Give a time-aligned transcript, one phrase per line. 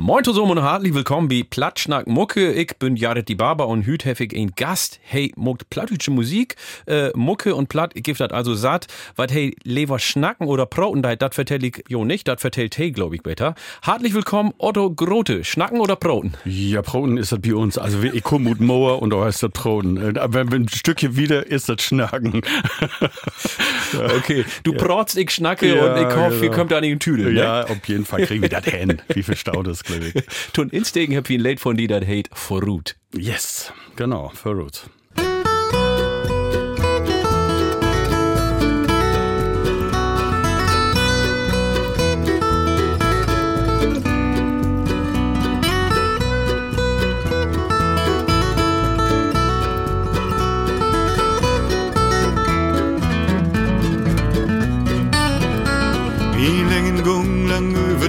[0.00, 2.52] Moin zusammen und herzlich willkommen bei Platschnack Mucke.
[2.52, 5.00] Ich bin Jared die Barber und hüt heftig ein Gast.
[5.02, 6.54] Hey, muckt plattdeutsche Musik,
[6.86, 8.86] äh, Mucke und Platt, ich gebe das also satt.
[9.16, 13.16] Was hey, lever schnacken oder proten, das vertell ich jo nicht, das vertellt hey, glaube
[13.16, 13.56] ich, besser.
[13.82, 15.42] Herzlich willkommen, Otto Grote.
[15.42, 16.34] Schnacken oder proten?
[16.44, 17.76] Ja, Proten ist das bei uns.
[17.76, 20.16] Also ich komme mit Moor und da heißt das Proten.
[20.16, 22.34] Aber wenn ein Stückchen wieder ist das Schnacken.
[24.16, 24.78] okay, du ja.
[24.78, 26.42] protst, ich schnacke ja, und ich hoffe, genau.
[26.44, 27.32] ihr kommt an den Tüdel.
[27.32, 27.40] Ne?
[27.40, 29.02] Ja, auf jeden Fall kriegen wir das hin.
[29.08, 30.14] Wie viel Stau das, ich.
[30.52, 32.96] Tun instegen hab ich ein Lied von dir, das heißt Verrut.
[33.14, 34.88] Yes, genau, Verrut.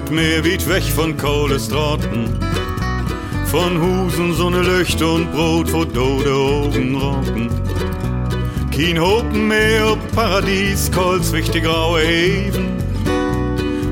[0.10, 2.30] Wird mehr weit weg von Kohlestraten.
[3.46, 7.50] Von Husen so ne Licht und Brot vor dode Augen rocken.
[8.72, 12.68] Kein Hopen mehr ob Paradies, kolz wichtig graue Heven.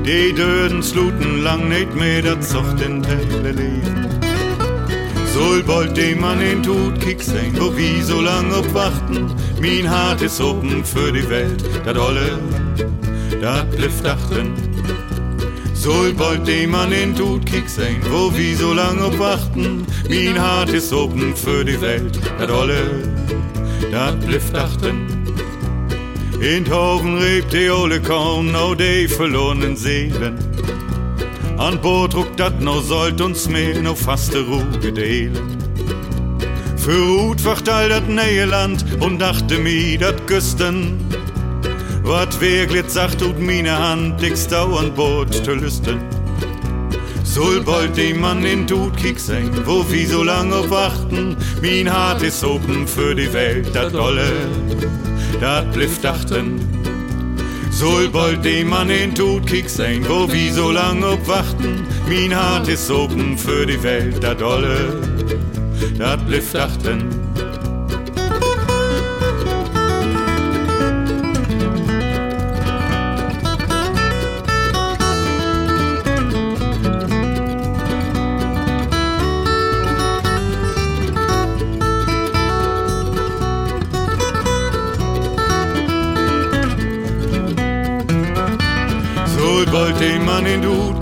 [0.04, 4.08] Die Döden sluten lang nicht mehr, dat zocht in Telle leben.
[5.34, 9.30] Soll bald dem Mann in Tod kick sein, wo wie so lang obwachten.
[9.60, 12.38] Mein Hart ist open für die Welt, dat alle,
[13.40, 14.54] dat bliff dachten.
[15.78, 19.86] Soll bald dem Mann in Tod kick sein, wo wie so lang obwachten.
[20.08, 22.82] Mein Hart ist open für die Welt, dat alle,
[23.92, 25.06] dat bliff dachten.
[26.40, 30.36] In Taufen rebt die Ole kaum no de verlorenen Seelen.
[31.58, 35.58] An Boot druckt dat no sollt uns mehr no faste Ruhe gedelen.
[36.76, 38.08] Für Ruth wacht all dat
[38.50, 40.94] Land und dachte mi dat Küsten
[42.08, 46.00] wat wirklich sagt tut meine Hand, ich stau an Boot zu lüsten.
[47.22, 51.92] Soll bald dem Mann in Tod kick sein, wo wie so lang auf warten, mein
[51.92, 54.32] Hart ist open für die Welt, dat dolle,
[55.38, 56.58] dat bliff dachten.
[57.70, 62.34] Soll bald dem Mann in Tod kick sein, wo wie so lang auf warten, mein
[62.34, 64.96] Hart ist open für die Welt, dat dolle,
[65.98, 67.17] dat bliff dachten.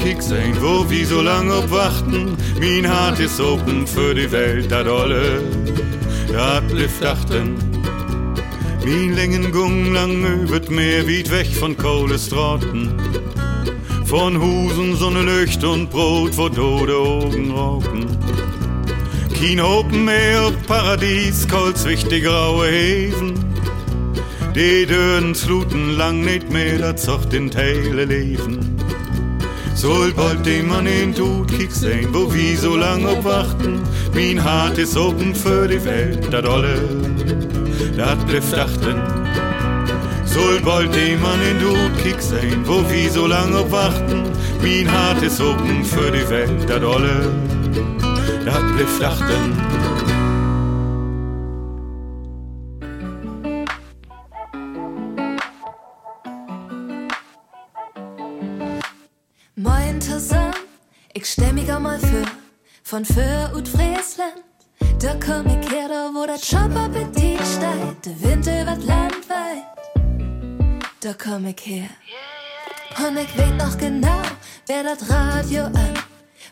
[0.06, 2.36] Kick sein, wo wie so lang obwachten.
[2.60, 5.42] Mein Hart ist open für die Welt, dat alle,
[6.32, 7.56] dat lift achten.
[8.84, 12.94] Mein Längen gung lang wird mehr weit weg von Kohlestraten.
[14.04, 18.06] Von Husen, Sonne, Licht und Brot, wo tode Augen rauchen.
[19.38, 23.45] Kein Open mehr, Paradies, kolz wichtig graue Häfen.
[24.56, 28.74] Die Dönen sluten lang nicht mehr, dat zocht in Teile leben.
[29.74, 33.82] Soll bald dem Mann in Tod kick sein, wo wie so lang obwachten.
[34.14, 36.78] Mein Hart ist open für die Welt, dat alle,
[37.98, 38.96] dat bliff dachten.
[40.24, 44.22] Soll bald dem Mann in Tod kick sein, wo wie so lang obwachten.
[44.62, 47.30] Mein Hart ist open für die Welt, dat alle,
[48.46, 50.15] dat bliff dachten.
[62.86, 64.44] Von Föhr und Friesland.
[65.00, 69.64] Da komm ich her, da wo der Jobappetit steigt, der Wind über Land weit.
[71.00, 71.88] Da komm ich her.
[73.04, 74.22] Und ich weet noch genau,
[74.68, 75.94] wer das Radio an.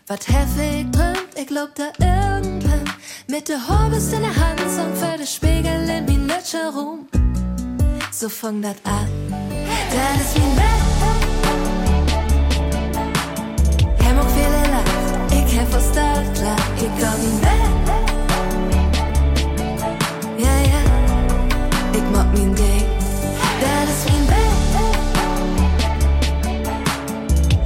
[0.09, 2.85] Wat heftig drömt, ich glaub da irgendwann.
[3.29, 7.09] Mit der Horbis in der Hand, so für den Spiegel in mein Rum.
[8.11, 9.09] So fang dat an.
[9.93, 11.14] Das ist mein Bett.
[15.55, 17.75] Kan forstärka igång min vän
[20.37, 20.83] Ja, ja,
[21.93, 22.87] ik mag min ding
[23.61, 24.05] Dat is.
[24.13, 24.57] Min vän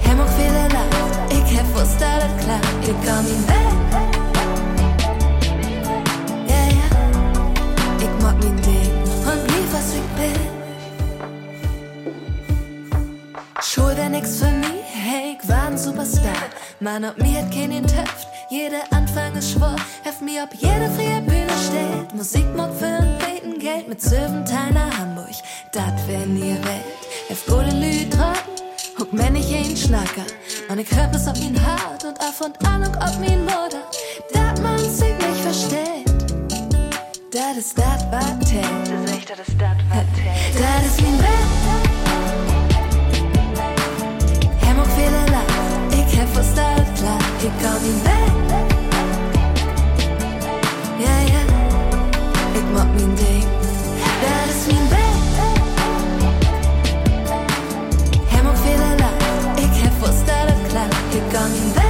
[0.05, 3.77] Hem och fylla lapp Ik heb forstärkt klart igång min vän
[6.47, 6.89] Ja, ja,
[7.99, 8.93] ik mag min ding
[9.31, 10.41] Und lief was ich bin
[13.63, 16.49] Schuld er nix für mich, hey, ich war ein Superstar
[16.81, 19.75] Mann, ob mir hat keinen Töpft, jeder Anfang ist schwor.
[20.05, 22.15] Heft mir, ob jede freie Bühne steht.
[22.15, 25.29] Musik mag für ein Beten Geld mit Sövental nach Hamburg.
[25.73, 26.99] Dat wär nie Welt.
[27.29, 28.55] Heft gute Lü tragen,
[28.97, 30.27] huck mir nicht ein Schnacker.
[30.77, 33.83] Ich hör bis auf ihn hart und auf und an und ob min Mutter.
[34.33, 36.07] Dat man sich nicht versteht.
[37.33, 38.41] Dat ist dat, wat.
[38.41, 40.07] Das ist echt, dat ist dat, wat.
[40.55, 41.58] Dat ist min Welt.
[47.49, 48.33] Ik kan niet weg.
[50.99, 51.43] Ja, ja,
[52.53, 53.45] ik mag mijn ding,
[54.21, 54.87] dat is mijn.
[58.27, 61.88] Hem ook veel laat, ik heb versteld klaar, ik kan niet weg.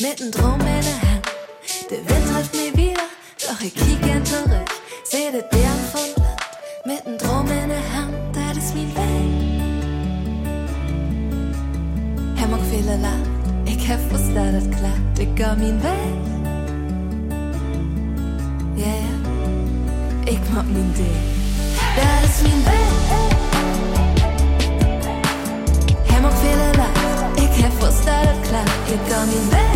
[0.00, 1.26] Mit nem Drum in der Hand.
[1.90, 3.02] Der Wind trifft mich wieder,
[3.40, 4.68] doch ich kiek gern zurück.
[5.04, 6.40] Seh das Dern von Land,
[6.84, 8.14] mit nem Drum in der Hand.
[8.34, 9.56] Das ist mein Weg.
[12.36, 13.30] Hem ook viele lacht,
[13.64, 15.18] ich hab was da das klappt.
[15.18, 16.16] Ich geh mein Weg.
[18.76, 19.16] Yeah,
[20.26, 21.06] ich mag mein Ding.
[21.96, 23.45] Das ist mein Weg.
[28.10, 29.74] Het klaar, ik kan niet weg.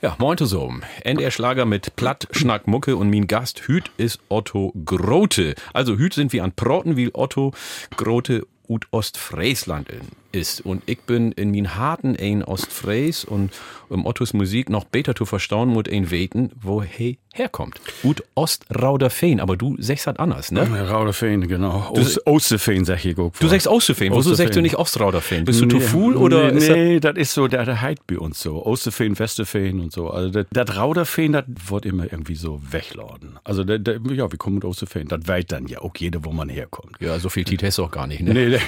[0.00, 0.82] Ja, und moin zusammen.
[1.04, 5.56] NDR Schlager mit Platt, Schnack, Mucke und mein Gast Hüt ist Otto Grote.
[5.72, 7.52] Also Hüt sind wie an Proten, wie Otto
[7.96, 10.60] Grote ut Ostfriesland in- ist.
[10.60, 13.52] Und ich bin in min harten ein Ostfries und
[13.88, 17.80] um Ottos Musik noch besser zu verstauen muss ein weten, wo he herkommt.
[18.04, 20.60] Ut Ostrauderfeen, aber du sagst halt anders, ne?
[20.90, 21.90] Rauderfeen, genau.
[21.94, 23.32] Oos- Oostefeen, sag ich auch.
[23.38, 24.12] Du sagst Osterfeen.
[24.14, 25.44] Wieso sagst du nicht Ostrauderfeen?
[25.44, 28.18] Bist du zu full nee, oder Nee, nee das ist so, der, der Heid bei
[28.18, 28.64] uns so.
[28.66, 30.10] Osterfeen, Westerfeen und so.
[30.10, 33.38] Also das, Rauderfeen, das wird immer irgendwie so wegladen.
[33.44, 35.08] Also der, der, ja, wir kommen mit Osterfeen.
[35.08, 36.96] Das weiß dann ja auch jeder, wo man herkommt.
[37.00, 38.34] Ja, so viel Tit hast du auch gar nicht, ne?
[38.34, 38.48] Nee,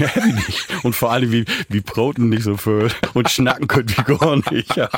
[0.46, 0.68] nicht.
[0.84, 4.70] Und vor allem, wie, wie Broten nicht so viel und schnacken könnt wie gar nicht.
[4.76, 4.88] Ja.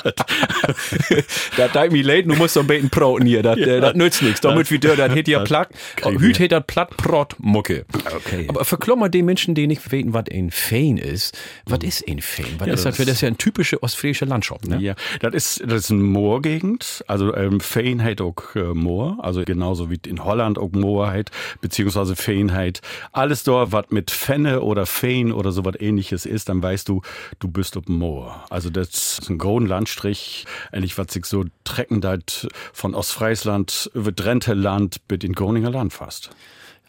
[1.56, 4.22] da deit mi leid, du musst so ein bisschen Broten hier, das, äh, das nützt
[4.22, 4.40] nichts.
[4.40, 5.70] Damit wie der, das hätt ja platt,
[6.04, 6.44] Hüt wir.
[6.44, 7.84] hätt das platt Brot Mucke.
[8.14, 8.46] Okay.
[8.48, 11.36] Aber verklommer den Menschen, die nicht weten, was ein Fein ist.
[11.66, 12.46] Was ist ein Fein?
[12.58, 14.78] Was ist das das für, das ist ja ein typische ostfriesische Landschaft, ne?
[14.80, 17.04] Ja, das ist, das ist eine Moorgegend.
[17.06, 21.30] Also ähm, Feen hat auch äh, Moor, also genauso wie in Holland auch Moor hat,
[21.60, 22.80] beziehungsweise Feen hat.
[23.12, 27.02] Alles dort, was mit Fenne oder Feen oder so was ähnliches ist, dann weißt du,
[27.38, 28.44] du bist auf dem Moor.
[28.50, 34.12] Also das ist ein großen Landstrich, eigentlich was sich so treckend halt von Ostfriesland über
[34.12, 36.30] Drenthe Land bis in Groninger Land fast.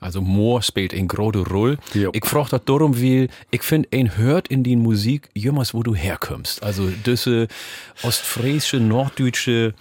[0.03, 1.77] Also Moor spielt ein große Rolle.
[1.94, 2.11] Jo.
[2.13, 5.95] Ich frag das darum, weil ich finde, ein hört in die Musik jemals, wo du
[5.95, 6.61] herkommst.
[6.61, 7.47] Also diese
[8.01, 9.73] ostfriesische, norddeutsche,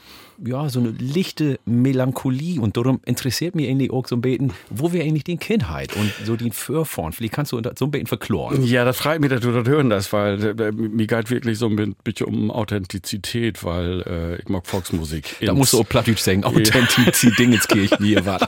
[0.44, 4.93] ja, so eine lichte Melancholie und darum interessiert mich eigentlich auch so ein bisschen, wo
[4.93, 8.64] wir eigentlich die Kindheit und so die Vorfahren, vielleicht kannst du so ein bisschen verkloren.
[8.64, 11.58] Ja, das freut mich, dass du das hören das, weil äh, äh, mir geht wirklich
[11.58, 15.37] so ein bisschen um Authentizität, weil äh, ich mag Volksmusik.
[15.40, 18.43] Da musst du auch Plattdeutsch sagen, Authentizität, Dingenskirchen, hier, was.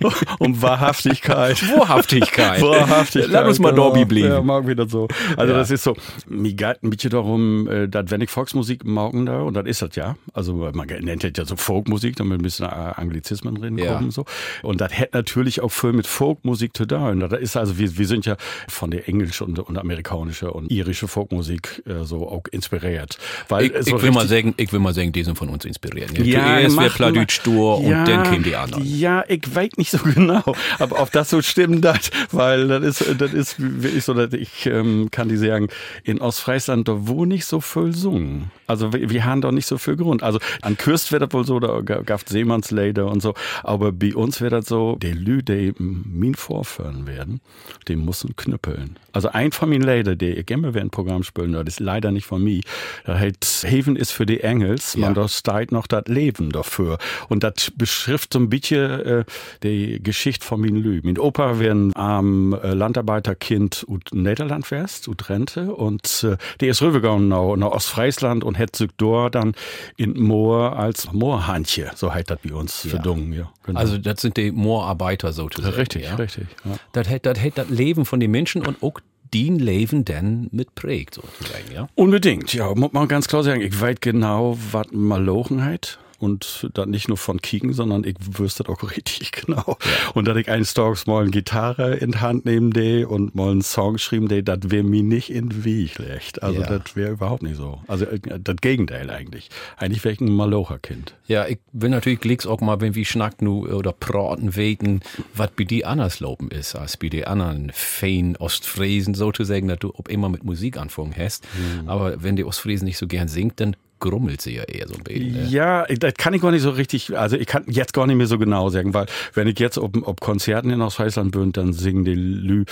[0.38, 1.60] um Wahrhaftigkeit.
[1.76, 2.62] Wahrhaftigkeit.
[2.62, 3.30] Wahrhaftigkeit.
[3.30, 3.90] Lass uns mal genau.
[3.90, 4.28] Dobby blieben.
[4.28, 5.08] Ja, mag wieder so.
[5.36, 5.58] Also Ja.
[5.58, 5.94] das ist so,
[6.26, 9.82] mir geht ein bisschen darum, äh, dass wenn ich Volksmusik morgen da, und das ist
[9.82, 13.78] das ja, also man nennt das ja so Folkmusik, damit ein bisschen äh, Anglizismen drin
[13.78, 13.94] Ja.
[13.94, 14.24] kommen so.
[14.62, 17.20] Und das hätte natürlich auch viel mit Folkmusik zu tun.
[17.20, 18.36] Das ist also, wir, wir sind ja
[18.68, 23.18] von der englische und, und amerikanische und irische Folkmusik äh, so auch inspiriert.
[23.48, 25.64] Weil Ich, so ich will mal sagen, ich will mal sagen, die sind von uns
[25.64, 26.12] inspiriert.
[26.12, 26.24] Ne?
[26.24, 28.84] ja, macht Plattdeutsch mal- stur und Ja, dann kämen die anderen.
[28.84, 30.42] Ja, ich weiß nicht so genau,
[30.78, 34.66] aber ob das so stimmt, das, weil das ist, das ist wirklich so, dass ich
[34.66, 35.68] ähm, kann die sagen,
[36.04, 38.50] in Ostfriesland, da wo nicht so viel sungen.
[38.66, 40.22] Also wir, wir haben doch nicht so viel Grund.
[40.22, 44.40] Also an Kürst wird das wohl so, da gab Seemannsleider und so, aber bei uns
[44.40, 47.40] wird das so, der Lü, die min vorführen werden,
[47.88, 48.98] die müssen knüppeln.
[49.12, 52.26] Also ein von meinen Leider, der ich gerne ein Programm spielen, das ist leider nicht
[52.26, 52.62] von mir.
[53.04, 55.28] Da heißt, Haven ist für die Engels, man Ja.
[55.28, 56.98] steigt noch das Leben dafür.
[57.28, 59.24] Und das beschrift so ein bisschen äh,
[59.62, 61.00] die Geschichte von min Lü.
[61.04, 65.72] Mein Opa wäre ein arm äh, Landarbeiterkind ut Niederland wärst, ut Rente.
[65.74, 69.54] Und äh, der ist rübergegangen nach, nach Ostfriesland und hätte sich dort dann
[69.96, 73.32] in Moor als Moorhandje, so heißt das bei uns, verdungen.
[73.32, 73.78] Ja, genau.
[73.78, 75.74] Also das sind die Moorarbeiter sozusagen.
[75.74, 76.14] richtig, ja?
[76.16, 76.46] richtig.
[76.64, 76.76] Ja.
[76.92, 79.00] Das hätte das, das Leben von den Menschen und auch
[79.32, 81.88] den Leben dann mitprägt sozusagen, ja?
[81.94, 83.60] Unbedingt, ja, muss man ganz klar sagen.
[83.60, 88.64] Ich weiß genau, was Malochen hat und dann nicht nur von Kicken, sondern ich wüsste
[88.64, 89.76] das auch richtig genau.
[90.14, 93.50] Und dass ich eines Tages mal eine Gitarre in die Hand nehmen de und mal
[93.50, 96.42] einen Song schreiben de, das wäre mir nicht in den Weg legt.
[96.42, 96.78] Also Ja.
[96.78, 97.80] das wäre überhaupt nicht so.
[97.86, 99.50] Also äh, das Gegenteil eigentlich.
[99.76, 101.14] Eigentlich wäre ich ein Malocher-Kind.
[101.28, 105.00] Ja, ich will natürlich glicks auch mal, wenn wir schnacken nu oder praten weten,
[105.34, 109.92] was bei die anders lopen ist, als bei die anderen fein Ostfriesen sozusagen, dass du
[109.94, 111.44] ob immer mit Musik anfangen hast.
[111.86, 115.02] Aber wenn die Ostfriesen nicht so gern singt, dann grummelt sie ja eher so ein
[115.02, 115.32] bisschen.
[115.32, 115.46] Ne?
[115.48, 118.26] Ja, das kann ich gar nicht so richtig, also ich kann jetzt gar nicht mehr
[118.26, 122.04] so genau sagen, weil wenn ich jetzt ob, ob Konzerten in Ostfriesland bin, dann singen
[122.04, 122.64] die Lü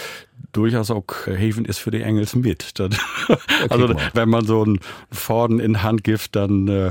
[0.52, 2.72] durchaus auch Haven ist für die Engels mit.
[2.78, 2.90] Das,
[3.70, 4.10] also mal.
[4.14, 4.80] wenn man so einen
[5.10, 6.90] Forden in Hand gibt, dann äh,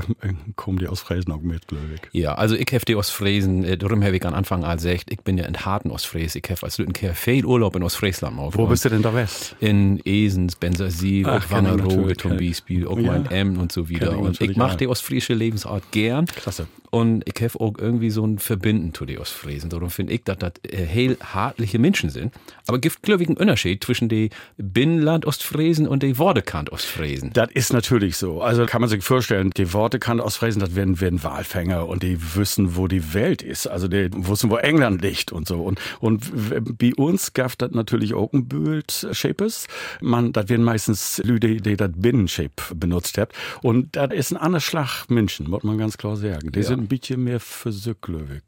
[0.56, 2.00] kommen die Ostfriesen auch mit, glaube ich.
[2.18, 5.20] Ja, also ich hef die Ostfriesen, äh, darum habe ich an Anfang an gesagt, ich
[5.20, 8.48] bin ja in harten Ostfries, ich hef als Lüttenkehr viel Urlaub in Ostfriesland mal.
[8.52, 9.56] Wo bist du denn da West?
[9.60, 12.14] in Esens, Bensersiel, Wangerooge.
[12.36, 13.06] Beispiel, auch Ja.
[13.12, 14.12] mal in Emmen und so wieder.
[14.12, 14.76] Ich Und ich natürlich mach auch.
[14.76, 16.26] die ostfriesische Lebensart gern.
[16.26, 16.66] Klasse.
[16.94, 19.70] Und ich habe auch irgendwie so ein Verbinden zu den Ostfriesen.
[19.70, 22.34] Darum finde ich, dass das äh, heel hartliche Menschen sind.
[22.66, 27.32] Aber gibt, glaube ich, einen Unterschied zwischen den Binnenland-Ostfriesen und den Wordekant-Ostfriesen.
[27.32, 28.42] Das ist natürlich so.
[28.42, 32.88] Also kann man sich vorstellen, die ausfräsen, das werden, werden Walfänger und die wissen, wo
[32.88, 33.66] die Welt ist.
[33.66, 35.62] Also die wissen, wo England liegt und so.
[35.62, 36.30] Und, und
[36.78, 39.66] bei uns gab das natürlich auch ein Bild Shapes.
[40.02, 43.32] Man, das werden meistens Leute, die das Binnenshape benutzt hat.
[43.62, 46.52] Und das ist ein anderer Schlag Menschen, muss man ganz klar sagen.
[46.52, 46.66] Die Ja.
[46.66, 48.42] sind ein bisschen mehr physiklöwig.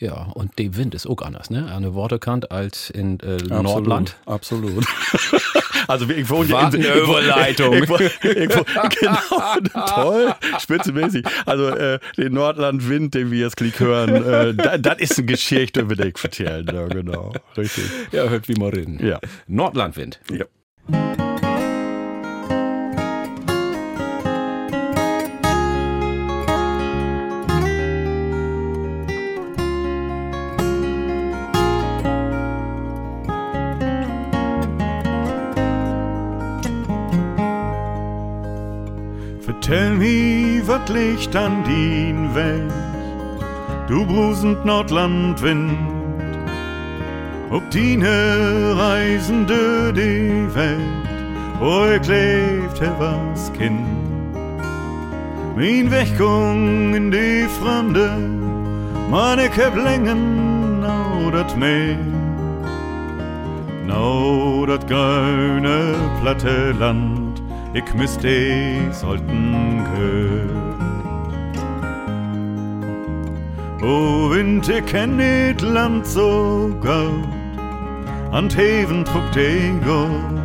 [0.00, 1.76] Ja, und der Wind ist auch anders, ne?
[1.82, 4.16] Der Wordekant als in äh, Nordland.
[4.26, 4.86] Absolut.
[5.88, 7.74] also ich wohne Was in eine Überleitung.
[7.74, 11.24] Ich, wohne- ich, wohne- genau, toll, spitzenmäßig.
[11.46, 15.80] Also äh, den Nordlandwind, den wir jetzt Klick hören, äh, da- das ist eine Geschichte,
[15.80, 16.64] über ich erzählen.
[16.72, 17.84] Ja, genau, richtig.
[18.12, 19.04] Ja, hört wie mal reden.
[19.04, 19.18] Ja.
[19.48, 20.20] Nordlandwind.
[20.30, 20.44] Ja.
[39.68, 42.72] Vertell mi, wat liegt an din Weg,
[43.86, 45.76] du brusend Nordlandwind.
[47.50, 51.08] Ob dine Reisen dö die Welt,
[51.60, 53.86] wo ich lebt, he was Kind.
[55.54, 58.08] Min Wechgung in die Fremde,
[59.10, 61.98] man ich heb längen nau dat Meer.
[63.86, 67.27] Nau dat grüne platte Land,
[67.74, 70.68] ich misst die sollten gehört.
[73.82, 77.28] O Wind, ich kenn dit Land so gut,
[78.32, 80.38] an Heven trug die Gott.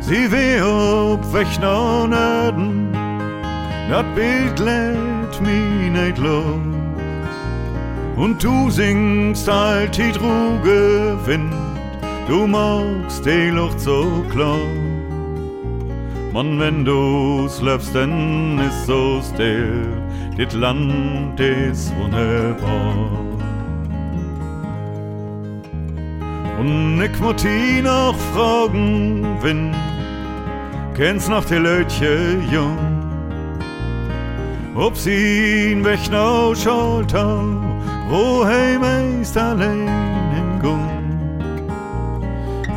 [0.00, 2.92] Sie weh ob weg nach Norden,
[3.88, 6.60] dat Bild lädt mi nicht los.
[8.16, 11.54] Und du singst alt die Druge Wind,
[12.28, 14.58] du magst die Luft so klar.
[16.34, 19.86] Mann, wenn du schläfst, dann ist so still,
[20.36, 22.96] dit Land ist wunderbar.
[26.58, 29.76] Und ich muss ihn noch fragen, Wind,
[30.96, 32.78] kennst noch die Leutche jung?
[34.74, 37.44] Ob sie ihn weg nach Schaltau,
[38.08, 39.88] wo he meist allein
[40.34, 40.90] hingung.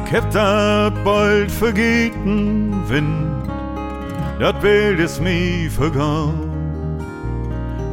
[0.08, 3.37] Kept dat bald vergeten Wind,
[4.40, 6.52] dat Bild ist mi vergangen.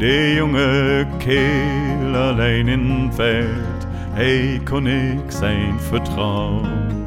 [0.00, 7.03] Der junge Kehl allein in Welt, hey, kon ich sein Vertrauen.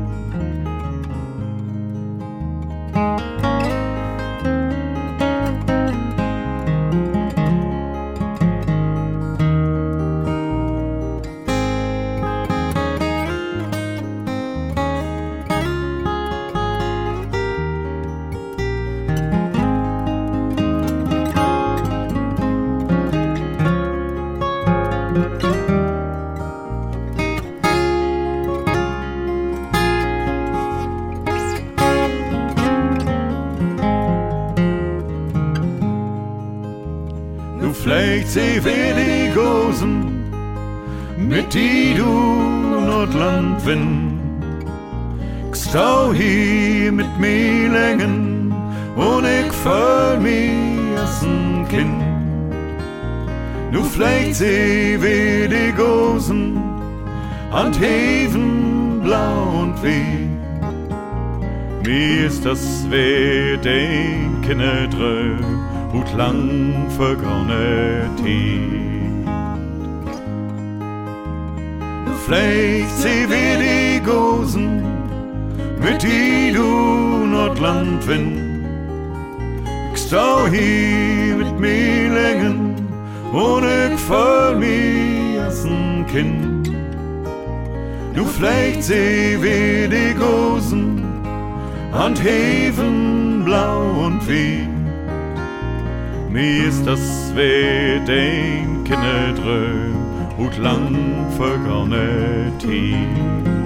[59.84, 60.28] Wie.
[61.86, 65.36] Mir ist das weh, den Kinder drö
[65.94, 69.28] und lang vergangene Tid.
[72.26, 74.84] Vielleicht sie wir die Gosen,
[75.82, 78.66] mit die du Nordland wind.
[79.94, 82.68] Ich stau hier mit mir längen
[83.34, 86.47] ich voll mir als ein Kind.
[88.18, 91.04] Nu vielleicht sie wir die Gosen,
[91.92, 94.68] an Heven blau und wie.
[96.28, 99.98] Mir ist das weh den Kinderdröm
[100.36, 100.96] und lang
[101.38, 103.57] vergangene Tid.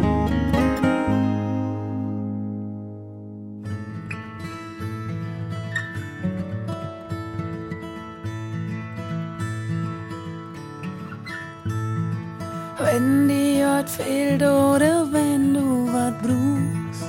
[13.82, 17.04] Ort fehlt oder wenn du wat brust.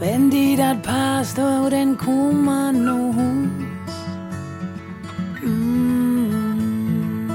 [0.00, 3.94] Wenn die dat passt, oh, dann komm man no Hus.
[5.44, 7.30] Mm.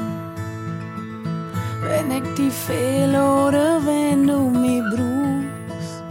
[1.88, 6.03] Wenn ich die fehl oder wenn du mi brust.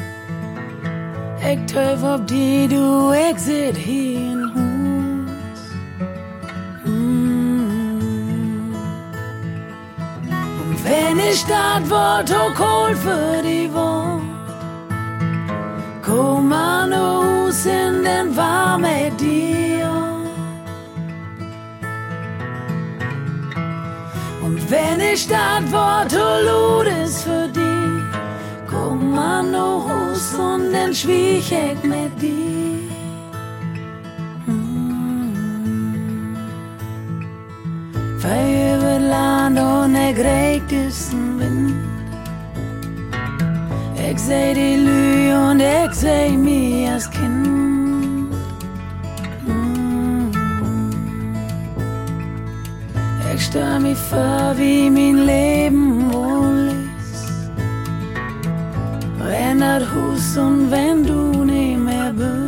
[1.50, 4.41] Ich töf ob die du, sit hier
[11.32, 14.22] ich dat Wort so cold für die Wort,
[16.02, 19.88] komm an Hus in den warm mit dir.
[24.42, 28.02] Und wenn ich dat Wort so lud ist für die,
[28.68, 32.90] komm an Hus und dann schwieg ich mit dir.
[34.46, 34.72] Mm.
[40.14, 41.74] Ist ein Wind.
[44.10, 48.30] Ich seh die Lü und ich seh mir als Kind.
[49.46, 50.30] Mm.
[53.34, 57.50] Ich stell mich vor, wie mein Leben wohl ist.
[59.18, 62.41] Wenn das Hus und wenn du nicht mehr bist.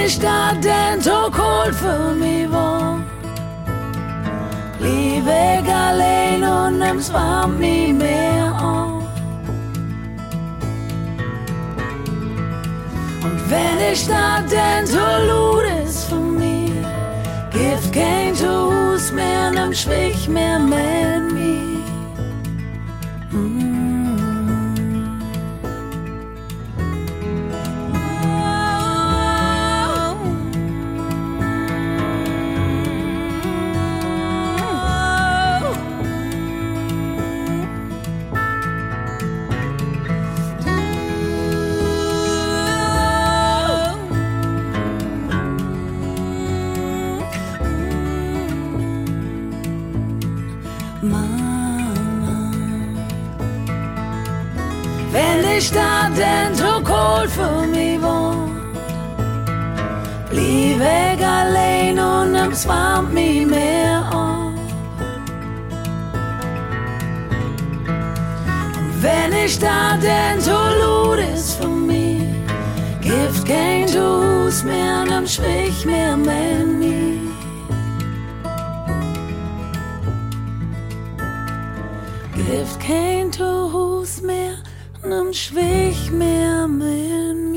[0.00, 3.00] Und wenn ich da denn so cold für mich war,
[4.78, 9.04] blieb ich allein und nimm's warm nie mehr auf.
[13.22, 16.72] Und wenn ich da denn so lud ist für mich,
[17.50, 21.69] gibt kein Hus mehr, nimm schwich mehr mit mir.
[62.50, 64.52] Und nimm's warm mich mehr auf.
[68.78, 72.22] Und wenn ich da denn so lud ist für mich,
[73.00, 77.20] gibt kein Hus mehr, nimm schwich mehr mit mir.
[82.34, 84.56] Gibt kein Hus mehr,
[85.04, 87.50] nimm schwich mehr mit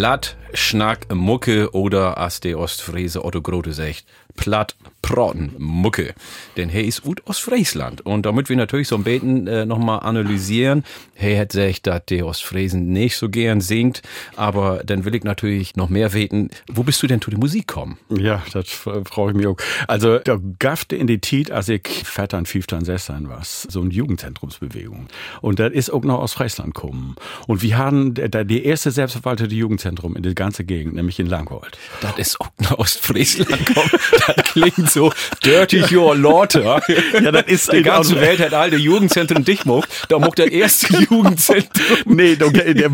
[0.00, 6.14] Platt, Schnack, Mucke oder as de Ostfriese Otto Grote sagt, Platt, Protten, Mucke.
[6.56, 8.02] Denn hey ist ut Ostfriesland.
[8.02, 12.26] Und damit wir natürlich so ein Beten äh, nochmal analysieren, hey hat sagt, dass der
[12.26, 14.02] Ostfriesen nicht so gern singt,
[14.36, 17.66] aber dann will ich natürlich noch mehr weten, wo bist du denn zu der Musik
[17.66, 17.98] kommen?
[18.08, 19.56] Ja, das freue ich mich auch.
[19.86, 25.08] Also, da gafte in die Tit, als ich Vettern, Fünftern, Sestern was, so eine Jugendzentrumsbewegung.
[25.40, 27.16] Und das ist auch noch aus Friesland gekommen.
[27.46, 31.78] Und wir haben da die erste selbstverwaltete Jugendzentrum in der ganze Gegend, nämlich in Langhold.
[32.00, 33.90] Das ist auch nach Ostfriesland kommt.
[34.26, 35.12] Das klingt so
[35.44, 36.80] dirty your laughter.
[37.22, 39.88] Ja, das ist Die ganze Welt hat alte Jugendzentren dich mocht.
[40.08, 42.16] Da mocht der erste Jugendzentrum.
[42.16, 42.90] Nee, da, der, der,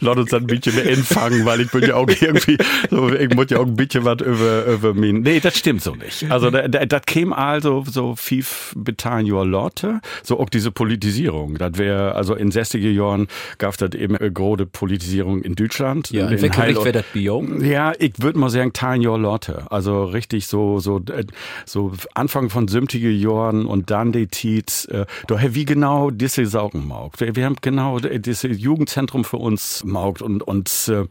[0.00, 2.56] lass uns ein bisschen mehr empfangen, weil ich bin ja auch irgendwie,
[2.90, 5.12] so, ich muss ja auch ein bisschen was über, über mich.
[5.12, 6.30] Nee, das stimmt so nicht.
[6.30, 8.44] Also, da- da- das käme also so viel
[8.74, 11.58] betan your Lotte, so auch diese Politisierung.
[11.58, 16.10] Das wäre, also in 60er Jahren gab es das eben eine große Politisierung in Deutschland.
[16.10, 17.44] Ja, in in welcher Heil- wäre das Bio?
[17.60, 19.64] Ja, ich würde mal sagen, Teilen your Lotte.
[19.70, 21.24] Also richtig so, so, äh,
[21.66, 26.86] so Anfang von 70er Jahren und dann die Tiet, äh, da wie genau diese Saugen
[26.86, 27.20] maugt.
[27.20, 31.06] Wir, wir haben genau diese Jugendzentrum für uns maugt und, und, äh,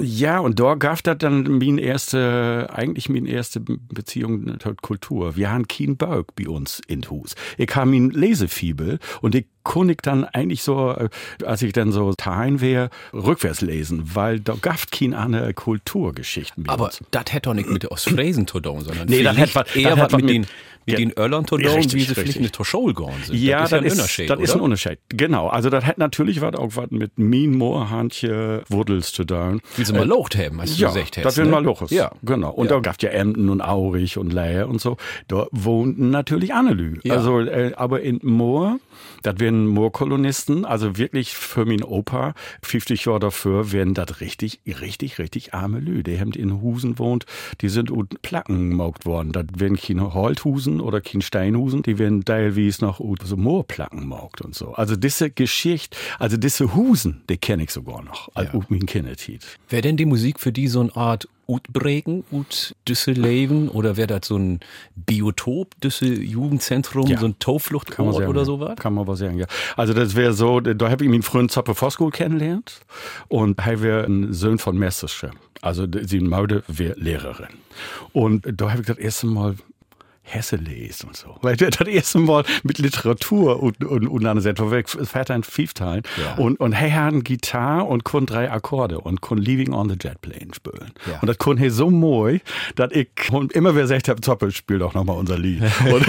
[0.00, 5.36] ja, und da gab das dann mein erste, eigentlich meine erste Beziehung zur Kultur.
[5.36, 7.36] Wir haben keinen Berg bei uns in Hus.
[7.56, 11.08] Ich habe mein Lesefibel und ich konnte ich dann eigentlich so, äh,
[11.44, 16.64] als ich dann so daheim wäre, rückwärts lesen, weil da gab es keine andere Kulturgeschichten
[16.64, 17.00] bei Aber uns.
[17.12, 20.12] das hätte doch nicht mit der Ostfriesen zu tun, sondern Nee, das was- eher was
[20.12, 20.46] mit, mit- den,
[20.86, 21.04] mit Ja.
[21.04, 23.36] den Öllern zu Ja, tun, richtig, wie sie vielleicht gegangen sind.
[23.36, 24.60] Ja, das ist ja ein ist, Unterschied, das ist ein?
[24.60, 24.98] Unterschied.
[25.08, 25.48] Genau.
[25.48, 29.60] Also, das hat natürlich was auch was mit Mien, Moorhandje, Wuddels zu tun.
[29.76, 31.24] Wie sie mal locht haben, als du Ja, gesagt hast.
[31.24, 31.50] das sind ne?
[31.52, 31.90] mal Loches.
[31.90, 32.12] Ja.
[32.22, 32.50] Genau.
[32.52, 32.74] Und Ja.
[32.76, 34.96] da gab's ja Emden und Aurich und Leie und so.
[35.28, 36.98] Da wohnten natürlich Annelü.
[37.02, 37.14] Ja.
[37.14, 38.78] Also, äh, aber in Moor,
[39.22, 45.18] das wären Moorkolonisten, also wirklich für mein Opa, 50 Jahre dafür, wären das richtig, richtig,
[45.18, 46.02] richtig arme Lü.
[46.02, 47.26] Die haben in Husen wohnt,
[47.60, 49.32] die sind ut Placken gemaugt worden.
[49.32, 54.54] Das wären keine Holthusen oder kein Steinhusen, die wären teilweise noch so Moorplacken gemaugt und
[54.54, 54.72] so.
[54.74, 58.60] Also diese Geschichte, also diese Husen, die kenne ich sogar noch, als Ja.
[58.68, 59.44] mein Kindertiet.
[59.68, 64.08] Wäre denn die Musik für die so eine Art Utbregen, Ut Düsse Leben oder wäre
[64.08, 64.58] das so ein
[64.96, 67.18] Biotop, Düsse Jugendzentrum, Ja.
[67.20, 68.76] so ein Taufluchtort oder sowas?
[68.78, 69.46] Kann man aber sagen, ja.
[69.76, 72.80] Also das wäre so, da habe ich meinen Freund Zoppe Voskul kennengelernt
[73.28, 75.30] und er wäre ein Sohn von Messersche.
[75.62, 77.48] Also sie Maude wäre Lehrerin.
[78.12, 79.54] Und da habe ich das erste Mal
[80.28, 81.36] Hesse lesen und so.
[81.40, 85.44] Weil das erste Mal mit Literatur und, und, und dann setzt, weil ich Vater in
[85.44, 86.02] Fiefteilen.
[86.20, 86.34] Ja.
[86.42, 89.96] Und, und hey, hat eine Gitarre und konnte drei Akkorde und konnte Leaving on the
[90.00, 90.90] Jet Plane spielen.
[91.06, 91.20] Ja.
[91.20, 92.38] Und das konnte er so moi,
[92.74, 95.62] dass ich und immer wer gesagt habe, Zoppe, spiel doch nochmal unser Lied.
[95.92, 96.06] Und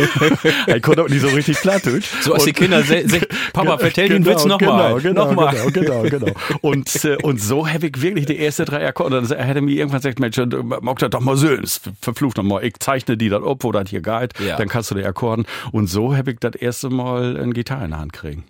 [0.67, 2.07] ich konnte auch nicht so richtig Plattdeutsch.
[2.21, 3.05] So als die Kinder se-
[3.53, 4.99] Papa, vertell den Witz noch mal.
[4.99, 6.33] Genau, genau, Noch genau, genau, genau.
[6.61, 9.19] Und, äh, und so habe ich wirklich die ersten drei Akkorde.
[9.19, 12.37] Und dann er mir irgendwann gesagt, Mensch, du mag das doch mal so, das verflucht
[12.37, 12.63] noch mal.
[12.63, 14.39] Ich zeichne die dann ab, wo das hier geht.
[14.39, 14.57] Ja.
[14.57, 15.45] Dann kannst du die Akkorden.
[15.71, 18.43] Und so habe ich das erste Mal eine Gitarre in der Hand kriegen.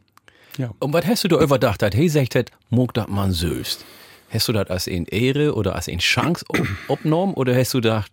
[0.58, 0.72] Ja.
[0.80, 1.84] Und was hast du da überdacht?
[1.84, 1.96] hat?
[1.96, 3.86] Hey, sagt hat, mag das man söst.
[4.30, 7.78] Hast du das als eine Ehre oder als eine Chance ob- obnommen oder hast du
[7.78, 8.12] gedacht,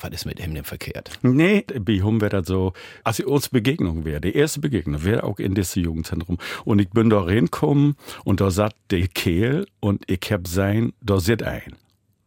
[0.00, 1.10] was ist mit ihm denn verkehrt?
[1.22, 2.72] Nee, bei Hum wäre das so,
[3.04, 6.38] als uns Begegnung wäre, die erste Begegnung wäre auch in diesem Jugendzentrum.
[6.64, 11.20] Und ich bin da reingekommen und da satt der Kehl und ich hab sein, da
[11.20, 11.76] sit ein.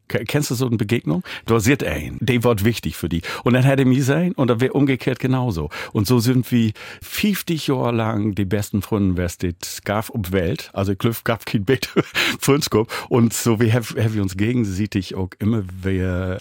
[0.08, 1.24] Ke- Kennst du so eine Begegnung?
[1.46, 2.18] Da sit ein.
[2.22, 3.22] Die wird wichtig für die.
[3.44, 5.70] Und dann hätte mir sein und dann wäre umgekehrt genauso.
[5.94, 10.70] Und so sind wir 50 Jahre lang die besten Freunde, was das gab um Welt.
[10.74, 11.90] Also Cliff gab kein Bett
[12.40, 12.92] Freundskop.
[13.10, 16.40] Und so wie haben wir uns gegenseitig auch immer wieder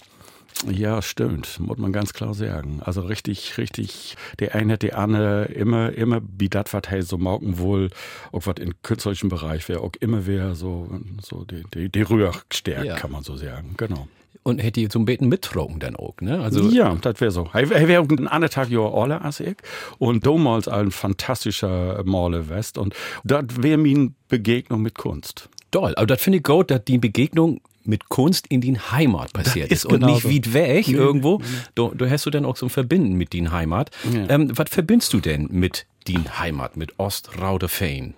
[0.71, 2.79] ja, stimmt, muss man ganz klar sagen.
[2.83, 7.17] Also richtig, richtig, der eine hat die andere immer, immer, wie das, was er so
[7.17, 7.89] mauken wohl,
[8.31, 10.89] auch was im künstlerischen Bereich wäre, auch immer wieder so,
[11.21, 12.95] so die, die, die Rührstärke, Ja.
[12.95, 14.07] kann man so sagen, genau.
[14.43, 16.39] Und hätte die zum Beten mittrocken dann auch, ne?
[16.39, 17.49] Also, ja, das wäre so.
[17.53, 19.55] Er wäre ein anderthalb Jahre älter als ich
[19.97, 25.49] und damals ein fantastischer Maler West und das wäre meine Begegnung mit Kunst.
[25.71, 29.71] Toll, aber das finde ich gut, dass die Begegnung mit Kunst in die Heimat passiert
[29.71, 30.29] Das ist, ist und nicht so.
[30.29, 31.41] weit weg irgendwo.
[31.75, 33.91] Du, du hast du dann auch so ein Verbinden mit die Heimat.
[34.11, 34.29] Ja.
[34.29, 38.13] Ähm, was verbindest du denn mit die Heimat, mit Ostrauderfein?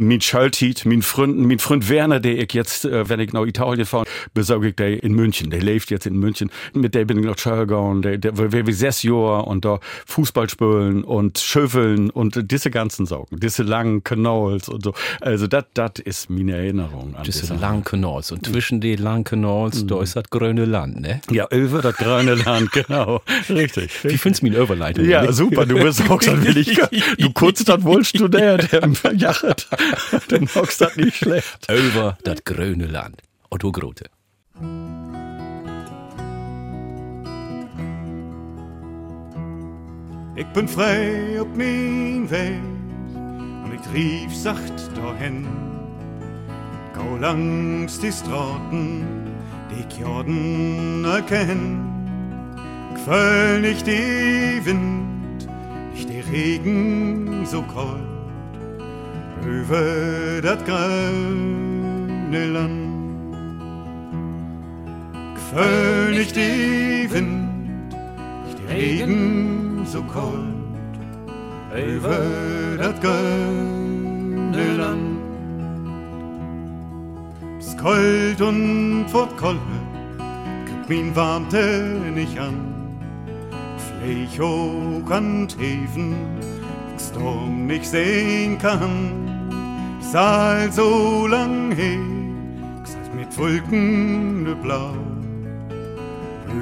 [0.00, 3.84] Mein Schaltit, mein Freund, mein Freund Werner, der ich jetzt, äh, wenn ich nach Italien
[3.84, 5.50] fahre, besorge ich der in München.
[5.50, 6.52] Der lebt jetzt in München.
[6.72, 8.02] Mit der bin ich nach Schall gegangen.
[8.02, 13.06] Der, der, wir wir sechs Jahre und da Fußball spielen und Schöfeln und diese ganzen
[13.06, 13.40] Sachen.
[13.40, 14.94] Diese langen Kanals und so.
[15.20, 18.30] Also das, das ist meine Erinnerung an Diese langen Kanals.
[18.30, 21.20] Und zwischen den langen Kanals, da ist das grüne Land, ne?
[21.28, 23.20] Ja, über das grüne Land, genau.
[23.48, 24.04] Richtig.
[24.04, 25.04] Wie findest du meine Überleitung?
[25.06, 25.32] Ja, ne?
[25.32, 26.80] super, du bist auch so willig.
[27.18, 28.68] Du kurz das wohl studiert,
[29.88, 30.32] Herr Jachet.
[30.32, 31.66] Du magst das nicht schlecht.
[31.70, 33.22] Über das grüne Land.
[33.50, 34.10] Otto Grote.
[40.36, 42.60] Ich bin frei op mijn Weg
[43.64, 45.46] und ich trief sacht dahin.
[46.94, 49.04] Gau langs die Straßen,
[49.70, 51.84] die ich Jorden erkenn.
[53.04, 55.48] Quell nicht die Wind,
[55.92, 58.17] nicht der Regen so kalt.
[59.44, 62.88] Über das grüne Land.
[65.34, 67.88] Gefühl nicht die Wind,
[68.46, 70.94] nicht die Regen so kalt,
[71.74, 72.18] über
[72.76, 75.18] das grüne Land.
[77.58, 79.58] Es kalt und fort Kolle,
[80.66, 82.74] gibt min Warmte nicht an.
[83.78, 86.14] Pflech hoch an Teven,
[86.98, 89.27] Sturm nicht sehen kann.
[90.10, 92.00] Sal so lang her,
[92.82, 94.94] gesagt mit Wolken blau,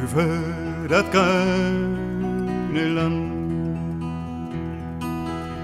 [0.02, 0.26] über
[0.88, 3.30] das grüne Land.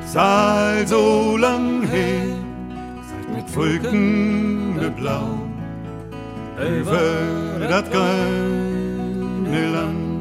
[0.06, 2.36] Sal so lang her,
[3.00, 5.40] gesagt mit Wolken blau,
[6.60, 10.11] über das grüne Land.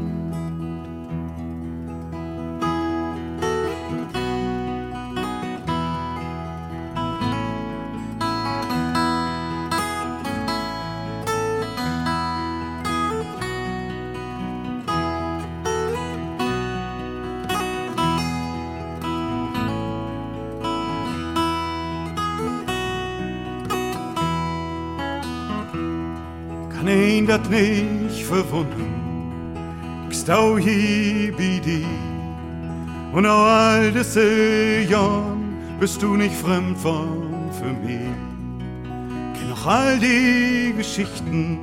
[27.31, 28.93] Dat nicht verwundern.
[30.09, 31.87] Ich stau hier bei dir
[33.13, 38.17] und auch all diese Jahren bist du nicht fremd worden für mich.
[39.33, 41.57] Kenn noch all die Geschichten,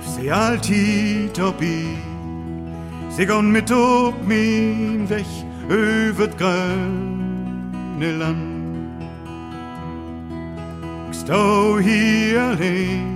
[0.00, 1.86] ich seh alltid dabei.
[3.08, 5.26] Sie gehen mit auf mein Weg
[5.68, 9.02] über das grüne Land.
[11.10, 13.15] Ich stau hier allein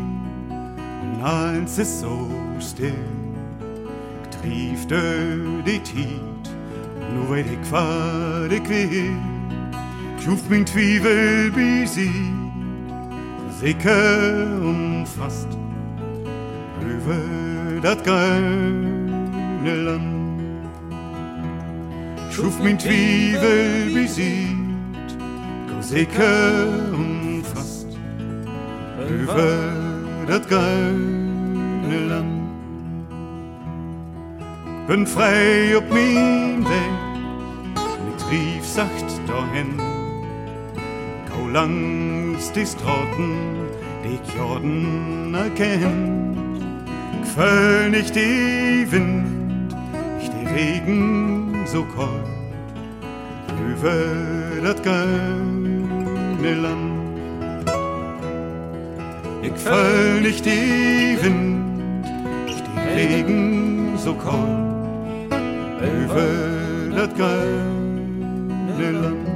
[1.22, 2.28] als es so
[2.60, 2.94] still
[4.42, 5.00] triefte
[5.66, 6.46] die Tiet,
[7.14, 9.12] nur weil ich war, ich will.
[10.22, 12.32] Schuf mein Twiebel bis sie,
[13.60, 15.48] sicher und fast
[16.82, 20.68] über das grüne Land.
[22.30, 24.56] Schuf mein Twiebel bis sie,
[25.80, 27.86] sicher und fast
[29.08, 29.79] über
[30.26, 32.40] das grüne Land.
[34.86, 39.76] Bin frei op mein Weg, mit rief sacht dahin.
[41.28, 43.32] Gau langs die Straßen,
[44.02, 46.36] die ich Jordan erkenn.
[47.22, 49.74] Gföll nicht die Wind,
[50.18, 52.26] nicht die Regen so kalt,
[53.70, 56.89] über das grüne Land.
[59.42, 62.04] Ich fühl nicht die Wind,
[62.46, 65.32] nicht die Regen so kalt,
[65.80, 66.26] über
[66.94, 69.29] das grüne Land.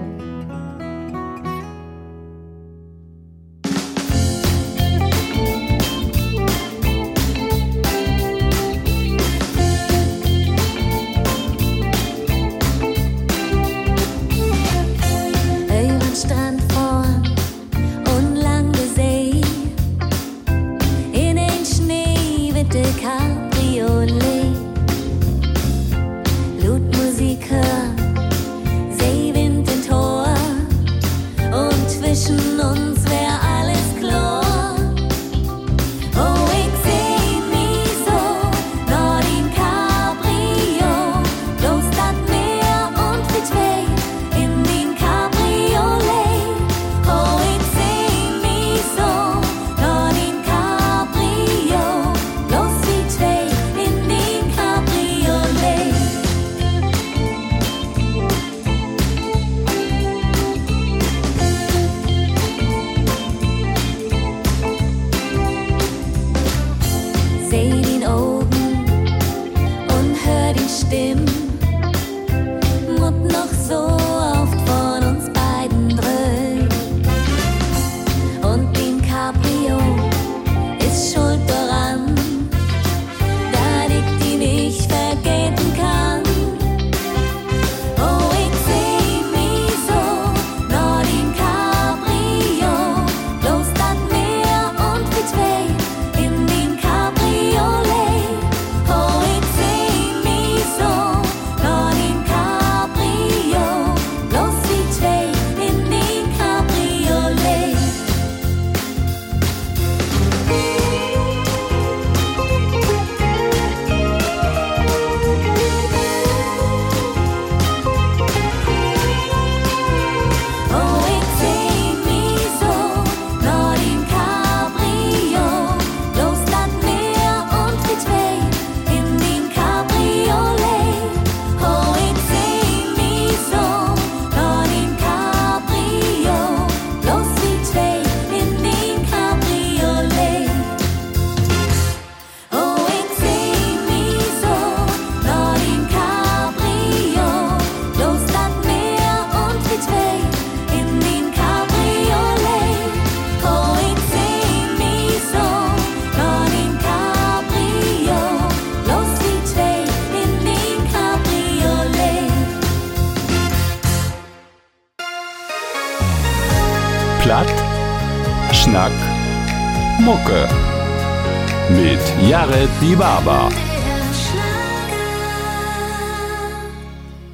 [172.94, 173.50] Jared Bibaba.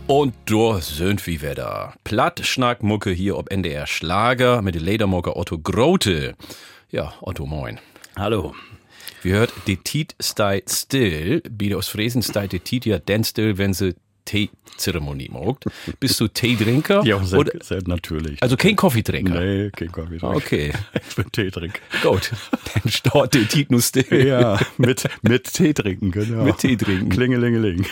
[0.06, 1.94] Und da sind wir wieder.
[2.04, 6.34] Platt, Schnack, Mucke hier ob NDR Schlager mit dem Ledermucker Otto Grote.
[6.90, 7.78] Ja, Otto, moin.
[8.16, 8.54] Hallo.
[9.22, 11.42] Wir hört, die Tiet steit still.
[11.42, 13.94] Biede aus Fräsen steit die Tiet ja denn still, wenn sie
[14.24, 15.64] Teezeremonie mogt.
[15.98, 17.02] Bist du Teetrinker?
[17.04, 18.42] Ja, sehr, Oder, sehr natürlich.
[18.42, 19.40] also kein Kaffeetrinker?
[19.40, 20.18] nee, kein Kaffee.
[20.22, 20.72] Okay,
[21.09, 21.80] Ich bin Teetrinker.
[22.02, 22.33] gut.
[22.74, 23.44] Dann staut die
[23.80, 24.26] still.
[24.26, 26.44] Ja, mit, mit Tee trinken, genau.
[26.44, 27.09] Mit Tee trinken.
[27.11, 27.87] Klingelingeling.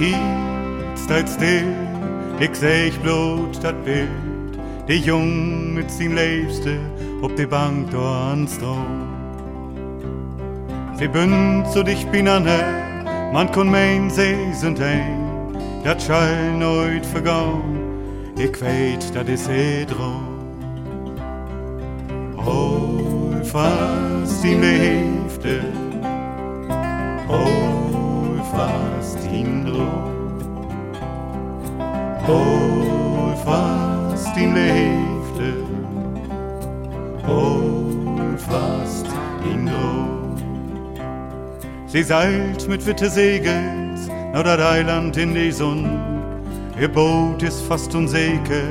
[0.00, 1.74] Tiet steht still,
[2.38, 4.08] ik zeg bloot dat Bild.
[4.86, 6.78] Die Jung mit sin Liebste
[7.20, 9.08] ob die Bank da an Strom.
[10.98, 12.64] Sie bünd zu dich binane,
[13.32, 17.78] man kon mein sie sind ein, dat schall nooit vergaun,
[18.36, 20.24] ik weet dat is he drum.
[22.36, 25.60] Hol fast de Hälfte,
[27.28, 27.79] hol
[28.60, 30.04] fast in drum.
[32.26, 35.50] Hol fast in de Hälfte,
[37.26, 39.06] hol fast
[39.52, 40.36] in drum.
[41.86, 45.86] Sie seilt mit Witte Segels, nach dat Eiland in die Sonn.
[46.78, 48.62] Ihr Boot ist fast unsäke,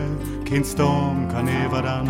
[0.48, 2.10] kein Sturm kann ever dann.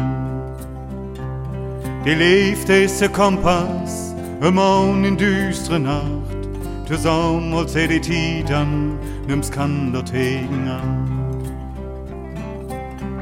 [2.06, 6.39] Die Liefde ist der Kompass, immer in düstere Nacht.
[6.90, 8.98] Zusammen holt sie die Titan,
[9.28, 11.08] nimm's kann dort hegen an.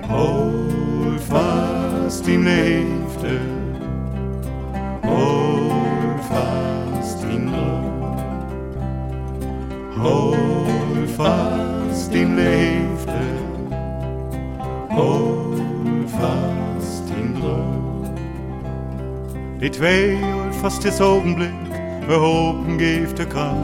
[0.10, 3.42] Hol fast in Liefde,
[5.04, 5.70] hol
[6.30, 8.16] fast in Druck.
[10.02, 13.20] Hol fast in Liefde,
[14.96, 18.16] hol fast in Druck.
[19.60, 21.02] Die twee hol fast des
[22.08, 23.58] Augenblick, behoben gifte Kraft,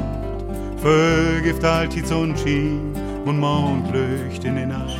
[0.77, 1.63] vergift
[2.07, 2.93] Sonnenschien
[3.25, 4.99] und Mondlicht in die Nacht.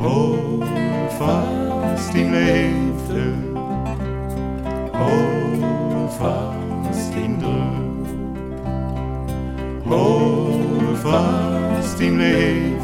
[0.00, 0.62] Hol
[1.18, 3.34] fast in Liefde,
[4.92, 8.08] hol fast in Druck.
[9.90, 12.77] Hol fast in Liefde,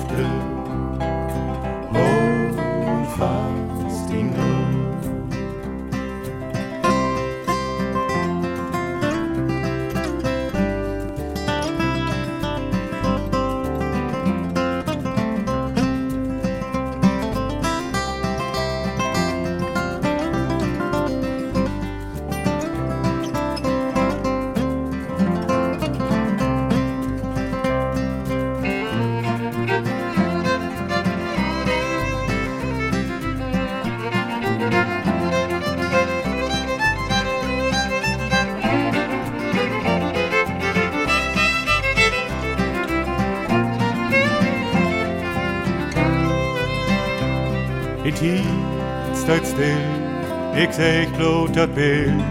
[50.75, 52.23] ik zeg bloot dat beeld.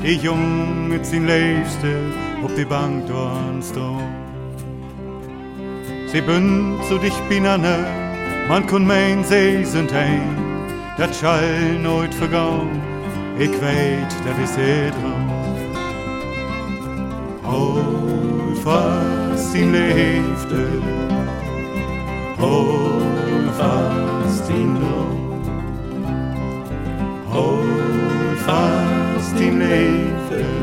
[0.00, 1.96] Die Jung mit sin Liebste
[2.42, 4.02] ob die Bank dort strom.
[6.12, 7.76] Sie bünd zu dich binane,
[8.48, 10.36] man kun mein sie sind ein.
[10.96, 12.68] Dat schall nooit vergaun,
[13.38, 15.28] ik weet dat is het drum.
[17.42, 20.66] Hol fast in Liefde,
[22.38, 22.90] hol
[23.56, 24.76] fast in
[29.32, 30.59] fast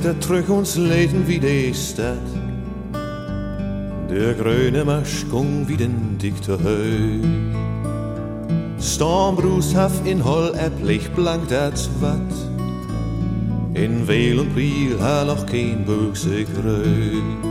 [0.00, 2.16] Wie dachte terug ons leven wie de stad.
[4.08, 7.20] De grüne Maschkung wie den Diktor Höh.
[8.80, 12.32] Stormbruust haf in hol äpplich blank dat wat.
[13.74, 17.44] In und Priel ha noch kein Büchse gerögt.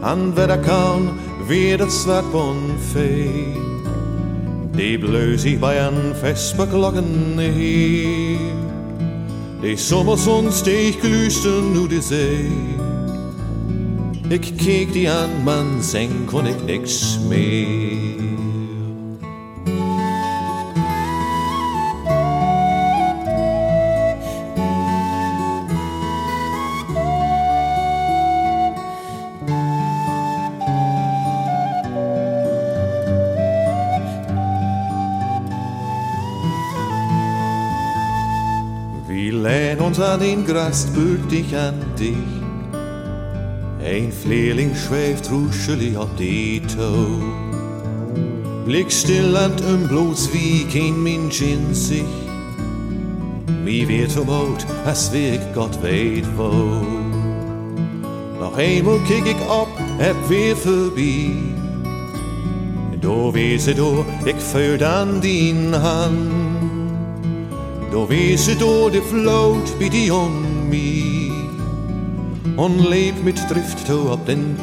[0.00, 1.10] An wer kan
[1.48, 2.24] weer dat zwart.
[4.78, 8.51] Die bleu sich bei an Vesperglocken hier.
[9.62, 12.50] Die Sommerzon steeg glüsten nu de zee.
[14.28, 18.31] Ik keek die aan, man zeng kon ik niks meer.
[39.98, 42.16] An den Grast, bürt dich an dich.
[43.84, 47.20] Ein Vleerling schweeft ruschelig op die Tau.
[48.64, 49.52] Blick still an
[49.88, 52.04] bloß wie kein Mensch in sich.
[53.64, 56.84] Wie wird verbaut, als ich Gott weet wo.
[58.40, 59.68] Noch einmal kick ich ab,
[59.98, 61.36] heb weer voorbij.
[63.00, 63.78] Då wees het
[64.24, 66.31] ik fühl an din hand.
[67.92, 68.06] Då
[68.46, 71.30] het då, de floot bij die on mij.
[72.56, 74.56] Und lebt mit Drifttau ab den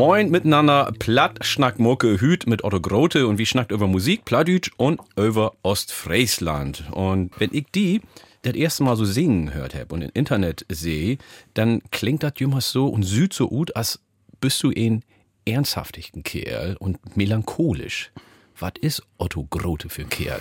[0.00, 4.70] Moin miteinander, Platt schnackt Mucke Hüt mit Otto Grote und wie schnackt über Musik, Plattdütsch
[4.78, 6.84] und über Ostfriesland.
[6.92, 8.00] Und wenn ich die
[8.40, 11.18] das erste Mal so singen hört hab und im Internet sehe,
[11.52, 14.00] dann klingt das jemals so und süd so gut, als
[14.40, 15.04] bist du ein
[15.44, 18.10] ernsthaftigen Kerl und melancholisch.
[18.58, 20.40] Was ist Otto Grote für ein Kerl?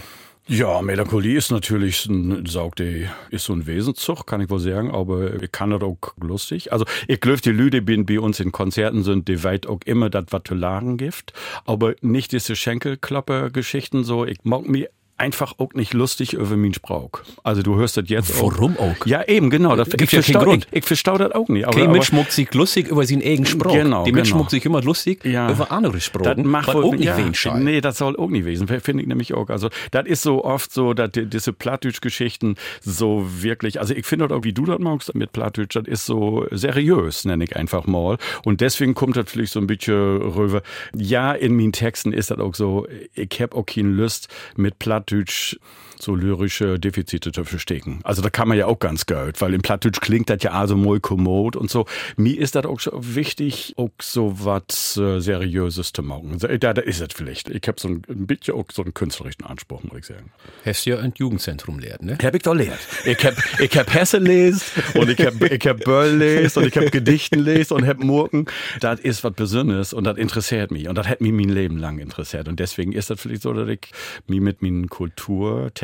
[0.52, 4.89] Ja, Melancholie ist natürlich ein Saug, der ist so ein Wesenszug, kann ich wohl sagen,
[4.89, 6.74] aber ich kann das auch lustig.
[6.74, 10.10] Also, ich glaube, die Lüde bin bei uns in Konzerten sind, die weit auch immer
[10.10, 11.34] das, was zu lagen gibt,
[11.66, 14.26] aber nicht diese Schenkelklopper-Geschichten so.
[14.26, 14.89] Ich mag mir
[15.20, 17.12] einfach auch nicht lustig über meinen Sprauch.
[17.44, 19.06] Also du hörst das jetzt Warum auch?
[19.06, 19.76] Ja, eben, genau.
[19.76, 20.68] Das, Gibt ich ja keinen Grund.
[20.72, 21.68] Ich, ich verstau das auch nicht.
[21.68, 23.74] Aber, Kein Mensch schmuckt sich lustig über seinen eigenen Spruch.
[23.74, 24.40] Genau, Die Mensch genau.
[24.40, 25.52] schmuckt sich immer lustig Ja.
[25.52, 26.38] über andere Sprachen.
[26.38, 27.64] Das macht wohl auch nicht ja, wen scheint.
[27.64, 28.68] Nee, das soll auch nicht wesen.
[28.68, 29.50] Finde ich nämlich auch.
[29.50, 34.28] Also, das ist so oft so, dass die, diese Plattdeutsch-Geschichten so wirklich, also ich finde
[34.28, 37.86] das auch, wie du das magst mit Plattdeutsch, das ist so seriös, nenne ich einfach
[37.86, 38.18] mal.
[38.46, 40.62] Und deswegen kommt das vielleicht so ein bisschen rüber.
[40.96, 45.09] Ja, in meinen Texten ist das auch so, ich hab auch keine Lust mit Plattdeutsch
[45.10, 45.57] cartridge
[46.02, 48.00] so lyrische Defizite zu verstecken.
[48.04, 50.76] Also da kann man ja auch ganz gut, weil im Plattdeutsch klingt das ja also
[50.76, 51.86] mal kommod und so.
[52.18, 56.38] Mir ist das auch so wichtig, auch so was äh, Seriöses zu machen.
[56.39, 57.50] Da, da ist es vielleicht.
[57.50, 60.32] Ich habe so ein, ein bisschen auch so einen künstlerischen Anspruch, muss ich sagen.
[60.66, 62.18] Hast ja ein Jugendzentrum lehrt, ne?
[62.22, 62.80] Hab ich doch lehrt.
[63.06, 66.78] Ich hab, ich hab Hesse lest und ich hab, ich hab Böll lest und ich
[66.78, 68.45] hab Gedichten lest und hab Murken.
[68.80, 72.00] Das ist was Besonderes und das interessiert mich und das hat mich mein Leben lang
[72.00, 73.91] interessiert und deswegen ist das vielleicht so, dass ich
[74.28, 74.89] mich mit meinen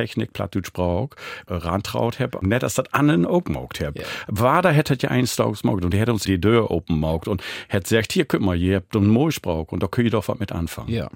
[0.05, 1.09] Kulturtechnik, Plattdeutsch brauch,
[1.47, 2.41] äh, rantraut hab.
[2.41, 3.95] Nicht, dass das anderen auch gemacht hab.
[4.27, 7.27] War da hätte ja eins Tages gemacht und die hätte uns die Tür open gemacht
[7.27, 10.27] und hätte gesagt, hier, guck mal, ihr habt einen Moosbrauch und da könnt ihr doch
[10.27, 10.89] was mit anfangen.
[10.89, 11.09] Ja.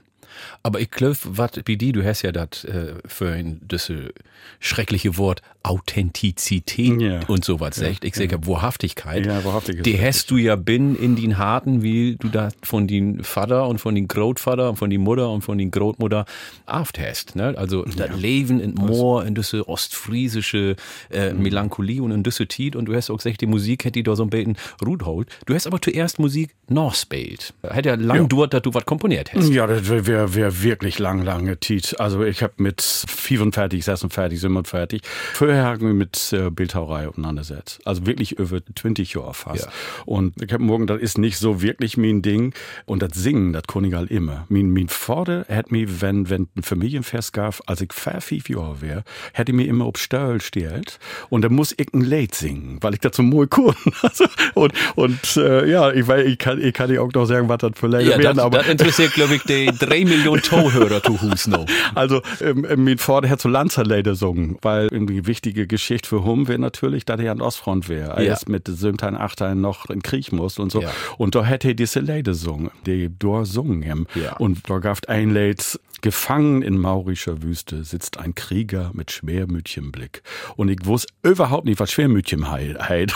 [0.64, 4.14] Aber ich glaube, was bei dir, du hast ja das äh, für ein das äh,
[4.60, 7.20] schreckliche Wort Authentizität Ja.
[7.28, 8.06] und sowas sagt.
[8.06, 9.26] Ich sage Wahrhaftigkeit.
[9.26, 13.24] Ja, Wahrhaftigkeit Die hast du ja bin in den Harten, wie du da von den
[13.24, 16.26] Vater und von den Großvater und von den Mutter und von den Großmutter
[16.66, 17.36] aft hast.
[17.36, 17.54] Ne?
[17.58, 20.76] Also das Leben in Moor, in diese ostfriesische
[21.10, 21.44] äh, Mhm.
[21.44, 24.16] Melancholie und in diese Tiet und du hast auch gesagt, die Musik hätte die da
[24.16, 25.28] so ein bisschen Ruth holt.
[25.46, 27.38] Du hast aber zuerst Musik Northspade.
[27.64, 28.24] Hätte ja lang Ja.
[28.24, 29.50] gedauert, dass du was komponiert hast.
[29.50, 32.00] Ja, das wäre wär, wär wirklich lang, lange Tiet.
[32.00, 35.02] Also ich habe mit 45, 46, 47,
[35.50, 37.80] vorher mit äh, Bildhauerei auseinandersetzt.
[37.86, 39.66] Also wirklich über 20 Jahre fast.
[39.66, 39.72] Ja.
[40.06, 42.54] Und ich habe morgen, das ist nicht so wirklich mein Ding.
[42.86, 44.46] Und das Singen, das ich halt immer.
[44.50, 48.82] Mein, mein Vater hat mir, wenn, wenn ein Familienfest gab, als ich vier, fünf Jahre
[48.82, 51.00] wäre, hätte mir immer auf Stall gestellt.
[51.30, 53.74] Und da muss ich ein Lied singen, weil ich mooi kann.
[54.02, 54.26] Also,
[54.56, 57.60] und und äh, ja, ich, weiß, ich, kann, ich kann dir auch noch sagen, was
[57.60, 61.02] das für Lieder Ja, werden, das, aber das interessiert, glaube ich, die drei Millionen Tohörer
[61.02, 61.66] zu Hus noch.
[61.96, 66.26] Also, ähm, ähm, mein Vater hat so Lanzerlieder gesungen, weil irgendwie wichtig wichtige Geschichte für
[66.26, 68.18] Hum wäre natürlich, dass er an Ostfront wäre.
[68.18, 68.34] Er Ja.
[68.34, 70.82] ist mit Sömtein Achtein noch in Krieg muss und so.
[70.82, 70.92] Ja.
[71.18, 74.06] Und da hätte er diese Leute gesungen, die da sungen hem.
[74.16, 74.36] Ja.
[74.36, 80.24] Und da gab ein Lied, gefangen in maurischer Wüste sitzt ein Krieger mit Schwermütchenblick.
[80.58, 83.14] Und ich wusste überhaupt nicht, was Schwermütchen heilt.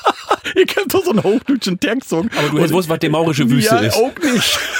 [0.54, 2.10] ich doch so einen hochdeutschten Text.
[2.14, 3.96] Aber du gewusst, was die maurische Wüste ja, ist.
[3.96, 4.58] auch nicht.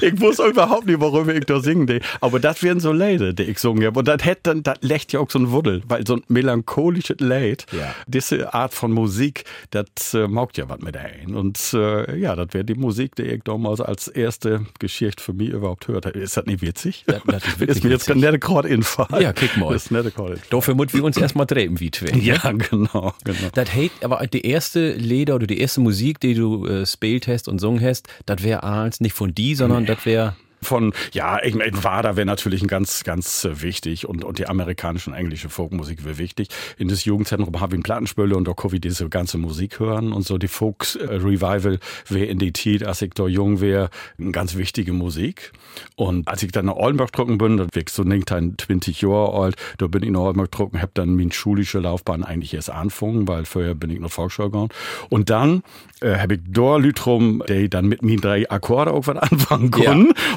[0.00, 2.00] Ich wusste überhaupt nicht, worüber ich da singen will.
[2.20, 3.98] Aber das wären so Lieder, die ich singen habe.
[3.98, 7.16] Und das hätte dann, das legt ja auch so ein Wuddel, weil so ein melancholisches
[7.20, 7.94] Lied, Ja.
[8.06, 11.34] diese Art von Musik, das äh, maugt ja was mit ein.
[11.34, 15.50] Und äh, ja, das wäre die Musik, die ich damals als erste Geschichte für mich
[15.50, 16.06] überhaupt hört.
[16.06, 17.04] Ist das nicht witzig?
[17.06, 19.22] Das- das ist wirklich ist mir jetzt ein netter Chordinfall.
[19.22, 19.72] Ja, kick mal.
[19.72, 20.46] Das ist ein netter Chordinfall.
[20.50, 22.16] Dafür müssen wir uns erstmal drehen, wie zwei.
[22.18, 23.48] Ja, genau, genau.
[23.54, 27.48] Das hate, aber die erste Lieder oder die erste Musik, die du äh, spielt hast
[27.48, 31.54] und sungen hast, das wäre als nicht von die, sondern das wäre von, ja, ich
[31.54, 35.48] meine, Wader wäre natürlich ein ganz, ganz äh, wichtig und, und die amerikanische und englische
[35.48, 36.48] Folkmusik wäre wichtig.
[36.78, 40.12] In das Jugendzentrum habe ich einen Plattenspüle und da kann ich diese ganze Musik hören
[40.12, 44.56] und so die Folks-Revival wäre in die Zeit, als ich da jung wäre, eine ganz
[44.56, 45.52] wichtige Musik.
[45.96, 49.32] Und als ich dann nach Oldenburg trocken bin, da ich so nicht ein 20 Jahre
[49.32, 53.26] alt, da bin ich nach Oldenburg trocken, habe dann meine schulische Laufbahn eigentlich erst angefangen,
[53.28, 54.70] weil vorher bin ich noch Volksschule gegangen.
[55.08, 55.62] Und dann
[56.00, 59.70] äh, habe ich da Leute rum, die dann mit mir drei Akkorde auch was anfangen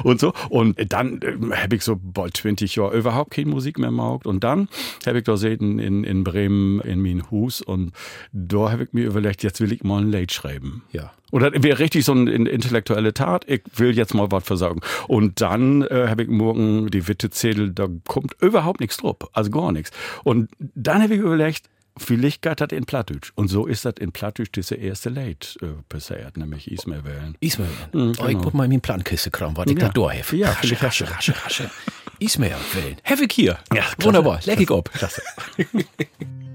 [0.02, 0.12] Ja.
[0.16, 0.32] Und so.
[0.48, 4.26] Und dann ähm, habe ich so bald 20 Jahre überhaupt keine Musik mehr gemacht.
[4.26, 4.68] Und dann
[5.06, 7.92] habe ich da gesehen in, in Bremen in mein Hus und
[8.32, 10.82] da habe ich mir überlegt, jetzt will ich mal ein Lied schreiben.
[10.92, 11.12] Ja.
[11.30, 13.44] Und das wäre richtig so eine in- intellektuelle Tat.
[13.48, 14.80] Ich will jetzt mal was versagen.
[15.08, 19.16] Und dann äh, habe ich morgen die Witte Zettel, da kommt überhaupt nichts drauf.
[19.32, 19.90] Also gar nichts.
[20.24, 23.32] Und dann habe ich überlegt, vielleicht das in Plattdeutsch.
[23.34, 27.36] Und so ist das in Plattdeutsch diese erste Lied äh, passiert, nämlich Ismail wählen.
[27.40, 27.68] Ismail.
[27.92, 28.40] Mhm, Oh, ich genau.
[28.42, 29.86] put mal in meinen Plankiste kram, was ich Ja.
[29.86, 30.32] da durchhef.
[30.32, 31.70] Ja, rasche, rasche, rasche, rasche.
[32.18, 32.96] Ismail wählen.
[33.04, 33.58] Have ich hier.
[33.74, 34.04] Ja, klasse.
[34.04, 34.40] Wunderbar.
[34.44, 34.90] Leck ich ab.
[34.92, 35.22] Klasse.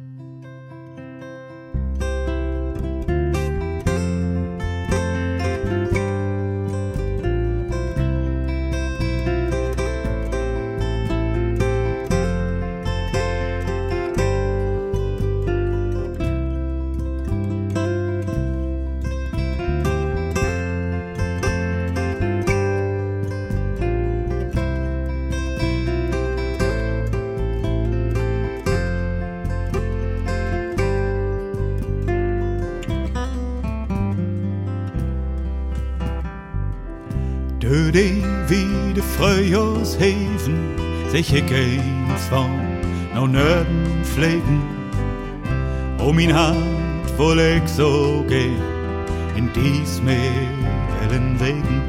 [37.71, 40.57] Door die wie de Frühjahrsheven
[41.11, 42.49] sich ik eens van
[43.13, 44.61] nou nöden vliegen.
[45.99, 48.63] O mijn hart vol ik zo gehen
[49.35, 51.81] in dies Meeren wegen.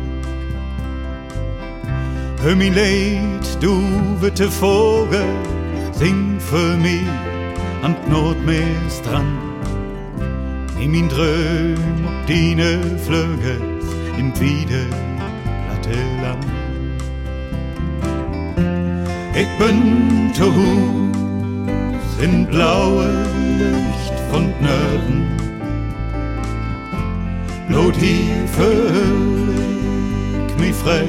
[2.40, 3.80] Hör mein Leid, du
[4.20, 5.34] witte Vogel,
[5.98, 7.08] sing für mich
[7.82, 9.40] an d Nordmeerstrand.
[10.78, 13.60] Nimm mein Dröm ob deine Flügel
[14.16, 15.11] in wieder platte
[16.22, 16.46] Land.
[19.34, 23.06] Ich bin zu Hus in blaue
[23.58, 25.26] Licht von Nördern.
[27.68, 28.46] Blut hier
[30.58, 31.08] mich frei.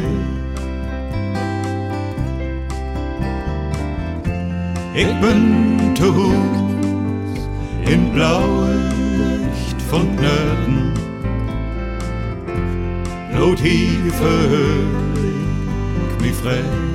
[4.95, 7.39] Ich bin zu Hus
[7.86, 11.03] in blaue Licht von Nördern.
[13.34, 14.88] Blut hier fühl
[16.11, 16.92] ich mich frei.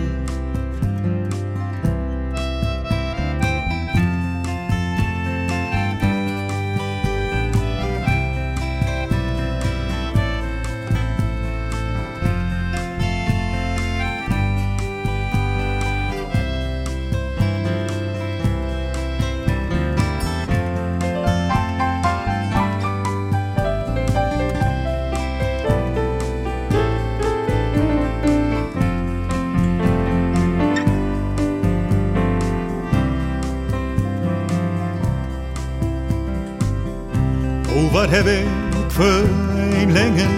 [37.79, 38.47] Oh, wat heb ik
[38.89, 39.23] voor
[39.55, 40.31] een längen,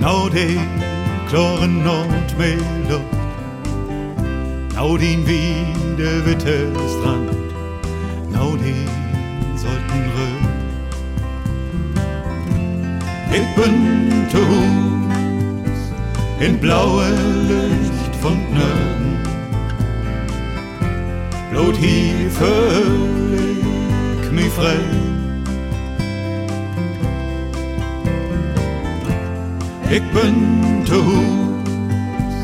[0.00, 0.58] nou die
[1.26, 2.58] klaren Nordmeer
[4.74, 7.30] Nou den wieder witte Strand,
[8.28, 8.88] nou den
[9.56, 10.50] sollten röhr.
[13.32, 15.80] Ich bin zu Hus
[16.38, 17.10] in blaue
[17.48, 19.18] Licht von Nördern.
[21.50, 22.30] Blut hier
[24.22, 25.09] ich mich frei.
[29.92, 32.36] Ich bin zu Hus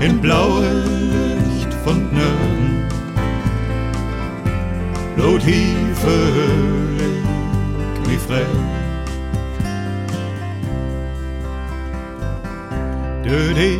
[0.00, 0.68] in blaue
[1.48, 2.88] Licht von Nördern.
[5.16, 6.98] Bloot hier verhul
[7.94, 8.44] ik me vrij.
[13.22, 13.78] De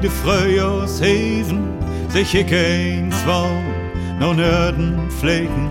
[0.00, 1.60] de Frühjahrsheven
[2.08, 3.50] sich ik eens wou
[4.18, 5.68] noch Nörden pflegen.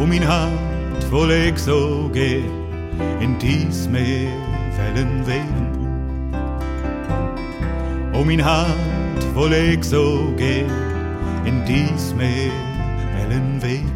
[0.00, 2.42] Um ihn hart, wo ich so geh,
[3.20, 4.45] in dies Meer
[4.96, 6.32] Wellen wehen.
[8.14, 8.72] Um ihn hart,
[9.34, 10.64] wo ich so geh,
[11.44, 12.50] in dies Meer
[13.14, 13.95] Wellen wehen.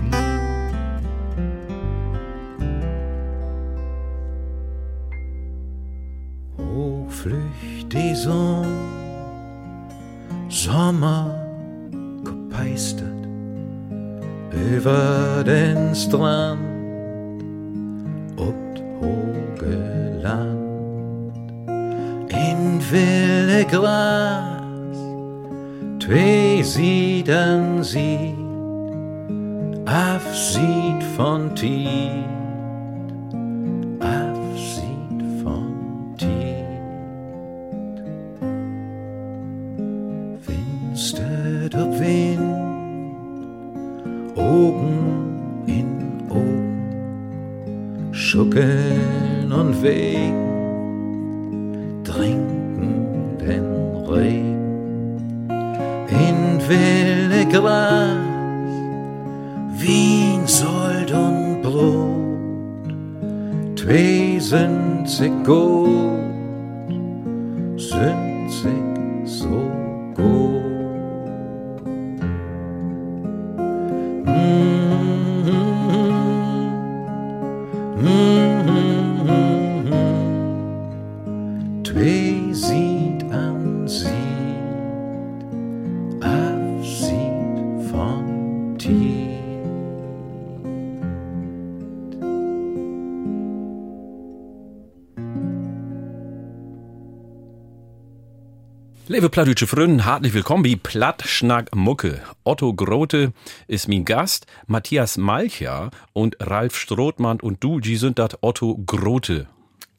[99.31, 102.21] Plattdeutsche Freunde, herzlich willkommen bei Plattschnack Mucke.
[102.43, 103.33] Otto Grote
[103.69, 109.47] ist mein Gast, Matthias Malcher und Ralf Strothmann und du, die sind das Otto Grote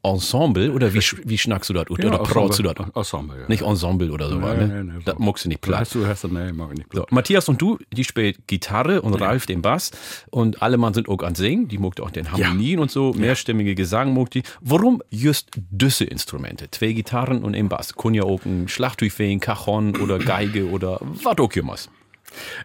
[0.04, 1.88] Ensemble oder wie, wie schnackst du das?
[1.88, 2.74] Oder Ja, du das?
[2.94, 3.46] Ensemble, ja.
[3.48, 4.66] Nicht Ensemble oder so, Nee, ne?
[4.66, 5.80] nee, nee, das muckst du nicht platt.
[5.82, 6.92] Hast du hast du nee, mag ich nicht.
[6.92, 9.92] So, Matthias und du, die spielt Gitarre und Ralf den Bass
[10.30, 13.76] und alle Mann sind auch an Singen, die muckt auch den Harmonien und so, mehrstimmige
[13.76, 14.42] Gesang muckt die.
[14.60, 16.68] Warum just düsse Instrumente?
[16.70, 17.94] Zwei Gitarren und ein Bass.
[17.94, 21.76] Kun ja auch ein Schlagtüchfeen, Cajon oder Geige oder was auch immer.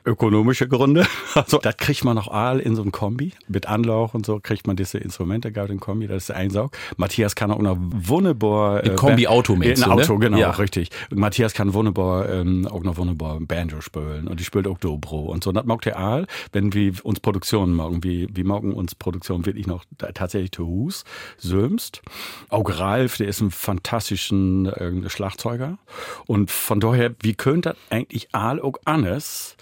[0.06, 1.06] Ökonomische Gründe.
[1.36, 3.34] Also, das kriegt man noch all in so einem Kombi.
[3.48, 6.72] Mit Anlauch und so kriegt man diese Instrumente gerade im Kombi, das ist der Einsaug.
[6.96, 8.84] Matthias kann auch noch wunderbar.
[8.84, 10.20] Ein Kombi-Auto Ein meinst du, Auto, ne?
[10.20, 10.52] genau, Ja.
[10.52, 10.90] richtig.
[11.14, 14.28] Matthias kann wunderbar, ähm, auch noch wunderbar Banjo spielen.
[14.28, 15.52] Und die spielt auch Dobro und so.
[15.52, 18.04] Und das mag der all, wenn wir uns Produktionen machen.
[18.04, 21.04] wie wir morgen uns Produktionen wirklich noch tatsächlich zu Hus,
[21.38, 22.02] Sömst.
[22.50, 25.78] Auch Ralf, der ist ein fantastischen äh, Schlagzeuger.
[26.26, 29.57] Und von daher, wie könnte das eigentlich all auch anders?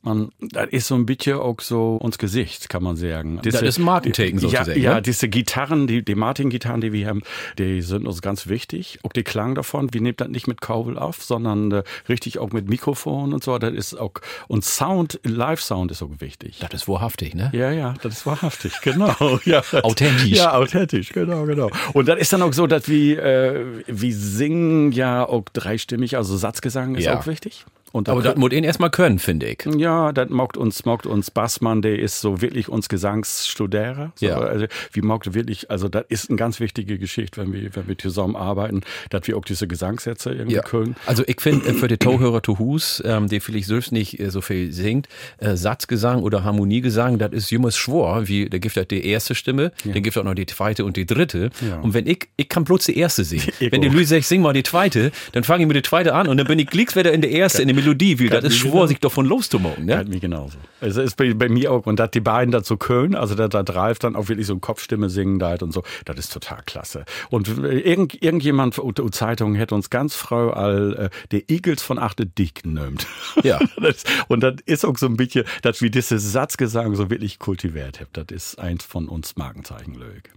[0.00, 3.40] Man, das ist so ein bisschen auch so uns Gesicht, kann man sagen.
[3.42, 4.00] Das ist ja,
[4.38, 5.02] sozusagen, Ja, ne?
[5.02, 7.22] diese Gitarren, die, die Martin-Gitarren, die wir haben,
[7.58, 9.00] die sind uns ganz wichtig.
[9.02, 12.50] Auch der Klang davon, wir nehmen das nicht mit Kabel auf, sondern äh, richtig auch
[12.52, 13.58] mit Mikrofon und so.
[13.58, 14.12] Das ist auch,
[14.46, 16.58] und Sound, Live-Sound ist auch wichtig.
[16.60, 17.50] Das ist wahrhaftig, ne?
[17.52, 19.40] Ja, ja, das ist wahrhaftig, genau.
[19.44, 20.38] Ja, das- Authentisch.
[20.38, 21.70] Ja, authentisch, genau, genau.
[21.92, 26.36] Und das ist dann auch so, dass wir, äh, wir singen ja auch dreistimmig, also
[26.36, 27.18] Satzgesang ist Ja.
[27.18, 27.66] auch wichtig.
[27.92, 29.64] Und Aber das muss ihn erstmal können, finde ich.
[29.76, 34.12] ja, das mockt uns, mockt uns Bassmann, der ist so wirklich uns Gesangsstuderer.
[34.14, 34.38] So, Ja.
[34.38, 37.96] Also, wie mockt wirklich, also das ist eine ganz wichtige Geschichte, wenn wir, wenn wir
[37.96, 40.96] zusammen arbeiten, dass wir auch diese Gesangssätze irgendwie können.
[41.06, 44.30] Also ich finde äh, für die Tauhörer to Hus, ähm, der vielleicht selbst nicht äh,
[44.30, 45.08] so viel singt,
[45.38, 49.72] äh, Satzgesang oder Harmoniegesang, das ist jemals schwor, wie der gibt halt die erste Stimme,
[49.84, 51.50] dann gibt auch noch die zweite und die dritte.
[51.66, 51.80] Ja.
[51.80, 53.44] Und wenn ich, ich kann bloß die erste singen.
[53.70, 56.36] Wenn die sagt, sing mal die zweite, dann fange ich mit der zweite an und
[56.36, 58.68] dann bin ich glicks wieder in der erste, in der Melodie, weil das ist wie
[58.68, 59.92] schwor, sich davon loszumachen, ne?
[59.92, 60.58] Ja, mir genauso.
[60.80, 63.60] Es ist bei, bei mir auch, und dass die beiden dazu können, also dass da
[63.60, 67.04] Ralf dann auch wirklich so eine Kopfstimme singen da und so, das ist total klasse.
[67.30, 71.82] Und äh, irgend, irgendjemand aus der Zeitung hätte uns ganz früh all äh, der Eagles
[71.82, 73.06] von Achte Dick genannt.
[73.42, 73.58] Ja.
[73.80, 78.00] das, und das ist auch so ein bisschen, dass wir diese Satzgesang so wirklich kultiviert
[78.00, 78.10] haben.
[78.12, 80.30] Das ist eins von uns Markenzeichen, Lög.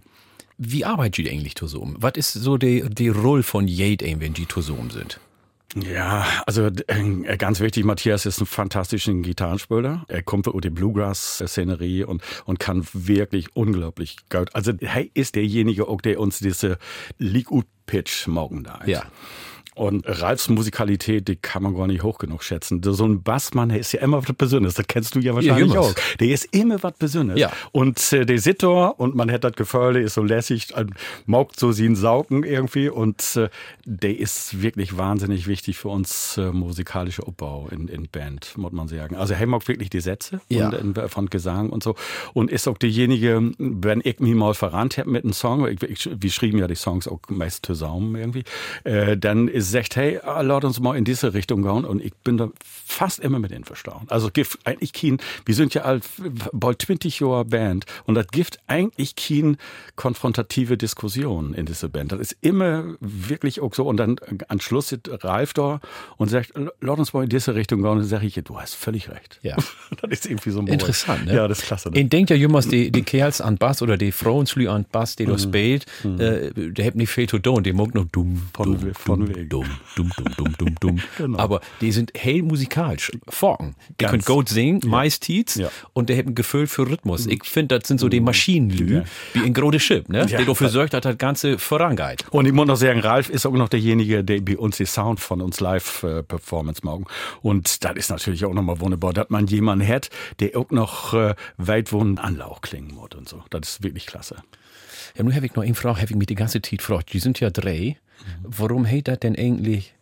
[0.58, 1.96] Wie arbeitet ihr eigentlich zusammen?
[1.98, 5.18] Was ist so die, die Rolle von Jade, wenn die zusammen sind?
[5.74, 10.04] Ja, also äh, ganz wichtig, Matthias ist ein fantastischer Gitarrenspieler.
[10.08, 14.54] Er kommt aus der Bluegrass-Szenerie und, und kann wirklich unglaublich gut.
[14.54, 16.78] Also er ist derjenige, auch der uns diese
[17.18, 18.80] League-Pitch morgen da.
[18.84, 19.04] Ja.
[19.74, 22.82] Und Ralfs Musikalität, die kann man gar nicht hoch genug schätzen.
[22.82, 24.74] So ein Bassmann, der ist ja immer was Besonderes.
[24.74, 25.94] Das kennst du ja wahrscheinlich Ja, auch.
[26.20, 27.40] Der ist immer was Besonderes.
[27.40, 27.50] Ja.
[27.72, 30.84] Und äh, der Sitter, und man hat das Gefühl, der ist so lässig, äh,
[31.26, 32.90] maugt so sie ein Saugen irgendwie.
[32.90, 33.48] Und äh,
[33.86, 38.88] der ist wirklich wahnsinnig wichtig für uns äh, musikalische Aufbau in, in Band, muss man
[38.88, 39.16] sagen.
[39.16, 40.68] Also er mag wirklich die Sätze Ja.
[40.68, 41.94] und, äh, von Gesang und so.
[42.34, 46.10] Und ist auch derjenige, wenn ich mich mal verrannt habe mit einem Song, ich, ich,
[46.14, 48.44] wir schrieben ja die Songs auch meist zusammen irgendwie,
[48.84, 51.84] äh, dann ist sagt, hey, lass uns mal in diese Richtung gehen.
[51.84, 54.06] Und ich bin da fast immer mit einverstanden.
[54.08, 56.04] Also gibt eigentlich kein, wir sind ja alt,
[56.52, 59.56] bald 20 Jahre Band und das gibt eigentlich kein
[59.96, 62.12] konfrontative Diskussion in dieser Band.
[62.12, 63.86] Das ist immer wirklich auch so.
[63.86, 64.16] Und dann
[64.48, 65.80] am Schluss sitzt Ralf da
[66.16, 67.90] und sagt, lass uns mal in diese Richtung gehen.
[67.90, 69.38] Und dann sage ich, du hast völlig recht.
[69.42, 69.56] Ja.
[70.02, 70.66] das ist irgendwie so ein.
[70.66, 71.34] Interessant, ne?
[71.34, 71.90] Ja, das ist klasse.
[71.90, 72.00] Ne?
[72.00, 75.26] Ich denke ja jemals, die, die Kerls an Bass oder die Frauen an Bass, die
[75.26, 78.94] da spielt, äh, der hat nicht viel zu tun, die mag noch dumm, Von- dumm,
[78.94, 79.48] von dumm, wegen.
[79.52, 81.00] Dumm, dumm, dumm, dumm, dumm, dumm.
[81.18, 81.38] Genau.
[81.38, 83.74] Aber die sind hell musikalisch, forken.
[84.00, 85.68] Die können gut singen, meist Tietz, Ja.
[85.92, 87.26] und der hat ein Gefühl für Rhythmus.
[87.26, 89.04] Ich finde, das sind so die Maschinenlü, Ja.
[89.34, 90.26] wie in Grode Schiff, ne?
[90.28, 90.38] Ja.
[90.38, 92.24] Die dafür sorgt, dass das Ganze vorangeht.
[92.30, 95.20] Und ich muss noch sagen, Ralf ist auch noch derjenige, der bei uns die Sound
[95.20, 97.04] von uns Live-Performance machen.
[97.42, 101.34] Und das ist natürlich auch nochmal wunderbar, dass man jemanden hat, der auch noch äh,
[101.58, 103.42] weit wo ein Anlauch klingen muss und so.
[103.50, 104.36] Das ist wirklich klasse.
[105.16, 107.12] Ja, nun habe ich noch eine Frage, habe ich mich die ganze Zeit gefragt.
[107.12, 107.98] Die sind ja drei.
[108.42, 109.94] Warum heißt das denn eigentlich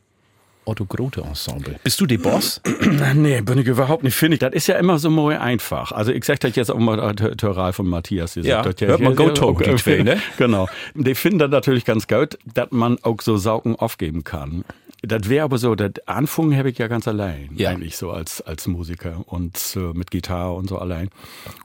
[0.64, 1.76] Otto Grote Ensemble?
[1.82, 2.60] Bist du der Boss?
[3.14, 4.40] Nee, bin ich überhaupt nicht, finde ich.
[4.40, 5.92] Das ist ja immer so mal einfach.
[5.92, 8.34] Also ich sag das jetzt auch mal äh, Ralf und Matthias.
[8.36, 10.18] Ja, sagt das hört man Go Talk, die zwei, ne?
[10.36, 10.68] Genau.
[10.94, 14.64] Die finden das natürlich ganz gut, dass man auch so Saugen aufgeben kann.
[15.02, 17.70] Das wäre aber so, das Anfangen habe ich ja ganz allein, Ja.
[17.70, 21.08] eigentlich so als, als Musiker und äh, mit Gitarre und so allein.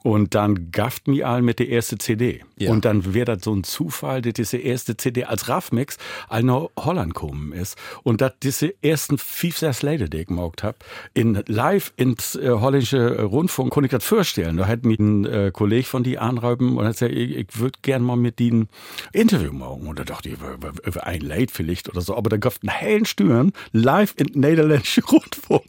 [0.03, 2.43] Und dann gafft mir all mit der erste CD.
[2.57, 2.71] Ja.
[2.71, 5.97] Und dann wäre das so ein Zufall, dass diese erste CD als Raffmix
[6.29, 7.77] all nach Holland gekommen ist.
[8.03, 10.77] Und dass diese ersten fünf, sechs Lieder, die ich gemacht habe,
[11.13, 14.57] in live ins äh, holländische Rundfunk, konnte ich das vorstellen.
[14.57, 17.77] Da hat mich ein äh, Kollege von die anräumen und hat gesagt, ich, ich würde
[17.81, 18.69] gern mal mit denen
[19.11, 19.88] Interview machen.
[19.88, 22.15] Und da dachte ich, über, über, über ein Lied vielleicht oder so.
[22.15, 25.63] Aber da gab es einen hellen Stüren live in niederländische Rundfunk.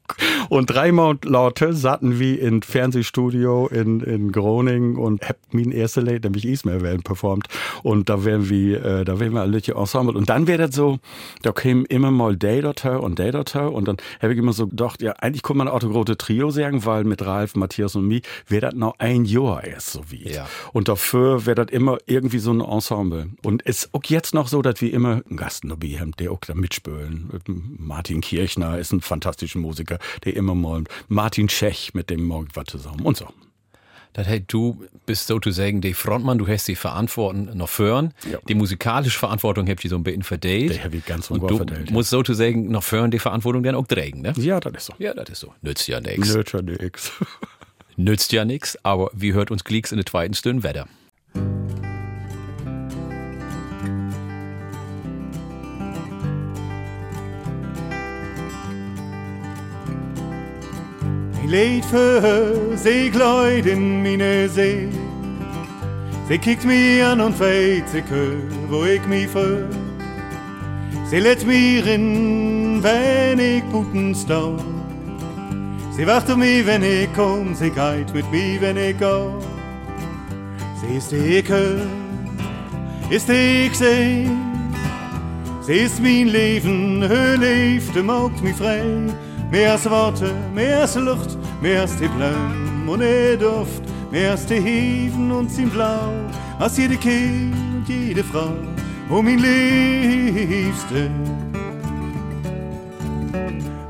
[0.48, 6.24] Und dreimal lauter saßen wie in Fernsehstudio in, in Groningen und hab mein erste Lied,
[6.24, 7.48] nämlich Ismail werden performt.
[7.82, 10.16] Und da wären wir, äh, da wären wir alle die Ensemble.
[10.16, 10.98] Und dann wäre das so,
[11.42, 13.72] da kämen immer mal Day-Dotter und Day-Dotter.
[13.72, 17.04] Und dann habe ich immer so gedacht, ja, eigentlich kann man Autogrote Trio sagen, weil
[17.04, 20.28] mit Ralf, Matthias und mir wäre das noch ein Jahr erst so wie.
[20.28, 20.46] Ja.
[20.72, 23.30] Und dafür wäre das immer irgendwie so ein Ensemble.
[23.42, 26.32] Und es ist auch jetzt noch so, dass wir immer einen Gast dabei haben, der
[26.32, 27.30] auch da mitspielen.
[27.46, 32.66] Martin Kirchner ist ein fantastischer Musiker, der immer mal, Martin Tschech, mit dem morgen was
[32.66, 33.26] zusammen und so.
[34.16, 38.14] Das heißt, du bist sozusagen der Frontmann, du hast die Verantwortung noch führen.
[38.30, 38.38] Ja.
[38.48, 40.74] Die musikalische Verantwortung habt ihr so ein bisschen verteilt.
[40.74, 41.92] Die hab ich ganz Und du verteilt, ja.
[41.92, 44.32] musst sozusagen noch führen die Verantwortung dann auch tragen, ne?
[44.38, 44.94] Ja, das ist so.
[44.98, 45.52] Ja, das ist so.
[45.60, 46.34] Nützt ja nichts.
[46.34, 47.12] Nöcher nix.
[47.96, 50.88] Nützt ja nichts, aber wie hört uns Gleeks in der zweiten Stunde Wetter?
[61.46, 64.88] Mein Lied für sie gleut in meine See.
[66.28, 68.34] Sie kickt mich an und weht sie hör,
[68.68, 69.68] wo ich mich fühl.
[71.08, 74.56] Sie lädt mir in, wenn ich guten stau.
[75.92, 79.38] Sie wacht auf mich, wenn ich komm, sie geht mit mir, wenn ich go.
[80.80, 81.80] Sie ist die hör,
[83.08, 84.28] ist die seh.
[85.60, 88.82] Sie ist mein Leben, ihr Liefde macht mich frei.
[89.50, 94.46] Mehr als Worte, mehr als Luft, mehr als die Blumen und der Duft, mehr als
[94.46, 96.10] die Heven und sein Blau,
[96.58, 98.52] als jede Kind jede Frau,
[99.10, 101.10] oh mein Liebste.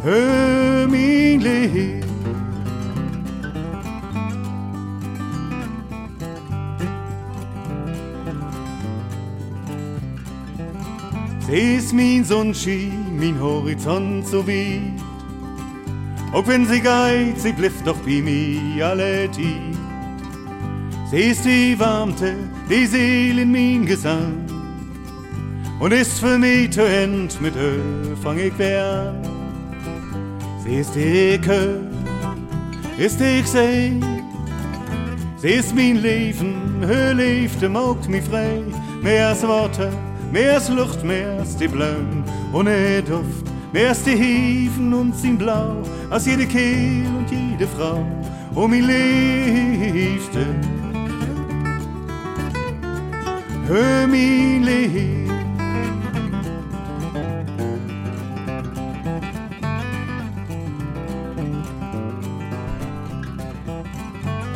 [0.02, 2.04] Hör mein Lieb.
[11.46, 15.05] Sie ist mein Sonnenschein, mein Horizont so weit.
[16.36, 19.78] Auch wenn sie geht, sie bleibt doch bei mir alle Zeit.
[21.10, 22.34] Sie ist die Warmte,
[22.68, 24.44] die Seele in mein Gesang.
[25.80, 29.22] Und ist für mich zu End, mit ihr fang ich an.
[30.62, 31.80] Sie ist die Ecke,
[32.98, 33.92] ist die ich seh.
[35.38, 38.62] Sie ist mein Leben, ihr Liefde macht mich frei.
[39.02, 39.90] Mehr als Worte,
[40.30, 45.82] mehr als Luft, mehr als die Blumen ohne Duft wärst die Hefen und sind blau,
[46.10, 48.04] aus jeder Kehl und jede Frau,
[48.54, 50.54] um mein Liebsten.
[53.66, 55.26] Hör mein Leben.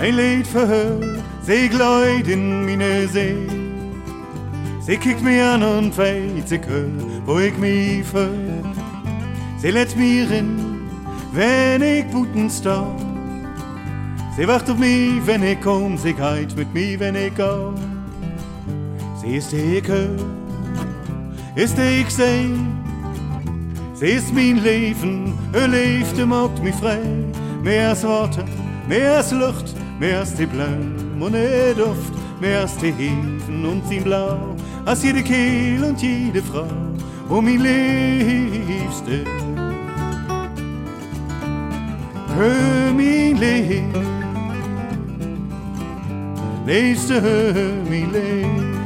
[0.00, 1.04] Ein Lied verhört,
[1.42, 3.36] sie gleut in meine See.
[4.80, 6.88] Sie kickt mich an und weit, sie gehört,
[7.26, 8.49] wo ich mich verhör.
[9.60, 10.88] Sie lädt mir in,
[11.32, 12.98] wenn ich buten stopp.
[14.34, 17.72] Sie wacht auf mich, wenn ich komm, sie geht mit mir, wenn ich geh.
[19.20, 20.16] Sie ist die hör,
[21.56, 22.48] ist ich seh.
[23.92, 27.00] Sie ist mein Leben, ihr Leben macht mich frei.
[27.62, 28.46] Mehr als Worte,
[28.88, 33.86] mehr als Luft, mehr als die Blumen und der Duft, mehr als die Hefen und
[33.86, 34.56] sein Blau,
[34.86, 36.66] als jede Kehl und jede Frau,
[37.28, 39.49] oh mein Liebste.
[42.40, 43.92] Hör mein Leben,
[46.66, 48.80] Liebste, hör mein Leben,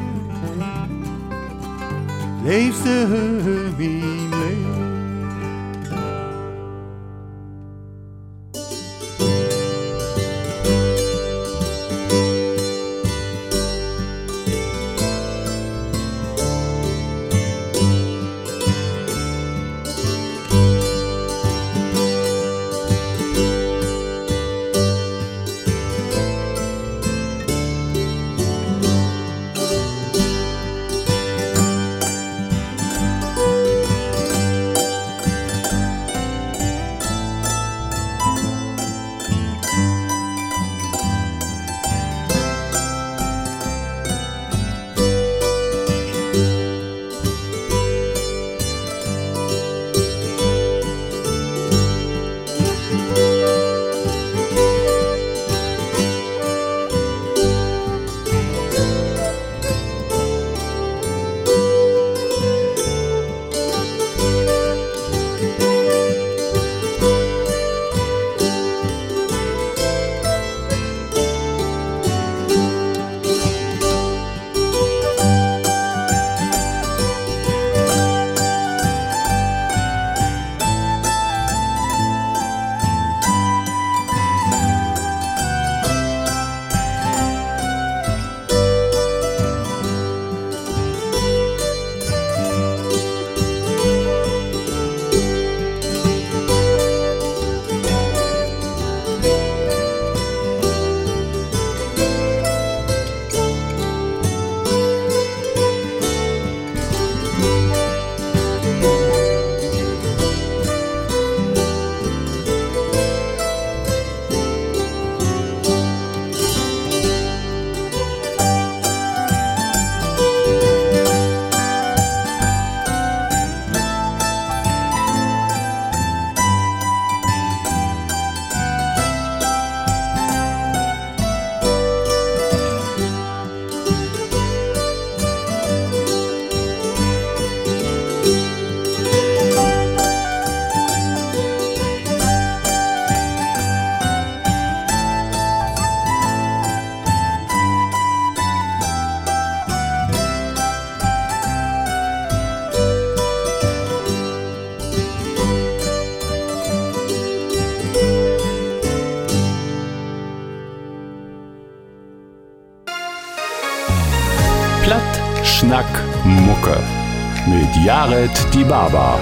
[168.07, 169.19] Jared Die Baba.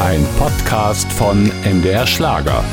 [0.00, 2.64] Ein Podcast von MDR Schlager.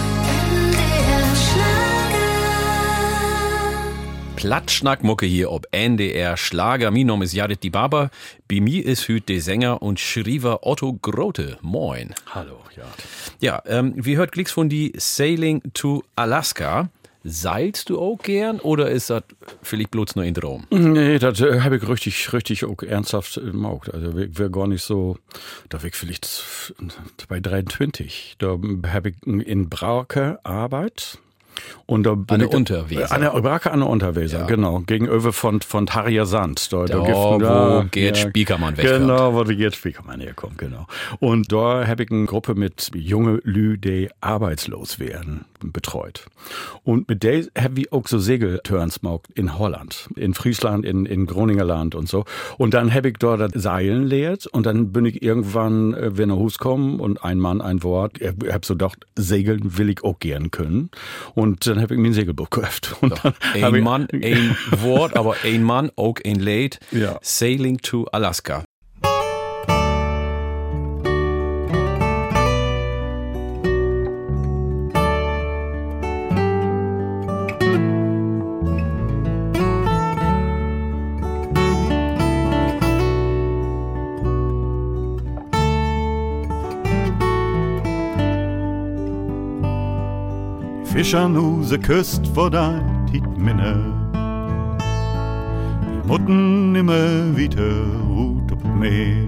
[4.37, 6.91] Plattschnackmucke hier ob NDR Schlager.
[6.91, 8.09] Mein Name ist Jared Die Baba.
[8.49, 11.57] Bei mir ist heute der Sänger und Schriever Otto Grote.
[11.61, 12.15] Moin.
[12.33, 12.85] Hallo, ja.
[13.41, 16.87] Ja, ähm, wir hört Klicks von die Sailing to Alaska.
[17.23, 19.23] Seilst du auch gern oder ist das
[19.61, 20.67] vielleicht bloß nur ein Traum?
[20.69, 23.93] Nee, das äh, habe ich richtig, richtig auch ernsthaft im Auge.
[23.93, 25.17] Also ich wäre gar nicht so,
[25.69, 26.43] da wäre ich vielleicht
[27.29, 28.35] bei 23.
[28.39, 31.19] Da habe ich in Brauke Arbeit.
[31.85, 33.11] Und da bin An der ich- Unterweser.
[33.11, 34.45] An der Brake an der Unterweser, Ja.
[34.45, 34.79] genau.
[34.79, 36.71] Gegenüber von, von Harrier Sand.
[36.71, 38.99] Da, Da, giften wo Gerd Spiekermann wegkommt.
[39.01, 40.87] Genau, wo Gerd Spiekermann herkommt, genau.
[41.19, 46.25] Und da habe ich eine Gruppe mit junge Lü, die arbeitslos werden, betreut.
[46.83, 51.25] Und mit der habe ich auch so Segelturns gemacht in Holland, in Friesland, in, in
[51.25, 52.25] Groningerland und so.
[52.57, 56.29] Und dann habe ich dort das Seilen lehrt und dann bin ich irgendwann, äh, wenn
[56.29, 60.03] er Hus kommen und ein Mann, ein Wort, ich habe so gedacht, segeln will ich
[60.03, 60.89] auch gern können.
[61.35, 62.95] Und dann habe ich mir ein Segelbuch gekauft.
[63.01, 66.79] Und hab Ein Mann, ein Wort, aber ein Mann, auch ein Lied.
[66.91, 67.19] Ja.
[67.21, 68.63] Sailing to Alaska.
[91.03, 92.49] Fischer nu se küst vor
[93.11, 93.75] tit minne.
[95.83, 97.73] Die Mutten immer wieder
[98.07, 99.27] ruht op Meer.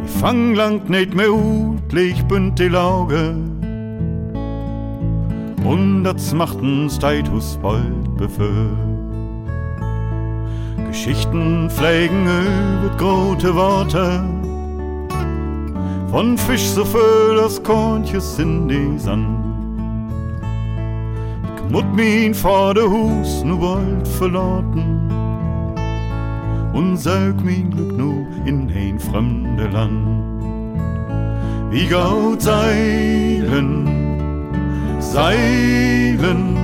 [0.00, 3.36] Die fang lang nicht mehr ut, leg bünd die Lauge.
[5.62, 8.66] Und das machten Steitus bald befür.
[10.88, 14.24] Geschichten pflegen über grote Worte.
[16.10, 19.55] Von Fisch so viel das Korntjes in die Sand.
[21.68, 22.32] Mut min
[22.74, 25.10] de Hus nu bald verloten.
[26.72, 30.36] Und sag min Glück nu in ein fremde Land.
[31.70, 33.88] Wie gaut seilen,
[35.00, 36.56] seilen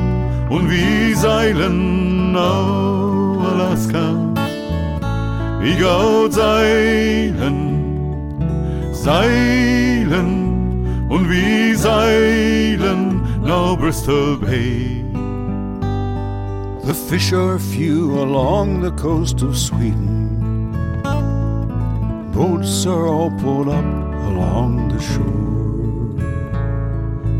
[0.49, 4.15] und wie seilen auf Alaska.
[5.61, 7.57] Wie gaut seilen,
[8.93, 10.29] seilen
[11.09, 14.91] und wie seilen now Bristol Bay.
[16.85, 20.72] The fish are few along the coast of Sweden.
[22.33, 26.16] Boats are all pulled up along the shore.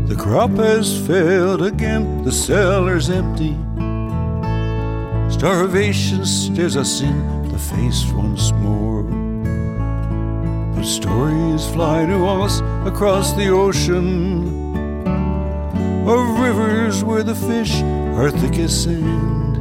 [0.07, 3.57] The crop has failed again, the cellar's empty.
[5.29, 9.03] Starvation stares us in the face once more.
[10.73, 14.62] But stories fly to us across the ocean
[16.05, 17.81] of rivers where the fish
[18.17, 19.57] are thick as sand.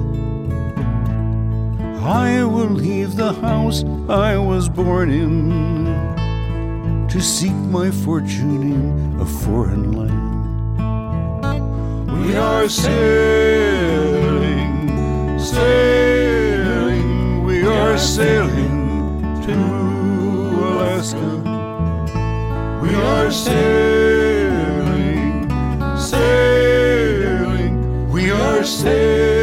[2.05, 5.49] I will leave the house I was born in
[7.09, 10.12] to seek my fortune in a foreign land.
[12.26, 14.59] We are sailing,
[15.38, 19.55] sailing, we are sailing to
[20.68, 21.28] Alaska.
[22.82, 24.12] We are sailing,
[26.13, 27.75] sailing,
[28.11, 29.41] we are sailing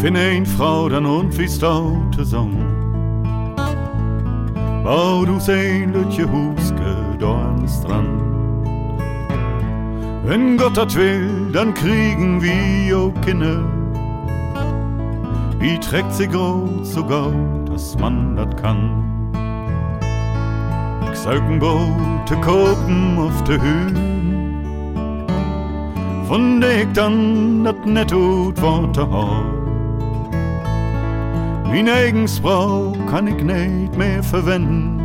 [0.00, 2.54] Finde ein Frau dann und wie staute Song.
[4.84, 8.22] Bau du sein Lütje Huske da an Strand.
[10.24, 13.64] Wenn Gott das will, dann kriegen wir auch Kinder.
[15.58, 17.32] Wie trägt sie groß sogar,
[17.64, 19.02] dass man das kann.
[21.10, 25.24] Ich saugen Boote gucken auf de Höhen.
[26.28, 29.55] Von der ich dann das netto Worte hab.
[31.68, 34.96] Mein eigens Frau kann ich nicht mehr verwenden.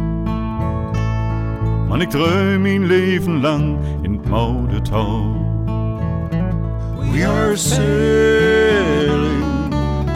[1.88, 5.36] Man, ich träum mein Leben lang in Maudetau.
[7.12, 7.84] We are sailing,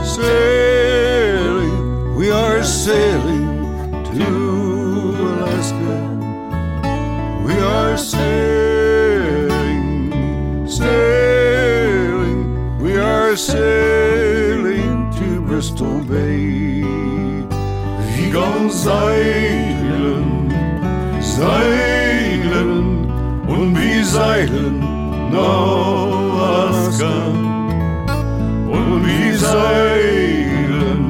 [0.01, 1.71] sailing,
[2.17, 4.23] we are sailing to
[5.43, 5.97] Alaska.
[7.45, 8.44] We are sailing,
[15.71, 16.83] to Bristol Bay.
[18.15, 20.53] Wir gehen seilen,
[21.21, 23.09] seilen
[23.47, 24.79] und wir seilen
[25.31, 27.15] nach Alaska.
[28.69, 31.01] Und wir seilen,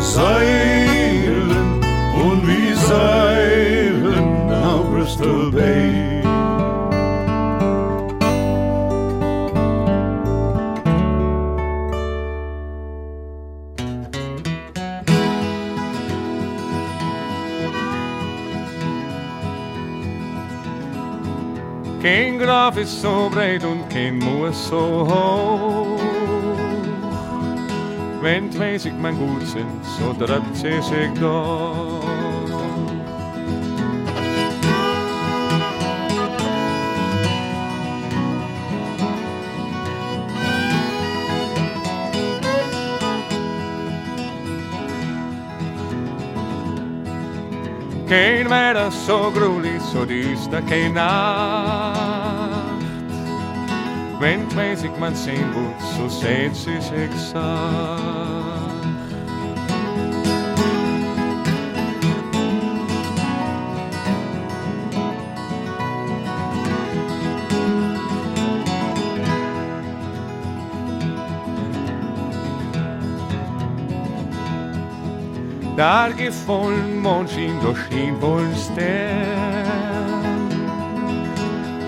[0.00, 0.59] seilen
[22.50, 26.00] Kein Graf ist so breit und kein Moos so hoch.
[28.20, 32.02] Wenn weiß ich mein Gut sind, so dreht sie sich doch.
[48.08, 52.39] Kein Wetter so gruli, so düster, kein Nacht.
[54.20, 54.46] Wenn
[54.84, 58.02] ich mein sehen gut, so seht sie sich sagt.
[75.78, 79.70] Daar gibt vollen Mondschein durch schien wohl ein Stern.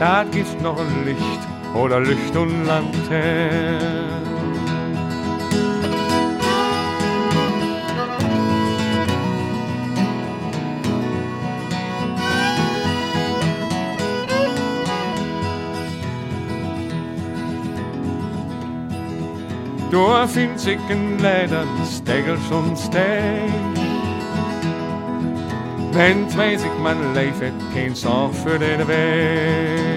[0.01, 4.13] Da gibt's noch ein Licht oder Licht und Lantern.
[19.91, 23.51] Door vind ik een leider, stegels und steeg.
[25.93, 29.92] Bent weet ik mijn leven, geen zorg voor de weg.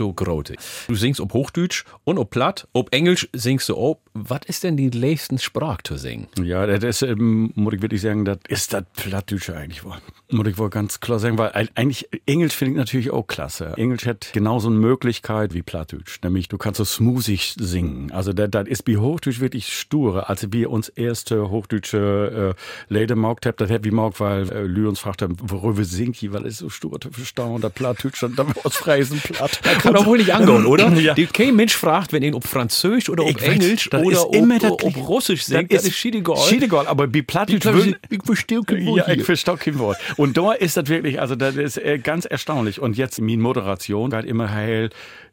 [0.00, 0.56] Otto Grote.
[0.88, 3.98] Du singst ob Hochdeutsch und ob Platt, ob Englisch singst du auch.
[4.12, 6.26] Was ist denn die letzten Sprache zu singen?
[6.42, 9.98] Ja, das ist, ähm, muss ich wirklich sagen, das ist das Plattdeutsche eigentlich wohl.
[10.30, 13.74] Muss ich wohl ganz klar sagen, weil eigentlich Englisch finde ich natürlich auch klasse.
[13.76, 16.18] Englisch hat genauso eine Möglichkeit wie Plattdeutsch.
[16.24, 18.10] Nämlich, du kannst so smoothig singen.
[18.10, 20.28] Also, das, das ist wie Hochdeutsch wirklich sture.
[20.28, 24.62] Als wir uns erste hochdeutsche äh, Lady maugt haben, das hat wie maugt, weil äh,
[24.62, 28.22] Lü uns fragte, worüber singt die, weil es so stur zu verstauen, und der Plattdeutsch,
[28.24, 29.60] und dann aus Freisen platt.
[29.62, 30.92] Kann doch wohl nicht angehen, oder?
[30.94, 31.14] Ja.
[31.14, 34.24] Die, kein Mensch fragt, wenn ihn ob Französisch oder ob Ich Englisch das oder ist
[34.24, 34.96] ob, immer das ob.
[35.08, 36.36] Russisch singt, das ist schiedegal.
[36.38, 39.98] Schiedegal, aber wie Plattdeutsch Ich würden- verstehe kein Wort Ja, ich verstehe kein Wort.
[40.16, 42.80] Und da ist das wirklich, also das ist äh, ganz erstaunlich.
[42.80, 44.90] Und jetzt meine Moderation wird immer heil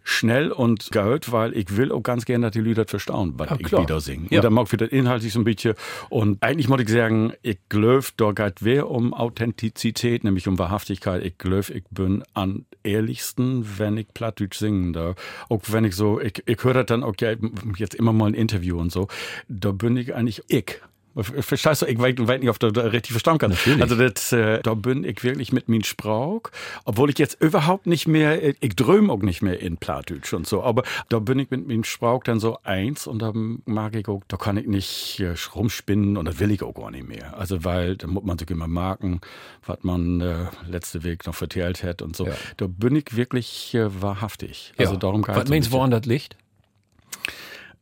[0.08, 3.49] schnell und gehört, weil ich will auch ganz gerne, dass die Leute das verstauen, was
[3.49, 4.28] Ja, ich wieder singe.
[4.30, 4.38] Ja.
[4.38, 5.74] Und dann mag ich das inhaltlich so ein bisschen.
[6.10, 11.26] Und eigentlich muss ich sagen, ich glaube, da geht wer um Authentizität, nämlich um Wahrhaftigkeit.
[11.26, 15.14] Ich glaube, ich bin am ehrlichsten, wenn ich Plattdeutsch singen da.
[15.49, 17.34] Auch wenn ich so, ich, ich höre das dann ja,
[17.76, 19.10] jetzt immer mal ein Interview und so.
[19.49, 20.80] Da bin ich eigentlich ich.
[21.24, 21.86] Verstehst du?
[21.88, 23.57] Ich weiß weiß nicht, ob du da richtig verstanden kannst.
[23.57, 23.82] Natürlich.
[23.82, 26.51] Also das, äh, da bin ich wirklich mit min Sprach,
[26.86, 30.47] obwohl ich jetzt überhaupt nicht mehr, äh, ich dröm auch nicht mehr in Plattdeutsch und
[30.47, 34.07] so, aber da bin ich mit min Sprach dann so eins und da mag ich
[34.07, 37.38] auch, da kann ich nicht äh, rumspinnen und das will ich auch gar nicht mehr.
[37.38, 39.22] Also weil, da muss man sich immer marken,
[39.65, 42.28] was man äh, letzte Weg noch vertellt hat und so.
[42.28, 42.34] Ja.
[42.57, 44.74] Da bin ich wirklich äh, wahrhaftig.
[44.78, 46.38] Also darum geht Was meinst du, woran das liegt?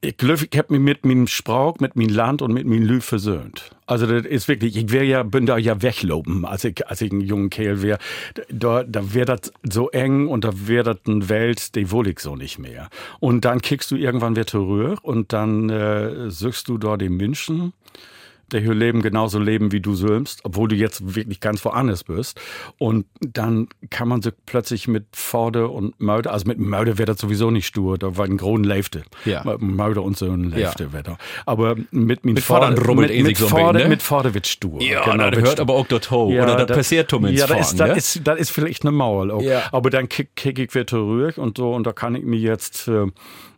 [0.06, 3.02] Ich glaube, ich hab mich mit meinem Sprach, mit meinem Land und mit meinem Lü
[3.02, 3.72] versöhnt.
[3.88, 7.12] Also das ist wirklich, ich wäre ja, bin da ja wegloben, als ich, als ich
[7.12, 7.98] ein junger Kerl wäre.
[8.50, 12.20] Da, da wäre das so eng und da wäre das eine Welt, die will ich
[12.20, 12.90] so nicht mehr.
[13.20, 17.74] Und dann kickst du irgendwann wieder zurück und dann äh, suchst du da den Menschen,
[18.52, 22.40] der hier leben, genauso leben, wie du sollst, obwohl du jetzt wirklich ganz woanders bist.
[22.78, 27.20] Und dann kann man sich plötzlich mit Forde und Mörder, also mit Mörder wäre das
[27.20, 29.04] sowieso nicht stur, da war ein großen Leifte.
[29.26, 29.44] Ja.
[29.60, 30.94] Mörder und so ein Leifte Ja.
[30.94, 31.18] wäre da.
[31.46, 33.88] Aber mit, mit, Vordern rummelt mit, eh mit, so Forde, ne?
[33.88, 34.82] mit Forde wird stur.
[34.82, 36.28] Ja, Genau, wird hört aber auch dort hoch.
[36.28, 37.96] oder das passiert zumindest Ja, das, ist, das, ne?
[37.98, 39.42] ist, das ist vielleicht eine Mauer.
[39.42, 39.64] Ja.
[39.72, 42.88] Aber dann kick, kick ich wieder zurück und so, und da kann ich mir jetzt,
[42.88, 43.08] äh,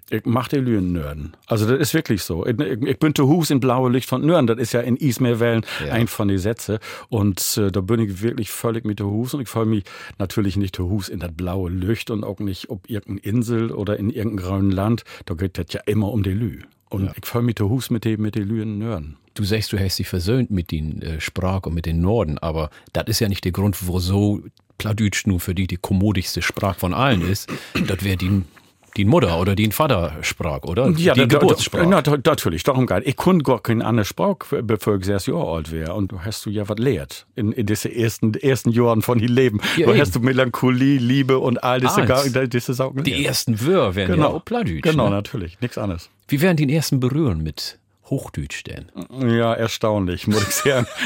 [0.09, 1.33] ich mach die Lünen nörden.
[1.47, 2.45] Also das ist wirklich so.
[2.45, 4.47] Ich, ich, ich bin zu Hus in blaue Licht von Nörden.
[4.47, 5.93] Das ist ja in Ismeerwellen Ja.
[5.93, 6.79] ein von den Sätze.
[7.09, 9.83] Und äh, da bin ich wirklich völlig mit der Hus und ich freue mich
[10.17, 13.97] natürlich nicht zu Hus in das blaue Licht und auch nicht ob irgendeine Insel oder
[13.97, 15.03] in irgendeinem grauen Land.
[15.25, 16.61] Da geht das ja immer um die Lü.
[16.89, 19.17] Und ich freue mich zu Hus mit den mit den Lünen Nörden.
[19.33, 22.69] Du sagst, du hast dich versöhnt mit den äh, Sprach und mit den Norden, aber
[22.93, 24.41] das ist ja nicht der Grund, wieso
[24.77, 27.49] Plattdeutsch nur für die die kommodigste Sprache von allen ist.
[27.87, 28.41] das wäre die,
[28.97, 30.91] die Mutter oder die Vatersprach, oder?
[30.91, 31.85] die da- Geburtssprache.
[31.87, 33.05] Na, da, natürlich, darum geht.
[33.05, 35.93] Ich konnte gar keine andere Sprache, bevor ich sechs Jahre alt wäre.
[35.93, 39.27] Und du hast du ja was lehrt in, in diese ersten, ersten Jahren von die
[39.27, 39.61] Leben.
[39.77, 40.01] Ja, da eben.
[40.01, 42.33] hast du Melancholie, Liebe und all diese, Alles.
[42.33, 43.03] gar, diese Sachen.
[43.03, 44.29] die ersten Wörter ja genau.
[44.29, 44.81] auch Plattdeutsch.
[44.81, 45.15] Genau, ne?
[45.15, 45.59] natürlich.
[45.61, 46.09] Nichts anderes.
[46.27, 47.77] Wie wären die ersten Berühren mit
[48.09, 48.91] Hochdeutsch denn?
[49.29, 50.87] Ja, erstaunlich, muss ich sagen.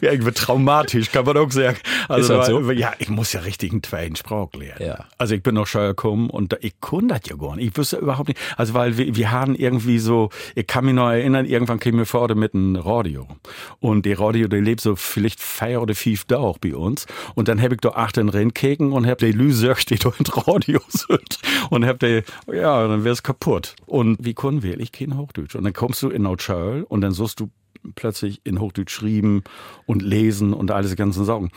[0.00, 1.78] ja, irgendwie traumatisch, kann man auch sagen.
[2.08, 2.70] Also, Ist das so?
[2.72, 4.84] Ja, ich muss ja richtig einen zweiten Sprach lernen.
[4.86, 5.04] Ja.
[5.18, 7.68] Also ich bin noch schon gekommen und da- ich konnte das ja gar nicht.
[7.68, 8.40] Ich wüsste überhaupt nicht.
[8.56, 12.06] Also weil wir, wir haben irgendwie so, ich kann mich noch erinnern, irgendwann kam mir
[12.06, 13.26] vor mit einem Radio.
[13.80, 17.06] Und die Radio, die lebt so vielleicht vier oder fünf da auch bei uns.
[17.34, 20.12] Und dann habe ich da acht in Rennen gekeken und habe die Lüsöch, die da
[20.18, 21.38] ins Radio sind.
[21.70, 21.98] Und habe
[22.46, 23.76] die, ja, dann wäre es kaputt.
[23.86, 24.78] Und wie können wir?
[24.80, 25.54] Ich kein Hochdeutsch.
[25.54, 27.50] Und dann kommst du in Neutschall und dann suchst du
[27.94, 29.42] plötzlich in Hochdeutsch schreiben
[29.86, 31.50] und lesen und all diese ganzen Sachen.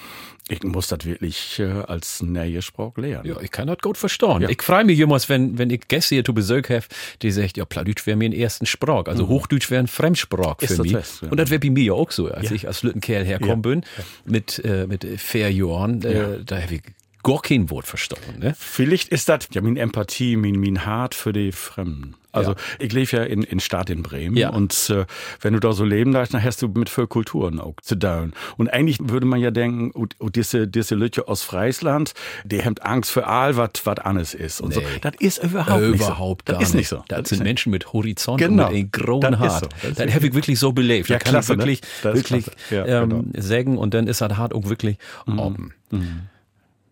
[0.50, 3.26] Ich muss das wirklich äh, als neue Sprache lernen.
[3.28, 4.42] Ja, ich kann das gut verstehen.
[4.42, 4.50] Ja.
[4.50, 6.84] Ich freue mich jemals, wenn, wenn ich Gäste hier zu Besuch habe,
[7.22, 9.06] die sagt, ja, Plattdeutsch wäre mir ein ersten Sprach.
[9.06, 10.68] Also Hochdeutsch wäre ein Fremdsprach Mhm.
[10.68, 10.92] Für das mich.
[10.92, 11.30] fest, ja.
[11.30, 12.56] Und das wäre bei mir ja auch so, als Ja.
[12.56, 13.82] ich als Lüttenkerl herkommen bin,
[14.26, 16.82] mit, äh, mit vier Jahren, äh, da habe ich
[17.24, 18.40] gar kein Wort verstanden.
[18.40, 18.56] Ne?
[18.58, 22.16] Vielleicht ist das ja meine Empathie, mein, mein Hart für die Fremden.
[22.32, 22.58] Also Ja.
[22.80, 24.50] ich lebe ja in, in Stadt in Bremen Ja.
[24.50, 25.06] und äh,
[25.42, 28.34] wenn du da so leben darfst, dann hast du mit vier Kulturen auch zu tun.
[28.58, 32.14] Und eigentlich würde man ja denken, oh, oh, diese, diese Leute aus Friesland,
[32.46, 34.80] die haben Angst für all, was was anderes ist und so.
[34.80, 34.86] Nee.
[35.02, 36.06] Das ist überhaupt nicht so.
[36.08, 37.04] Überhaupt das ist nicht so.
[37.08, 38.68] Das, ist sind Menschen mit Horizont Genau.
[38.68, 39.60] und mit einem grauen Das Haar.
[39.62, 39.68] so.
[39.82, 41.10] Das, Das habe ich wirklich so belebt.
[41.10, 41.64] Ja, da kann klasse, ich ne?
[41.66, 42.46] wirklich, Das ist wirklich.
[42.70, 43.24] Ja, ähm, genau.
[43.42, 44.98] sägen und dann ist das Hart auch wirklich
[45.28, 45.74] oben.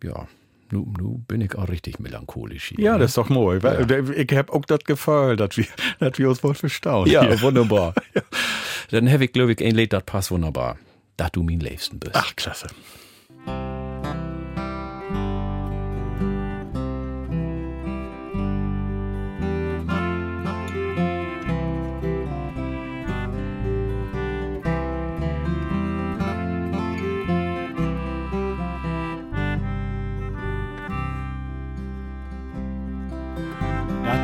[0.04, 0.28] Ja,
[0.72, 2.84] nu, nu bin ich auch richtig melancholisch hier.
[2.84, 3.00] Ja, ne?
[3.00, 3.58] das ist doch mooi.
[4.16, 5.66] Ich habe auch das Gefühl, dass wir,
[6.00, 7.10] dass wir uns wohl verstauen.
[7.10, 7.42] Ja, Hier.
[7.42, 7.94] wunderbar.
[8.92, 10.78] Dann habe ich, glaube ich, ein Lied, das passt wunderbar.
[11.18, 12.16] dass du mein Liebsten bist.
[12.16, 12.68] Ach, klasse.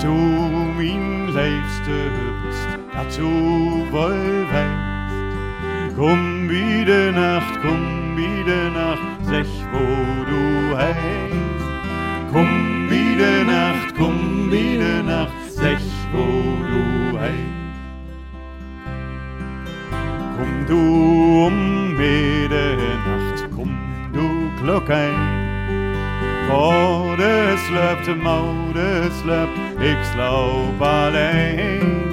[0.06, 0.18] Du
[0.78, 1.98] min liefste
[2.44, 3.30] bist, dat du
[3.92, 5.96] wohl weißt.
[5.96, 9.86] Komm wieder Nacht, komm wieder Nacht, sech wo
[10.32, 11.64] du heißt.
[12.32, 16.26] Komm wieder Nacht, komm wieder Nacht, sech wo
[16.72, 17.56] du heißt.
[20.38, 23.78] Komm du um Mitternacht, komm
[24.14, 24.28] du
[24.62, 25.45] Glocken.
[26.48, 29.50] For det sløp til mag, det sløp,
[29.82, 32.04] ik slaap alleen.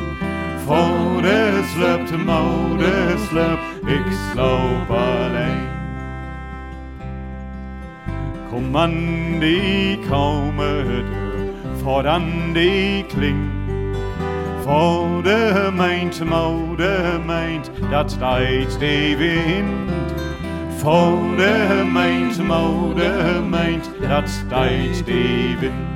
[0.66, 4.12] For det sløp til mag, det sløp, ik.
[8.52, 11.04] Kom an die kaume dør,
[11.82, 13.50] foran die kling.
[14.64, 19.90] For det meint mag, det meint, dat steit det vind.
[20.82, 25.86] For det meint, må det meint, dat steit det vind.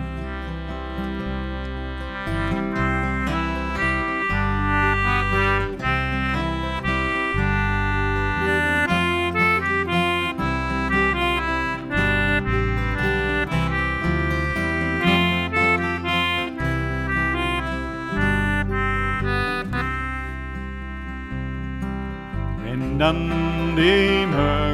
[22.99, 24.66] Wenn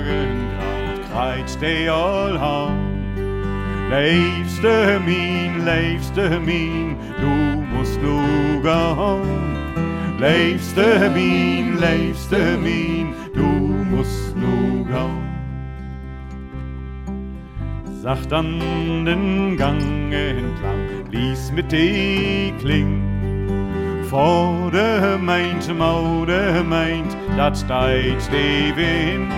[1.13, 2.93] kreit de all haun.
[3.91, 8.19] Leefste min, leefste min, du musst nu
[8.63, 9.57] gaun.
[10.19, 13.49] Leefste min, leefste min, du
[13.91, 15.23] musst nu gaun.
[18.03, 18.61] Sacht an
[19.05, 23.03] den Gang entlang, ließ mit die Kling.
[24.09, 29.33] For det meint, det meint, dat steit det vind.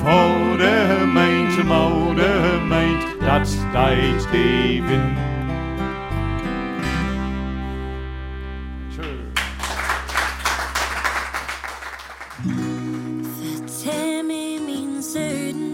[0.00, 3.48] For det meint, må det meint, dat
[4.32, 5.16] det vind.
[13.84, 15.70] Tag med min søden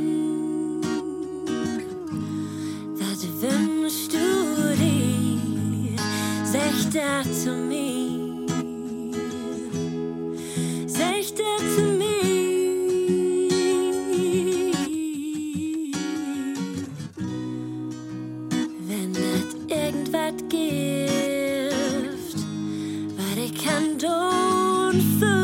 [2.97, 5.99] Hvad wünschst du dir?
[6.45, 7.96] Sag zu mir
[23.37, 25.36] Was ich kann tun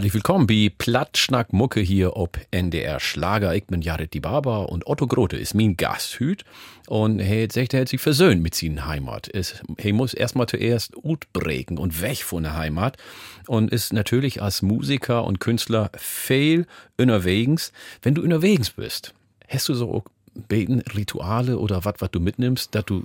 [0.00, 3.54] Herzlich willkommen bei Plattschnack Mucke hier ob NDR Schlager.
[3.54, 6.46] Ich bin Jared die Barber und Otto Grote ist mein Gasthüt.
[6.86, 9.28] Und er hat sagt, er sich versöhnt mit seiner Heimat.
[9.30, 12.96] Es, er muss erstmal zuerst utbreken und weg von der Heimat.
[13.46, 16.66] Und ist natürlich als Musiker und Künstler viel
[16.96, 17.70] unterwegs.
[18.00, 19.12] Wenn du unterwegs bist,
[19.48, 23.04] hast du so Beten, Rituale oder was, was du mitnimmst, dass du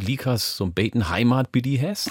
[0.00, 2.10] Likas so ein Beten Heimat dir hast?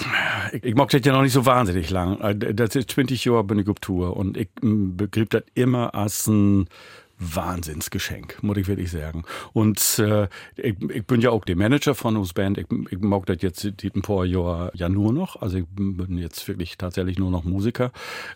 [0.52, 2.20] Ich, ich mag das ja noch nicht so wahnsinnig lang.
[2.20, 5.94] Äh, Das ist 20 Jahre bin ich auf Tour und ich mm, begriff das immer
[5.94, 6.68] als ein
[7.20, 9.24] Wahnsinnsgeschenk, muss ich wirklich sagen.
[9.54, 12.58] Und äh, ich, ich bin ja auch der Manager von uns Band.
[12.58, 15.42] Ich, ich mag das jetzt die ein paar Jahre ja nur noch.
[15.42, 17.92] Also ich bin jetzt wirklich tatsächlich nur noch Musiker.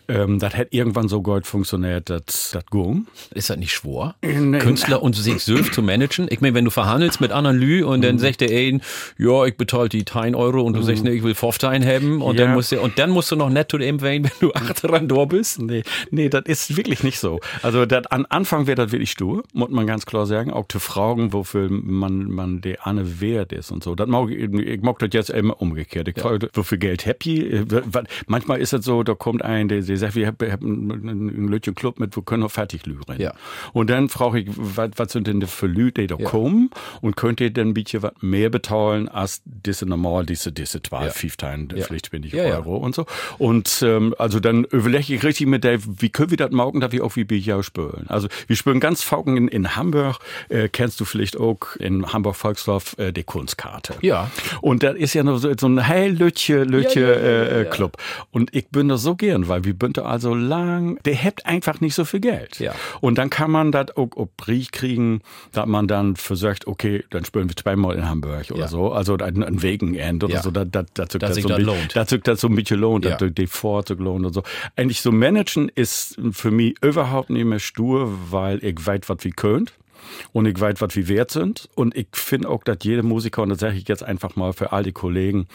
[0.08, 3.06] Ähm, das hat irgendwann so gut funktioniert, dass das ging.
[3.34, 4.14] Ist das nicht schwor?
[4.22, 4.58] Nee.
[4.58, 6.26] Künstler und sich selbst zu managen?
[6.30, 8.02] Ich meine, wenn du verhandelst mit anderen Lü und Mhm.
[8.02, 8.80] dann sagt der einen,
[9.18, 12.38] ja, ich bezahle die 10 Euro und du sagst, nee, ich will 15 haben und
[12.38, 12.46] Ja.
[12.46, 15.60] dann musst du, und dann musst du noch netto dem wenn du achteran bist.
[15.60, 17.40] Nee, nee, das ist wirklich nicht so.
[17.62, 20.50] Also dat, an Anfang wäre das wirklich stur, muss man ganz klar sagen.
[20.52, 23.94] Auch zu fragen, wofür man, man der Anne wert ist und so.
[23.94, 26.08] Das mag, ich ich mag das jetzt immer umgekehrt.
[26.08, 27.06] Ich frage, wofür Geld
[27.92, 31.48] wat- Manchmal ist es so, da kommt ein, der, der sagt, wir haben einen, einen
[31.48, 33.18] Lütchen Club mit, wir können noch fertig lüren.
[33.18, 33.32] Ja.
[33.72, 36.70] Und dann frage ich, was, was sind denn die für Leute, die da kommen?
[37.00, 41.04] Und könnt ihr dann ein bisschen was mehr bezahlen als diese normal, diese, diese 12,
[41.04, 41.10] Ja.
[41.10, 41.84] 15, Ja.
[41.84, 42.56] vielleicht bin ich Ja, ja.
[42.56, 43.06] Euro und so.
[43.38, 46.92] Und ähm, also dann überlege ich richtig mit der, wie können wir das morgen, dass
[46.92, 48.04] wir auch wie Bier spülen.
[48.08, 50.18] Also wir spülen ganz Fauken in, in Hamburg,
[50.48, 53.94] äh, kennst du vielleicht auch in Hamburg Volksdorf äh, die Kunstkarte.
[54.00, 54.30] Ja.
[54.60, 57.50] Und das ist ja noch so, so ein heil Lütje, Lütje Ja, ja, ja, äh,
[57.50, 57.64] ja, äh.
[57.70, 57.96] Club.
[58.30, 61.80] Und ich bin da so gern, weil wir bin da also lang, der hebt einfach
[61.80, 62.58] nicht so viel Geld.
[62.60, 62.72] Ja.
[63.00, 65.22] Und dann kann man das auch auf Brief kriegen,
[65.52, 68.92] dass man dann versagt, okay, dann spülen wir zweimal in Hamburg oder so.
[68.92, 70.42] Also ein, ein Wegenend oder Ja.
[70.42, 70.50] so.
[70.50, 71.96] Das, das, das, das, Dass sich so das ein bisschen- lohnt.
[71.96, 73.16] dass sich das so ein bisschen lohnt, Ja.
[73.16, 74.42] dass die Vorzug lohnt und so.
[74.76, 79.32] Eigentlich so managen ist für mich überhaupt nicht mehr stur, weil ich weiß, was wir
[79.32, 79.74] könnt.
[80.32, 81.68] Und ich weiß, was wir wert sind.
[81.74, 84.72] Und ich finde auch, dass jede Musiker, und das sage ich jetzt einfach mal für
[84.72, 85.46] all die Kollegen,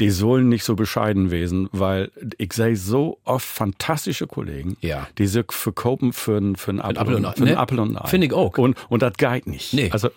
[0.00, 5.08] die sollen nicht so bescheiden wesen, weil ich sehe so oft fantastische Kollegen, Ja.
[5.18, 7.58] die sich verkaufen für einen für einen Apfel und und, Ei, für einen ne?
[7.58, 8.06] Apfel und ein Ei.
[8.08, 8.56] Find ich auch.
[8.58, 9.74] Und, und das geht nicht.
[9.74, 9.90] Nee.
[9.90, 10.08] Also,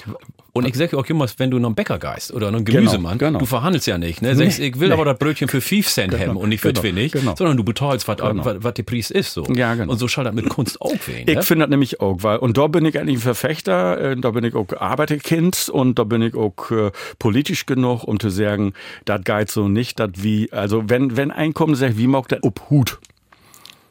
[0.53, 3.39] Und ich sage auch immer, wenn du noch einen Bäcker geist oder einen Gemüsemann, genau.
[3.39, 4.21] du verhandelst ja nicht.
[4.21, 4.35] Ne?
[4.35, 4.93] Sagst, ich will nee.
[4.93, 7.35] aber das Brötchen für 5 Cent haben und nicht für genau, 20, genau.
[7.37, 8.43] sondern du bezahlst, was Genau.
[8.71, 9.33] der Preis ist.
[9.33, 9.45] So.
[9.53, 9.93] Ja, genau.
[9.93, 11.23] Und so schaut das mit Kunst auch weh.
[11.25, 11.43] Ich Ne?
[11.43, 14.43] finde das nämlich auch, weil, und da bin ich eigentlich ein Verfechter, äh, da bin
[14.43, 18.73] ich auch Arbeiterkind und da bin ich auch äh, politisch genug, um zu sagen,
[19.05, 22.27] das geht so nicht, das wie, also wenn, wenn ein kommt und sagt, wie mag
[22.27, 22.99] der Obhut?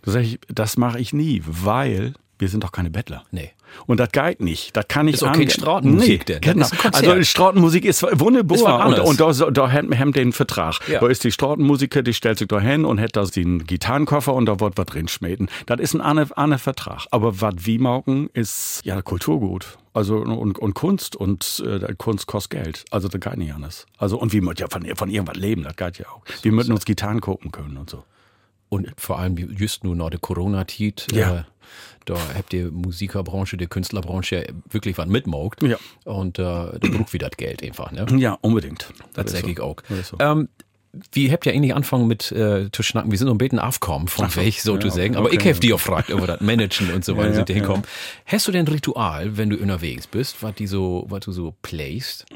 [0.02, 3.24] Da sag ich, das mache ich nie, weil wir sind doch keine Bettler.
[3.30, 3.52] Nee.
[3.86, 4.76] Und das geht nicht.
[4.76, 5.50] Das kann nicht Ist auch keine.
[5.50, 6.40] Strautenmusik denn.
[6.40, 6.90] Das Genau.
[6.92, 8.90] Also Strautenmusik ist wunderbar.
[8.92, 10.80] Ist und, und da, da haben den Vertrag.
[10.88, 11.00] Ja.
[11.00, 14.46] Da ist die Strautenmusiker, die stellt sich da hin und hat da den Gitarrenkoffer und
[14.46, 15.48] da wird was drin schmieden.
[15.66, 17.06] Das ist ein anderer Vertrag.
[17.10, 19.78] Aber was wie mauken ist ja Kulturgut.
[19.92, 22.84] Also und, und Kunst und äh, Kunst kostet Geld.
[22.90, 23.86] Also das geht nicht anders.
[23.98, 26.22] Also und wir müssen ja von, von irgendwas leben, das geht ja auch.
[26.42, 28.04] Wir müssen uns Gitarren gucken können und so.
[28.70, 31.08] Und vor allem just nur noch die Corona-Tit.
[31.12, 31.40] Ja.
[31.40, 31.42] Äh,
[32.06, 35.62] da habt ihr Musikerbranche, die Künstlerbranche wirklich was mitmogt.
[35.62, 35.76] Ja.
[36.04, 37.92] Und äh, da braucht wieder das Geld einfach.
[37.92, 38.06] Ne?
[38.16, 38.92] Ja, unbedingt.
[39.12, 39.48] Das sag so.
[39.48, 39.76] ich auch.
[39.88, 40.16] Das so.
[40.18, 40.48] Ähm,
[41.12, 43.10] wie habt ihr eigentlich angefangen mit äh, zu schnacken?
[43.10, 44.40] Wir sind noch ein bisschen aufgekommen von so.
[44.40, 45.16] weg, so Ja, zu sagen.
[45.16, 45.38] Aber okay.
[45.40, 47.58] ich hab die auch gefragt über das Managen und so weiter, Ja, sind die ja,
[47.58, 47.84] hinkommen.
[48.26, 52.26] Hast du denn Ritual, wenn du unterwegs bist, was die so, was du so playst?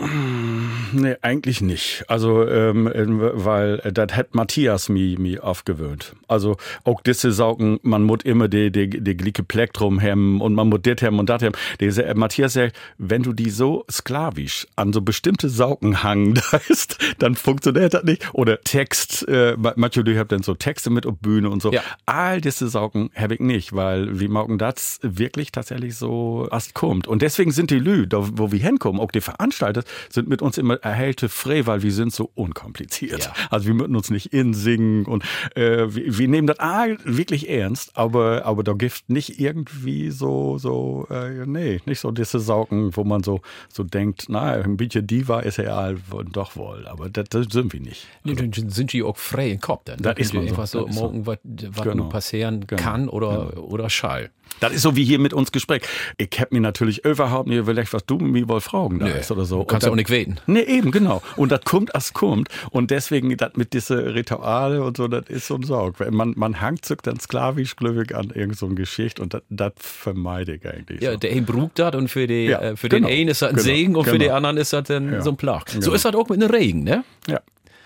[0.93, 2.05] Nee, eigentlich nicht.
[2.07, 6.15] Also, ähm, ähm, weil äh, das hat Matthias mir mi aufgewöhnt.
[6.29, 10.69] Also, auch diese Saugen, man muss immer die, die, die glicke Plektrum hemmen und man
[10.69, 11.57] muss das hemmen und das hemmen.
[11.81, 16.99] Diese, äh, Matthias sagt, wenn du die so sklavisch an so bestimmte Saugen hangen ist,
[17.19, 18.33] dann funktioniert das nicht.
[18.45, 21.73] Oder Text, äh, ma- manche Leute haben dann so Texte mit auf Bühne und so.
[21.73, 21.81] Ja.
[22.05, 27.07] All diese Saugen habe ich nicht, weil wir morgen das wirklich tatsächlich so erst kommt.
[27.09, 30.59] Und deswegen sind die Lü, da wo wir hinkommen, auch die Veranstalter, sind mit uns
[30.59, 33.25] immer erhellte frei, weil wir sind so unkompliziert.
[33.25, 33.33] Ja.
[33.51, 37.97] Also wir müssen uns nicht insingen und äh, wir, wir nehmen das all wirklich ernst,
[37.97, 43.05] aber, aber da gibt nicht irgendwie so, so, äh, nee, nicht so diese Saugen, wo
[43.05, 45.93] man so, so denkt, na, ein bisschen Diva ist ja
[46.33, 48.07] doch wohl, aber das, das sind wir nicht.
[48.25, 49.99] Nee, dann sind die auch frei im Kopf dann.
[49.99, 51.01] Das Da ist man einfach so das so.
[51.03, 51.95] morgen, was, Genau.
[51.95, 52.81] nur passieren Genau.
[52.83, 54.31] kann oder, oder schall.
[54.61, 55.83] Das ist so wie hier mit uns Gespräch.
[56.17, 59.59] Ich hab mir natürlich überhaupt nicht überlegt, was du mir wohl fragen darfst oder so.
[59.61, 60.37] du kannst Und ja auch nicht weten.
[60.47, 61.23] Nee, eben, genau.
[61.37, 62.49] Und das kommt, als kommt.
[62.71, 65.99] Und deswegen, das mit diese Rituale und so, das ist so ein Sorg.
[66.13, 70.55] Man, man hangt sich dann sklavisch glücklich an irgendeine so Geschichte und das, das vermeide
[70.55, 71.01] ich eigentlich.
[71.03, 71.19] Ja, so.
[71.19, 73.49] der einen brugt das und für, die, Ja, äh, für genau, den einen ist das
[73.49, 74.25] ein genau, Segen und für genau.
[74.25, 75.65] den anderen ist das dann Ja, so ein Plach.
[75.69, 75.93] So genau.
[75.95, 77.03] ist das auch mit dem Regen, ne?
[77.27, 77.41] ja.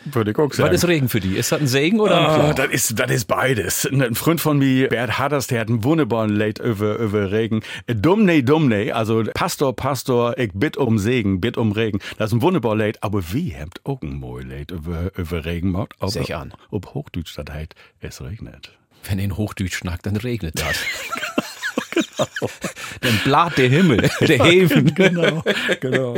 [0.05, 0.69] Würde ich auch sagen.
[0.71, 1.37] Was ist Regen für die?
[1.37, 2.53] Ist das ein Segen oder ein Ah, Flau?
[2.53, 3.85] das ist, das ist beides.
[3.85, 7.61] Ein Freund von mir, Bert Hadders, der hat einen wunderbaren Lied über, über Regen.
[7.87, 11.99] Dumne, dumne, also Pastor, Pastor, ich bitt um Segen, bitt um Regen.
[12.17, 15.73] Das ist ein wunderbarer Lied, aber wie habt auch ein mooi Lied über, über Regen
[15.73, 15.95] gemacht?
[16.07, 16.53] Sech an.
[16.71, 18.73] Ob Hochdeutsch das heißt, es regnet.
[19.05, 20.77] Wenn in Hochdeutsch schnackt, dann regnet das.
[23.01, 24.95] dann blatt der Himmel, der Häfen.
[24.95, 25.43] Genau,
[25.81, 26.17] genau.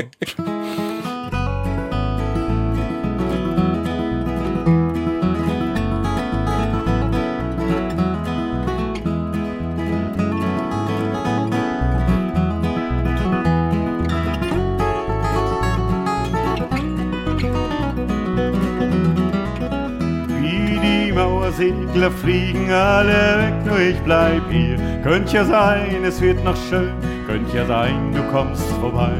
[21.61, 24.77] Mauersegler fliegen alle weg, nur ich bleib hier.
[25.03, 26.93] Könnt ja sein, es wird noch schön,
[27.27, 29.13] könnt ja sein, du kommst vorbei.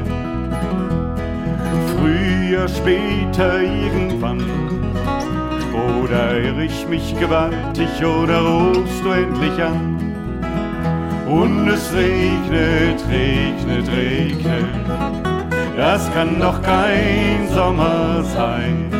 [1.95, 4.43] Früher, später, irgendwann.
[6.03, 9.97] Oder irr ich mich gewaltig oder rufst du endlich an?
[11.27, 14.65] Und es regnet, regnet, regnet.
[15.77, 18.91] Das kann doch kein Sommer sein.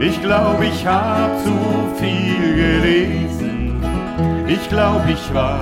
[0.00, 1.54] Ich glaube, ich hab zu
[1.98, 3.80] viel gelesen.
[4.46, 5.60] Ich glaube, ich war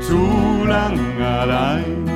[0.00, 2.13] zu lang allein.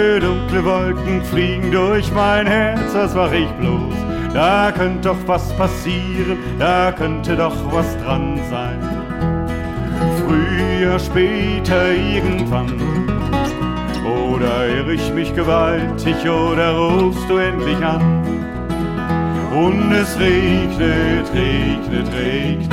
[0.00, 3.94] Dunkle Wolken fliegen durch mein Herz, was mach ich bloß?
[4.32, 8.78] Da könnte doch was passieren, da könnte doch was dran sein.
[10.20, 12.72] Früher, später, irgendwann.
[14.04, 18.22] Oder irr ich mich gewaltig oder rufst du endlich an?
[19.52, 22.70] Und es regnet, regnet, regnet.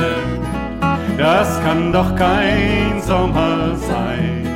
[1.18, 4.47] Das kann doch kein Sommer sein.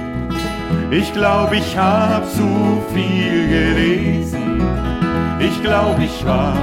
[0.94, 4.62] Ich glaube, ich hab zu viel gelesen.
[5.40, 6.54] Ich glaube, ich war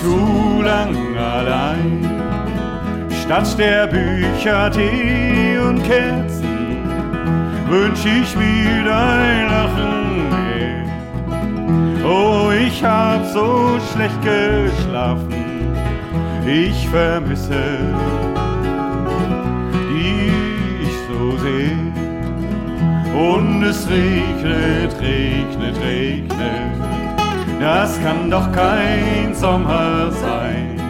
[0.00, 2.08] zu lang allein.
[3.22, 6.78] Statt der Bücher, Tee und Kerzen
[7.68, 10.84] wünsch ich mir dein Lachen mehr.
[12.02, 15.34] Oh, ich hab so schlecht geschlafen.
[16.46, 17.60] Ich vermisse
[23.14, 26.80] Und es regnet, regnet, regnet.
[27.60, 30.80] Das kann doch kein Sommer sein.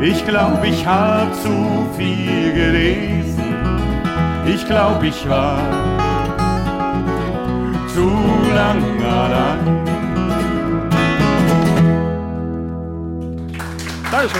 [0.00, 3.42] Ich glaub, ich hab zu viel gelesen.
[4.46, 5.58] Ich glaub, ich war
[7.88, 8.10] zu
[8.54, 9.84] lang allein.
[14.10, 14.30] Platt,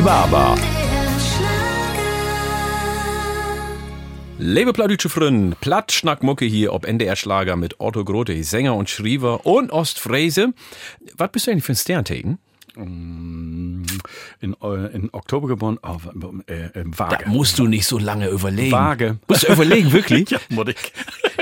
[0.00, 0.54] Bibaba.
[4.38, 9.44] Liebe Plattdeutsche Fründen, Platt Schnackmucke hier ob NDR Schlager mit Otto Grote, Sänger und Schriever
[9.44, 10.54] und Ostfriese.
[11.18, 12.38] Was bist du eigentlich für ein Sternteken?
[12.76, 13.39] Mm,
[14.42, 15.98] In, äh, in Oktober geboren, oh,
[16.46, 17.24] äh, äh, Waage.
[17.24, 18.72] Da musst du nicht so lange überlegen.
[18.72, 19.18] Waage.
[19.28, 20.30] Musst du überlegen, wirklich?
[20.30, 20.66] ja, muss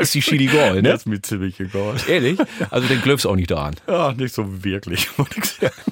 [0.00, 0.82] ist die Chili Gold, ne?
[0.82, 1.94] Das ist mir ziemlich egal.
[2.08, 2.38] Ehrlich?
[2.70, 3.74] Also den glaubst du auch nicht daran.
[3.86, 5.74] Ja, nicht so wirklich, muss ich sagen.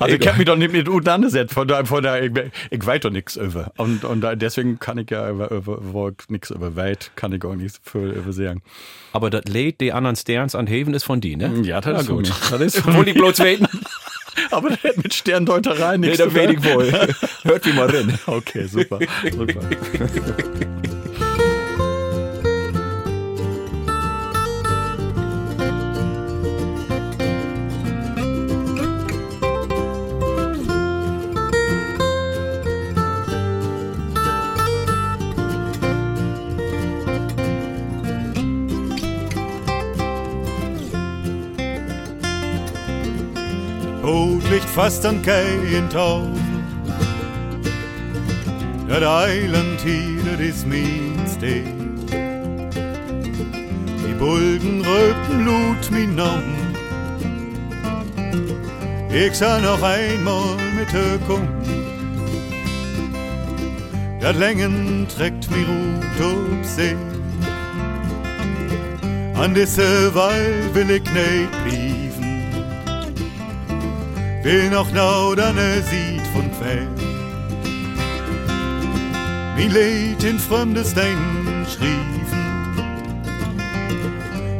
[0.00, 2.32] Also ich hab mich doch nicht mit auseinandergesetzt, von daher, von daher ich,
[2.70, 3.72] ich weiß doch nichts über.
[3.76, 7.54] Und, und deswegen kann ich ja über, über, über nichts über weit, kann ich auch
[7.54, 8.62] nicht viel über sagen.
[9.12, 11.62] Aber das Lied, die anderen Sterns an Heaven, ist von dir, ne?
[11.62, 12.32] Ja, das ist gut.
[12.50, 13.66] Das ist von die bloß weten.
[14.56, 16.56] Aber das mit Sterndeuterei Nee, nichts weet tun.
[16.58, 17.14] ich wohl.
[17.44, 18.18] Hört wie mal rein.
[18.26, 18.98] Okay, super.
[19.30, 19.60] super.
[44.04, 46.28] Boot liegt fast an kein Tau.
[48.86, 51.98] Dat Eiland hier, dat is mijn steen.
[54.04, 56.74] Die Bulgen röpen Blut min Namen.
[59.10, 60.92] Ich sah noch einmal mit
[61.26, 61.48] kommen.
[64.20, 66.96] Dat Längen trägt mir Rut ob See.
[69.34, 72.13] An diese Wald will ich nicht blieben
[74.44, 74.92] will noch
[75.56, 76.88] er sieht von Feld.
[79.56, 82.44] Mein Lied in fremde Steinen schrieven,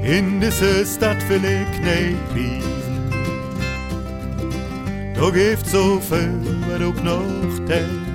[0.03, 2.65] in diese Stadt will ich nicht blieben.
[5.15, 8.14] Da gibt so viel, was auch noch teilt.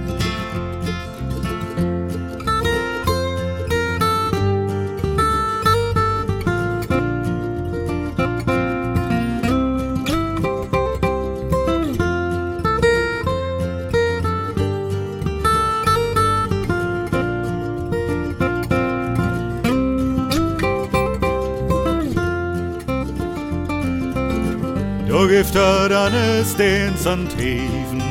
[25.30, 28.02] Da gibt er dann es den Sandheven,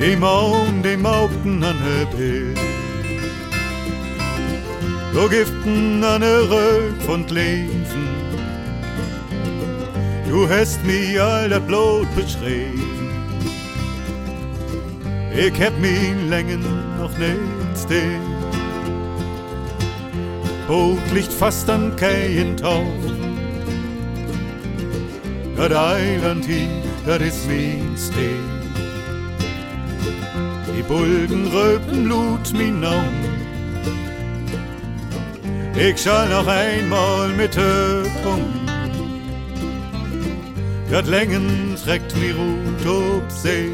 [0.00, 2.58] die Maun, die Maugten an der Bild.
[5.12, 7.84] Da giften an der Rück von Leben,
[10.30, 13.10] du hast mir all das Blut beschrieben.
[15.36, 16.64] Ich hab min Längen
[16.98, 17.38] noch nicht
[17.76, 18.18] still.
[20.66, 22.86] Boot liegt fast an kein Tau.
[25.62, 28.42] Dat Eiland hier, dat is mijn steen.
[30.74, 33.32] Die Bulgen röpen Blut min Augen.
[35.76, 38.60] Ich schall noch einmal mit her kommen.
[40.90, 43.70] Dat Längen trägt mir Rut ob See.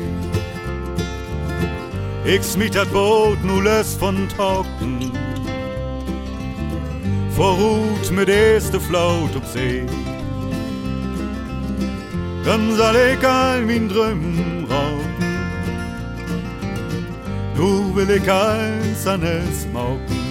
[2.25, 5.13] Ich smiet dat Boot nu lös von Taugen.
[7.31, 9.87] Vor Rut mit erste Flaut ob See
[12.49, 15.27] dann soll ich all min Dröm rauben.
[17.55, 20.23] Du will ich alles an es mauken.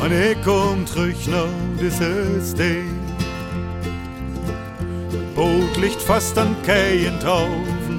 [0.00, 2.84] Und ich komm zurück nach dieses Day.
[5.10, 7.98] Das Boot liegt fast an kein Taufen.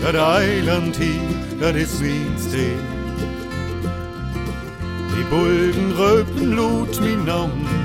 [0.00, 2.78] Das Eiland hier, das ist wie's See.
[5.16, 7.81] Die Bulgen röpen Blut min Augen.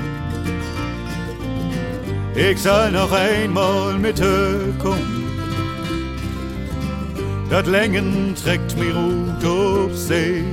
[2.40, 4.20] Ich soll noch einmal mit
[4.78, 5.26] kommen.
[7.50, 10.44] Dat Längen trägt mir Rut ob See.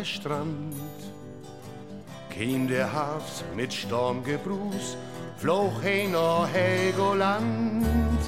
[0.00, 0.74] Der Strand.
[2.34, 4.96] Kein der Hafs mit Sturmgebruß
[5.36, 8.22] flog hin nach Helgoland.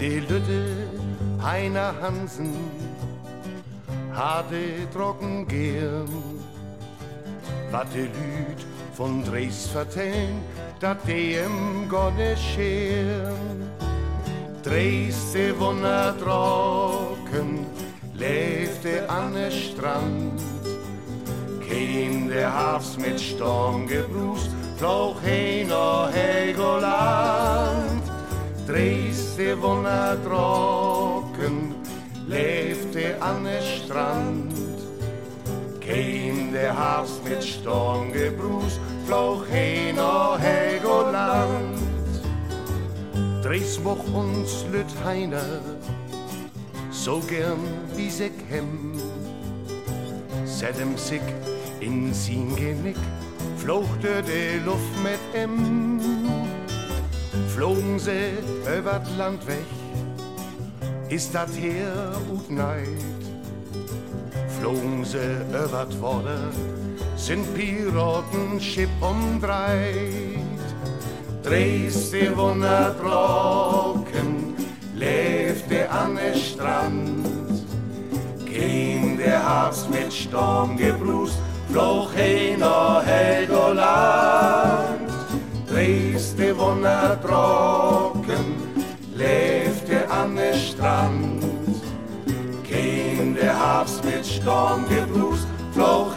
[0.00, 0.88] Die Lütte
[1.40, 2.54] Heiner Hansen
[4.12, 6.08] hatte trocken gern.
[7.70, 8.60] Wat de Lüd
[8.94, 10.40] von Dres vertellen,
[10.80, 13.70] dat dem Gonne scheren.
[14.64, 17.64] Dresde wundertrocken,
[18.14, 20.55] lebte an der Strand.
[21.68, 28.02] Kein der Hafs mit Sturm gebrust, flog hin nach Helgoland.
[28.66, 31.74] Dresde wundertrocken,
[32.28, 34.54] lebte an der Strand.
[35.80, 41.78] Kein der Hafs mit Sturm gebrust, flog hin nach Helgoland.
[43.42, 45.60] Dres moch uns lüt heiner,
[46.90, 47.60] so gern
[47.94, 48.92] wie se kem.
[50.44, 51.20] Sedem sich
[51.80, 52.96] in sin Genick,
[53.56, 56.00] flochte die Luft mit em.
[57.54, 58.38] Flogen sie
[58.78, 59.66] über d Land weg,
[61.08, 62.86] ist dat her und neid.
[64.58, 65.18] Flogen sie
[65.50, 66.50] über d Wasser,
[67.16, 70.44] sind Piratenschiff umdreht.
[71.42, 74.54] Dresde wundertrocken,
[74.94, 77.26] lebte an der Strand.
[78.46, 81.38] Kein der Herbst mit Sturm gebrust,
[82.14, 83.86] hin nach Helgoland.
[85.68, 88.46] Dresde wundertrocken,
[89.14, 91.44] lebte an der Strand.
[92.68, 95.46] Kein der Herbst mit Sturm gebrust,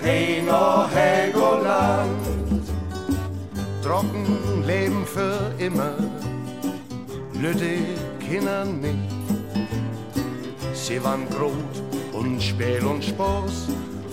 [0.01, 2.39] hin nach Helgoland
[3.89, 5.95] trocken leben für immer,
[7.33, 7.77] lütte
[8.19, 8.97] Kinder nicht.
[10.73, 11.53] Sie waren Grot
[12.13, 13.67] und Spiel und Spaß,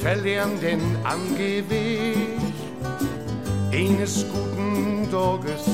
[0.06, 2.38] verlieren den Angeweg.
[3.72, 5.64] Eines guten Tages,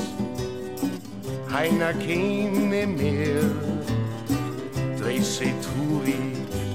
[1.51, 3.43] keiner keine mehr.
[4.99, 6.17] Dresse Turi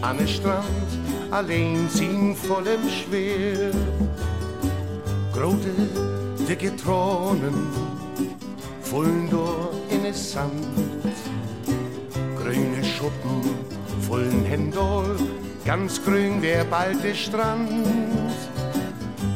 [0.03, 0.89] an den Strand,
[1.31, 3.71] allein ziehen vollem Schwer.
[5.33, 5.73] Grote
[6.47, 7.57] dicke Tronen
[8.83, 10.53] fallen da in den Sand.
[12.37, 13.41] Grüne Schuppen
[14.07, 15.17] vollen Händel,
[15.67, 17.69] ganz grün wär bald der Strand.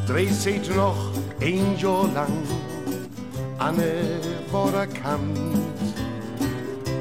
[0.07, 2.31] Dreh seht noch ein Jahr lang
[3.59, 4.21] an der
[4.87, 5.35] Kant,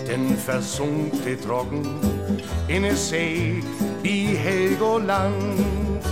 [0.09, 1.87] denn versunkt die Trocken
[2.67, 3.63] in a See
[4.03, 6.03] wie Helgoland.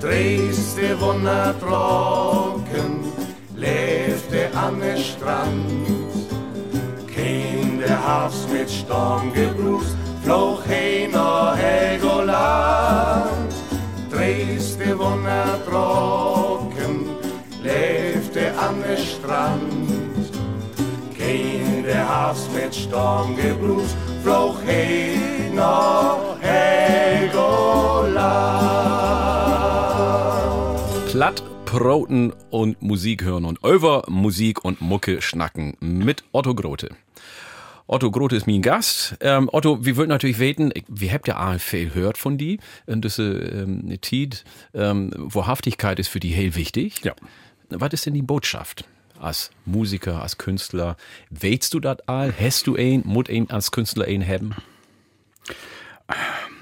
[0.00, 3.12] Dresde wundertrocken,
[3.56, 5.86] lebte an der Strand.
[7.14, 7.98] Kein der
[8.50, 13.52] mit Sturm gebrust, flog hin nach Helgoland.
[14.10, 16.96] Dresde wundertrocken,
[17.62, 20.30] lebte an der Strand.
[21.18, 27.38] Kein der Hafs mit Sturm gebrust, flog hin nach Helgoland.
[31.10, 36.90] Platt, Proten und Musik hören und über Musik und Mucke schnacken mit Otto Grote.
[37.90, 39.16] Otto Grote ist mein Gast.
[39.20, 43.98] Ähm, Otto, wir wollten natürlich weten, wir habt ja viel gehört von die diese ähm,
[44.02, 44.44] Tid.
[44.74, 47.02] Ähm, Wahrhaftigkeit ist für die hell wichtig.
[47.02, 47.14] Ja.
[47.70, 48.84] Was ist denn die Botschaft?
[49.18, 50.96] Als Musiker, als Künstler,
[51.30, 52.32] weißt du das all?
[52.38, 54.54] Hast du ein, muss ein als Künstler ein haben?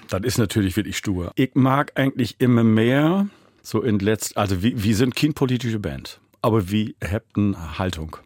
[0.08, 1.32] Das ist natürlich wirklich stur.
[1.34, 3.26] Ich mag eigentlich immer mehr
[3.62, 8.16] so in letzt, also wir, wir sind kein politische Band, aber wir hätten Haltung.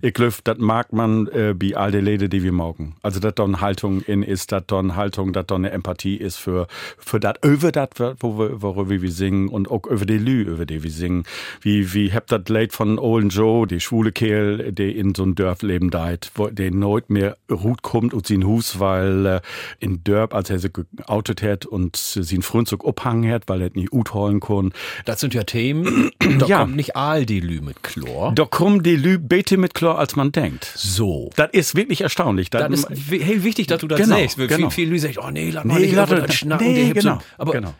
[0.00, 2.94] Ich glaube, das mag man äh, bei all den Leute, die wir mogen.
[3.02, 6.16] Also, dass da eine Haltung in ist, dass da eine Haltung, dass da eine Empathie
[6.16, 6.66] ist für,
[6.98, 10.90] für das, über das, worüber wir singen und auch über die Lü, über die wir
[10.90, 11.24] singen.
[11.60, 15.34] Wie, wie habt das Lied von Olin Joe, die schwule Kerl, der in so einem
[15.34, 19.40] Dörf leben deit, der nooit mehr Hut kommt und sein Hus, weil äh,
[19.80, 23.92] in Dörp, als er sich geoutet hat und sein Frühstück abhangen hat, weil er nicht
[23.92, 24.72] Hut holen kann.
[25.04, 26.58] Das sind ja Themen, da Ja.
[26.60, 28.32] kommt nicht all die Lü mit Chlor.
[28.34, 30.70] Da kommen die Lü bete mit klar, als man denkt.
[30.76, 31.30] So.
[31.36, 32.50] Das ist wirklich erstaunlich.
[32.50, 34.36] Das ist wi- hey, wichtig, dass du das Genau, sagst.
[34.36, 34.70] Genau.
[34.70, 36.72] Viel, viele Leute sagen, oh nee, lass mal Nee, nicht lass das- das schnacken.
[36.72, 37.74] nee, genau, So, aber genau.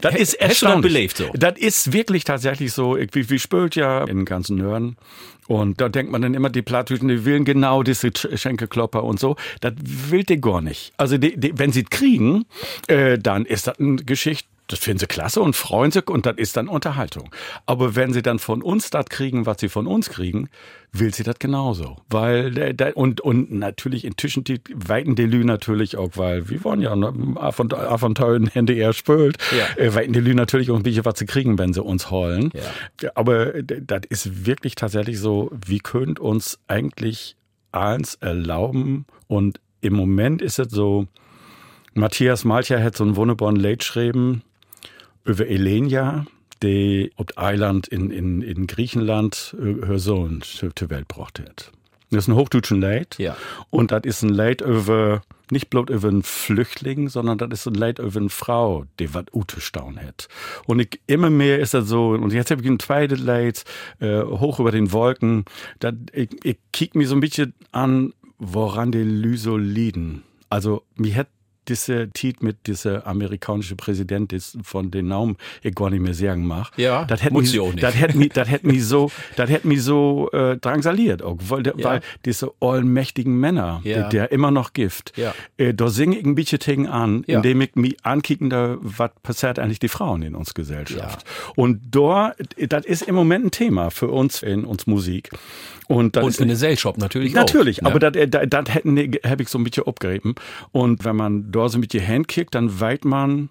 [0.00, 0.92] Das ist das erstaunlich.
[0.92, 1.30] belebt so?
[1.34, 2.96] Das ist wirklich tatsächlich so.
[2.96, 4.96] Wie, wie spült ja in den ganzen Nörden.
[5.46, 9.20] Und da denkt man dann immer, die Plattdüten, die willen genau diese Sch- Schenkelklopper und
[9.20, 9.36] so.
[9.60, 9.74] Das
[10.08, 10.92] will die gar nicht.
[10.96, 12.46] Also die, die, wenn sie es kriegen,
[12.88, 16.36] äh, dann ist das eine Geschichte, das finden sie klasse und freuen sich und das
[16.38, 17.30] ist dann Unterhaltung.
[17.66, 20.48] Aber wenn sie dann von uns das kriegen, was sie von uns kriegen,
[20.92, 21.96] will sie das genauso.
[22.10, 27.52] Weil, der, und, und natürlich inzwischen die weiten Delü natürlich auch, weil wir wollen ja
[27.52, 29.82] von, tollen Hände eher spült, Ja.
[29.82, 32.50] äh, weiten Delü natürlich auch ein bisschen was zu kriegen, wenn sie uns holen.
[33.02, 33.10] Ja.
[33.14, 37.36] Aber äh, das ist wirklich tatsächlich so, wir können uns eigentlich
[37.72, 41.06] eins erlauben und im Moment ist es so,
[41.94, 44.42] Matthias Malcher hat so ein wunderbaren Lied geschrieben
[45.24, 46.26] über Elenia,
[46.62, 51.72] die auf Eiland in, in, in Griechenland äh, her Sohn zur Welt gebracht hat.
[52.12, 53.16] Das ist ein hochdeutscher Leid.
[53.18, 53.36] Ja.
[53.70, 57.74] Und das ist ein Leid über, nicht bloß über einen Flüchtling, sondern das ist ein
[57.74, 60.28] Leid über eine Frau, die was Ute staun hat.
[60.66, 63.64] Und ich, immer mehr ist das so, und jetzt habe ich ein zweites Leid,
[63.98, 65.46] äh, hoch über den Wolken.
[65.80, 70.22] Dat, ich, ich kick mir so ein bisschen an, woran die Lyso lieden.
[70.50, 71.28] Also, mir hat
[71.68, 76.46] diese Tit mit dieser amerikanische Präsident ist von den Namen ich gar nicht mehr sagen
[76.46, 76.70] mag.
[76.76, 80.28] Ja, das hätte mich, das hätte mich, das hätte mich so, das hätte mich so
[80.32, 81.72] äh, drangsaliert, auch, weil, Ja.
[81.84, 83.94] weil diese allmächtigen Männer, Ja.
[84.00, 85.34] der, der immer noch Gift, Ja.
[85.56, 87.36] äh, da singe ich ein bisschen Ting an, Ja.
[87.36, 91.24] indem ich mich ankicken, da, was passiert eigentlich die Frauen in uns Gesellschaft.
[91.56, 92.34] Und da,
[92.68, 95.30] das ist im Moment ein Thema für uns in uns Musik.
[95.88, 97.90] Und, Und ist in der Gesellschaft natürlich Natürlich, auch.
[97.90, 98.26] aber ne?
[98.28, 98.96] das, das, das hätten
[99.26, 100.34] habe ich so ein bisschen abgerieben.
[100.70, 103.48] Und wenn man da so mit die Hand kickt, dann weit man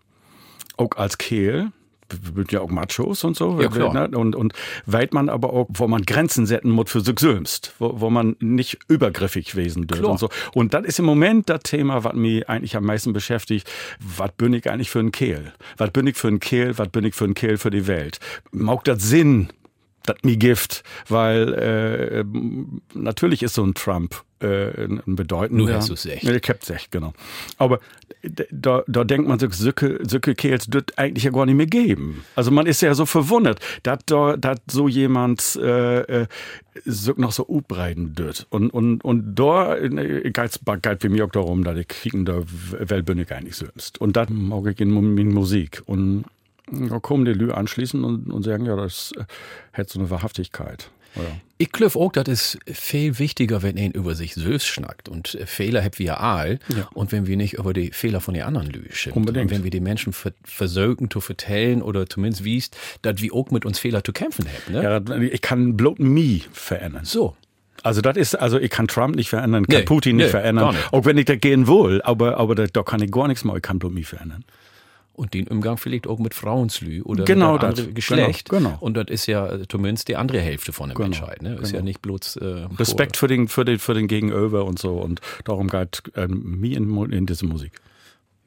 [0.78, 1.72] auch als Kehl,
[2.10, 4.08] wir sind ja auch Machos und so, Ja, klar.
[4.10, 4.18] ne?
[4.18, 4.54] und, und
[4.86, 8.36] weit man aber auch, wo man Grenzen setzen muss für sich selbst, wo, wo man
[8.40, 10.30] nicht übergriffig wesen dürfen und so.
[10.54, 13.70] Und das ist im Moment das Thema, was mich eigentlich am meisten beschäftigt.
[14.18, 15.54] Was bin ich eigentlich für ein Kehl?
[15.78, 16.78] Was bin ich für ein Kehl?
[16.78, 18.20] Was bin ich für ein Kehl für die Welt?
[18.52, 19.48] Mag das Sinn,
[20.04, 22.24] das mir Gift, weil äh,
[22.94, 25.66] natürlich ist so ein Trump äh, ein bedeutender.
[25.66, 26.24] Nur hast du's echt.
[26.24, 27.14] Ich hab's echt, genau.
[27.58, 27.80] Aber
[28.52, 32.24] da, da denkt man sich, Sücke, Sücke Kehls wird eigentlich ja gar nicht mehr geben.
[32.36, 36.28] Also man ist ja so verwundert, dass da dass so jemand äh, äh,
[36.86, 38.48] so noch so ubreiten wird.
[38.50, 42.42] Und, und, und da äh, geht's geht für mich auch darum, dass ich kriegen da
[42.72, 44.00] Welt bin ich eigentlich selbst.
[44.00, 45.82] Und das mag ich in, in Musik.
[45.86, 46.26] Und
[46.72, 49.24] da kommen die Lü anschließen und, und sagen, ja, das äh,
[49.74, 50.90] hat so eine Wahrhaftigkeit.
[51.16, 51.22] Ja.
[51.58, 55.10] Ich glaube auch, das ist viel wichtiger, wenn ein über sich selbst schnackt.
[55.10, 56.60] Und äh, Fehler habt wir all.
[56.94, 58.90] Und wenn wir nicht über die Fehler von den anderen lügen.
[59.12, 59.46] Unbedingt.
[59.46, 63.52] Und wenn wir die Menschen ver versuchen zu vertellen oder zumindest wiest, dass wir auch
[63.52, 64.74] mit uns Fehler zu kämpfen haben.
[64.74, 64.84] Ne?
[64.84, 67.06] Ja, ich kann bloß me verändern.
[67.06, 67.36] So.
[67.84, 70.76] Also das ist, also ich kann Trump nicht verändern, kann Nee, Putin nicht nee, verändern,
[70.76, 70.94] nicht.
[70.94, 73.56] auch wenn ich da gehen will, aber, aber da, da kann ich gar nichts mehr,
[73.56, 74.46] ich kann bloß mich verändern.
[75.22, 77.70] Und den Umgang vielleicht auch mit Frauenslü oder Genau mit das.
[77.78, 78.50] anderen Geschlecht.
[78.50, 78.78] Genau, genau.
[78.80, 81.44] Und das ist ja äh, zumindest die andere Hälfte von der Genau, Menschheit.
[81.44, 81.60] Ne?
[81.62, 81.84] Ist ja genau.
[81.84, 82.46] nicht bloß äh,
[82.80, 86.76] Respekt für den, für den, für den Gegenüber und so und darum geht ähm, mir
[86.76, 87.74] in, in diese Musik.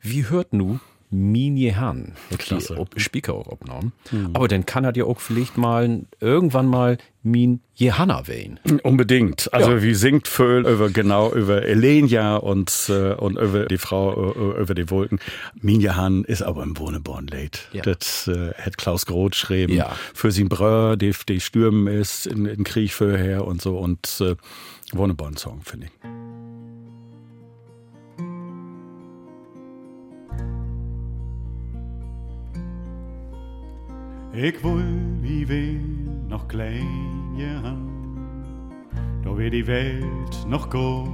[0.01, 0.81] Wie hört nu
[1.15, 2.12] Min Jehan?
[2.31, 2.78] Hm.
[2.78, 3.93] Ob Speaker auch abgenommen.
[4.32, 8.59] Aber dann kann er ja auch vielleicht mal irgendwann mal Min Jehanna wählen.
[8.82, 9.53] Unbedingt.
[9.55, 9.82] Also Ja.
[9.82, 14.74] wie singt Vöhl über genau über Elenia und äh, und über die Frau äh, über
[14.74, 15.19] die Wolken.
[15.61, 17.61] Minja Hahn ist aber im Wohneborn late.
[17.73, 17.82] Ja.
[17.82, 19.73] Das äh, hat Klaus Groth geschrieben.
[19.73, 19.97] Ja.
[20.12, 24.35] Für sein Brö, die, die stürmen ist in, in Krieg vorher und so und äh,
[24.93, 26.24] Wohneborn Song finde ich.
[34.35, 34.81] Ik wil
[35.20, 35.81] wie wil
[36.28, 37.56] nog klein je
[39.23, 41.09] da wird die Welt noch gut.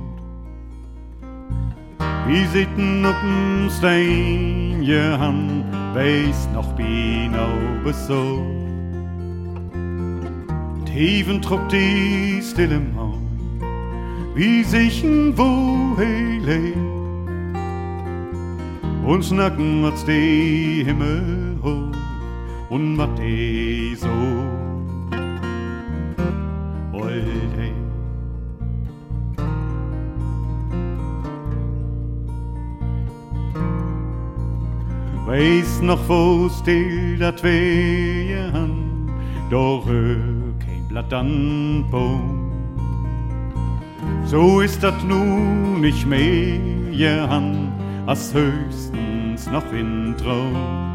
[2.26, 5.64] Wir sitzen auf'm Stein, je han,
[5.94, 8.44] weiß noch genau so.
[10.84, 13.20] Tiefen trug die stille Maun,
[14.34, 16.72] wie sich ein Wohle
[19.05, 21.89] und snacken als die Himmel hoch
[22.70, 24.09] und wat die so
[26.92, 27.72] wollte.
[35.26, 39.10] Weiß noch, wo still dat wehe han,
[39.51, 42.51] doch kein Blatt an Baum.
[44.24, 47.72] So ist dat nun nicht mehr han,
[48.06, 50.89] als höchstens noch in Traum.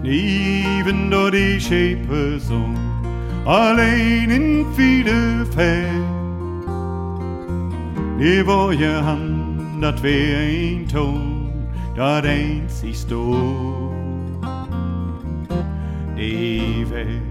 [0.00, 2.64] Ach, neben do die Schäpe so,
[3.44, 6.04] allein in viele Fälle.
[8.18, 8.42] Die
[8.78, 11.50] je han, dat wär ein Ton,
[11.96, 13.92] dat einzigst du.
[16.16, 17.22] Die Welt.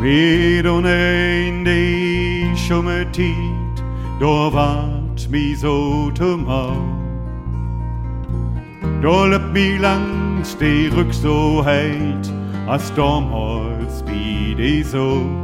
[0.00, 3.84] Vid hon ein die schumme tid,
[4.18, 7.02] då vart mi så tum av.
[9.02, 12.32] Då löp mi langs de ryck så heit,
[12.68, 15.42] a stormholz vid de så.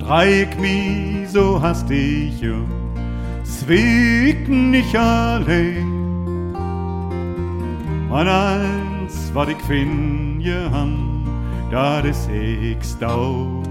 [0.00, 2.66] Dreieck mi so hastig um,
[3.44, 5.92] zweg nicht allein.
[8.10, 11.24] Man eins wat ik vind je han,
[11.70, 13.62] dat is ik stau.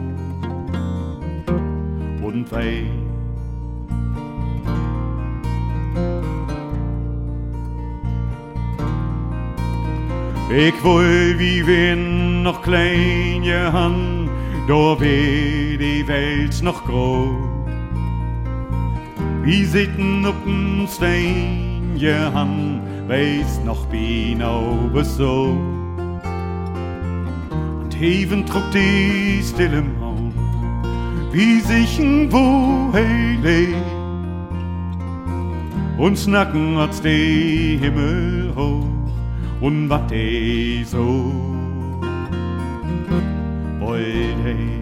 [2.22, 3.01] Und wei,
[10.54, 14.30] Ich will wie wenn noch klein je han,
[14.68, 17.38] da wär die Welt noch groß.
[19.44, 25.58] Wie sitten upp'n Stein je han, weiß noch bin oben so.
[27.82, 30.34] Und Heven trug die stille Maun,
[31.32, 33.68] wie sich ein wo heile.
[35.98, 39.01] Und snacken als die Himmel hoch
[39.62, 41.32] und wat de so
[43.80, 44.81] wollte.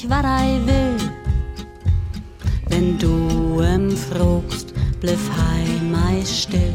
[0.00, 0.96] Weit nicht, wat I will.
[2.68, 6.74] Wenn du em fragst, bliff heimei still.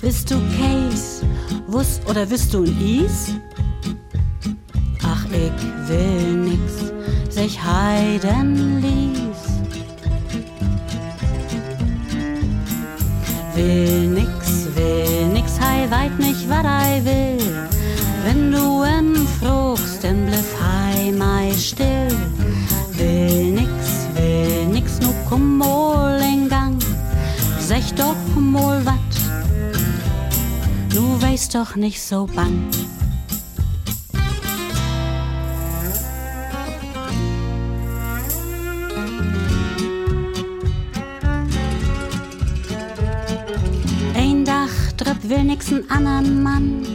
[0.00, 1.24] Bist du Case,
[1.68, 3.34] wuss oder bist du ein Is?
[5.04, 6.92] Ach, ich will nix,
[7.30, 9.22] sich heiden ließ.
[13.54, 14.11] Will
[31.54, 32.70] doch nicht so bang.
[44.14, 46.86] Ein Dach tritt will nix n andern Mann.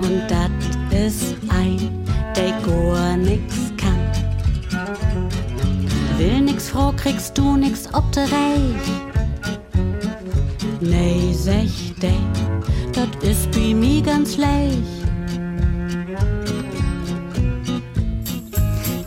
[0.00, 0.50] Und dat
[0.90, 2.04] is ein,
[2.34, 4.00] der gar nix kann.
[6.16, 8.86] Will nix froh, kriegst du nix ob de Reich.
[10.80, 12.12] Nee, sech de,
[12.96, 15.04] dat is bei mi ganz leicht.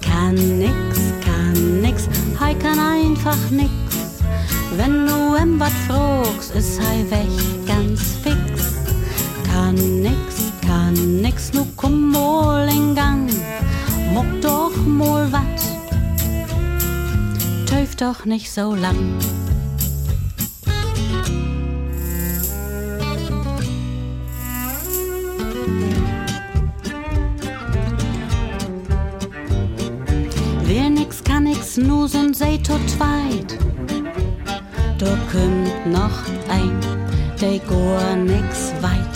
[0.01, 2.07] Kann nix, kann nix,
[2.39, 3.71] hei kann einfach nix.
[4.77, 7.33] Wenn du em wat fragst, is hei weg
[7.65, 8.75] ganz fix.
[9.51, 13.27] Kann nix, kann nix, nu komm mal in Gang.
[14.13, 15.61] Muck doch mal wat,
[17.65, 19.17] töf doch nicht so lang.
[32.09, 33.57] Sind sei tot zweit.
[34.97, 36.75] Da kümmt noch ein,
[37.39, 39.15] der gar nix weit.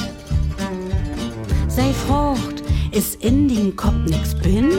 [1.67, 4.69] Sei Frucht, is in den Kopf nix bin?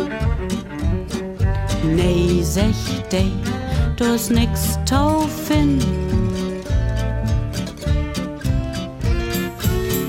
[1.96, 3.24] Nee, sech de,
[3.96, 5.78] du is nix taufin.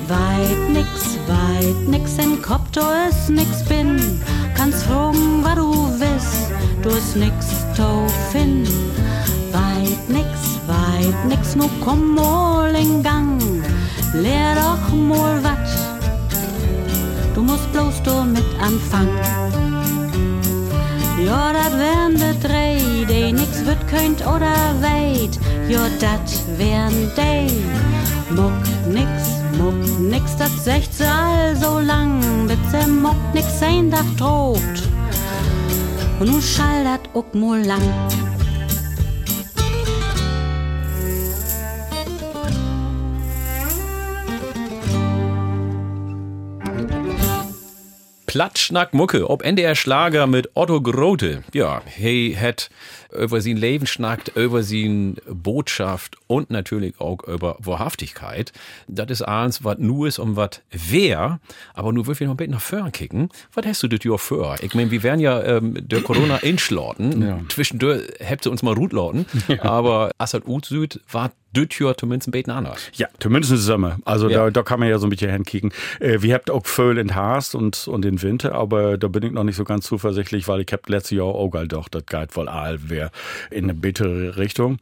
[0.06, 4.20] Weit nix, weit nix im Kopf, du is nix bin.
[4.54, 6.50] Kannst fragen, was du willst,
[6.82, 7.55] du is nix
[7.86, 8.66] taufin.
[9.52, 10.28] Weit nix,
[10.66, 13.40] weit nix, nu komm mal in Gang.
[14.12, 15.68] Lehr doch mal wat,
[17.34, 19.18] du musst bloß du mit anfangen.
[21.24, 22.76] Ja, dat wären de drei,
[23.08, 25.38] die nix wird könnt oder weit.
[25.68, 27.34] Ja, dat wären de.
[28.36, 29.10] Muck nix,
[29.58, 34.78] muck nix, dat secht sie all so lang, bis sie muck nix ein Dach droht.
[36.18, 37.82] Und nun schall dat ook mal lang.
[48.24, 51.42] Platschnack Mucke, ob NDR Schlager mit Otto Grote.
[51.52, 52.68] Ja, hey, hat
[53.16, 58.52] über sein Leben schnackt, über sein Botschaft und natürlich auch über Wahrhaftigkeit.
[58.88, 61.40] Das ist eins, was nur ist und was wer,
[61.74, 63.28] aber nur will ich noch ein bisschen nach vorn kicken.
[63.54, 64.56] Was hast du das Jahr für?
[64.60, 67.22] Ich meine, wir werden ja ähm, der Corona inschlorten.
[67.22, 67.40] Ja.
[67.48, 69.26] Zwischendurch habt ihr uns mal Rutlauten.
[69.60, 71.32] Aber Assad Ut Süd war
[71.78, 72.78] Jahr zumindest ein bisschen anders.
[72.94, 73.98] Ja, zumindest Sommer.
[74.04, 74.44] Also Ja.
[74.44, 75.72] da, da kann man ja so ein bisschen hinkicken.
[76.00, 79.32] Äh, wir habt auch Föhl in Haast und, und in Winter, aber da bin ich
[79.32, 82.36] noch nicht so ganz zuversichtlich, weil ich hab letztes Jahr auch galt doch, das geht
[82.36, 83.05] wohl all wer
[83.50, 84.78] in eine bittere Richtung.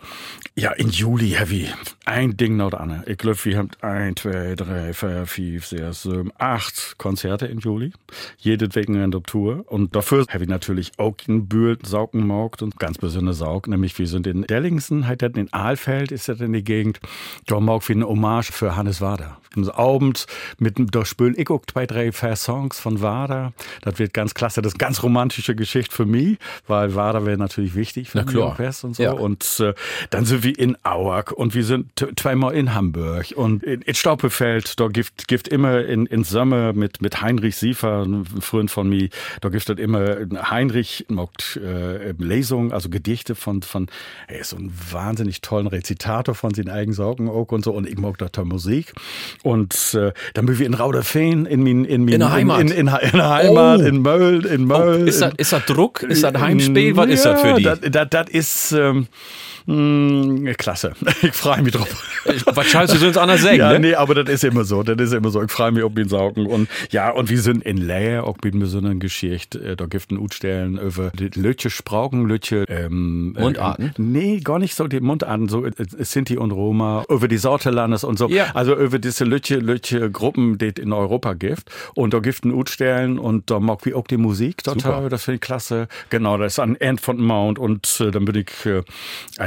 [0.56, 1.68] Ja, in Juli heavy.
[2.04, 3.04] Ein Ding nach der andere.
[3.06, 7.92] Ich glaube, wir haben ein, zwei, drei, vier, fünf, sechs, sieben, acht Konzerte in Juli.
[8.38, 9.64] Jedes Wochenende auf Tour.
[9.66, 13.98] Und dafür habe ich natürlich auch in Bühl saugen gemacht und ganz besonders Saug, nämlich
[13.98, 17.00] wir sind in Dellingsen, halt in Aalfeld, ist das in die Gegend.
[17.46, 19.38] Da mag wie eine Hommage für Hannes Wader.
[19.74, 20.26] Abend
[20.58, 23.52] mit, da spülen ich auch zwei, drei Fair Songs von Wader.
[23.82, 24.62] Das wird ganz klasse.
[24.62, 28.54] Das ist ganz romantische Geschichte für mich, weil Wader wäre natürlich wichtig Na klar.
[28.56, 29.02] Fest und so.
[29.02, 29.12] Ja.
[29.12, 29.74] Und äh,
[30.10, 31.86] dann sind wir in Auerk und wir sind
[32.16, 37.02] zweimal in Hamburg und in, in Staupefeld, da gibt, gibt immer in, in Sommer mit,
[37.02, 39.08] mit Heinrich Siefer, ein Freund von mir,
[39.40, 40.16] da gibt es immer
[40.50, 43.88] Heinrich macht äh, Lesungen, also Gedichte von, von,
[44.28, 47.88] er ist so ein wahnsinnig tollen Rezitator von seinen eigenen Sorgen auch und so und
[47.88, 48.92] ich mag da Musik.
[49.42, 52.60] Und äh, dann bin wir in Rauderfehn, in min, in min, In der Heimat.
[52.60, 53.82] in, in, in, in Heimat, Oh.
[53.84, 55.02] in Möll, in Möll.
[55.02, 56.02] Oh, ist das- ist das Druck?
[56.02, 56.96] Ist das Heimspiel?
[56.96, 57.62] Was ist das für die?
[57.62, 59.08] Das, das, ist ähm,
[59.66, 60.92] mh, klasse.
[61.22, 61.88] Ich freue mich drauf.
[62.46, 63.80] Was scheiße, du uns anders sagen, Ja, ne?
[63.80, 64.82] nee, aber das ist immer so.
[64.82, 65.42] Das ist immer so.
[65.42, 66.46] Ich freue mich auf den Saugen.
[66.46, 69.58] Und ja, und wir sind in Leer, auch mit so einer Geschichte.
[69.60, 73.86] Äh, Da gibt es Utstellen über die Lütje Spraugen, Lütje, ähm, Mundarten?
[73.86, 78.04] Äh, nee, gar nicht so die Mundarten, so äh, Sinti und Roma, über die Sortelandes
[78.04, 78.28] und so.
[78.28, 78.46] Ja.
[78.54, 81.70] Also über diese Lütje, Lütje Gruppen, die in Europa gibt.
[81.94, 84.80] Und da gibt es Utstellen und da mag ich auch die Musik total.
[84.96, 85.08] Super.
[85.08, 85.88] Das finde ich klasse.
[86.10, 88.82] Genau, das ist an End von Mount und äh, dann bin ich äh,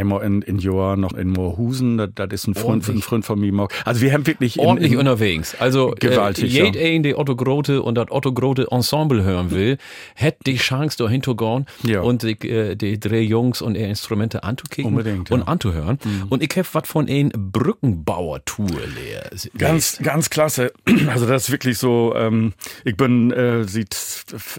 [0.08, 1.98] einmal in, in Joa noch in Moorhusen.
[1.98, 3.68] Das, das ist ein Freund, ein Freund von mir.
[3.86, 5.56] Also wir haben wirklich in- ordentlich in, unterwegs.
[5.60, 6.66] Also Gewaltig, äh, ja.
[6.66, 9.78] jed ein, der Otto Grote und das Otto Grote Ensemble hören will,
[10.16, 12.02] hätte die Chance, da hinzugehen Ja.
[12.02, 15.44] und die, äh, die drei Jungs und ihre Instrumente anzukicken Unbedingt, und ja.
[15.44, 15.50] Mhm.
[15.50, 16.00] anzuhören.
[16.30, 19.30] Und ich habe was von ein Brückenbauer-Tour leer.
[19.58, 20.72] Ganz, ganz klasse.
[21.08, 22.54] Also das ist wirklich so, ähm,
[22.84, 23.96] ich bin äh, seit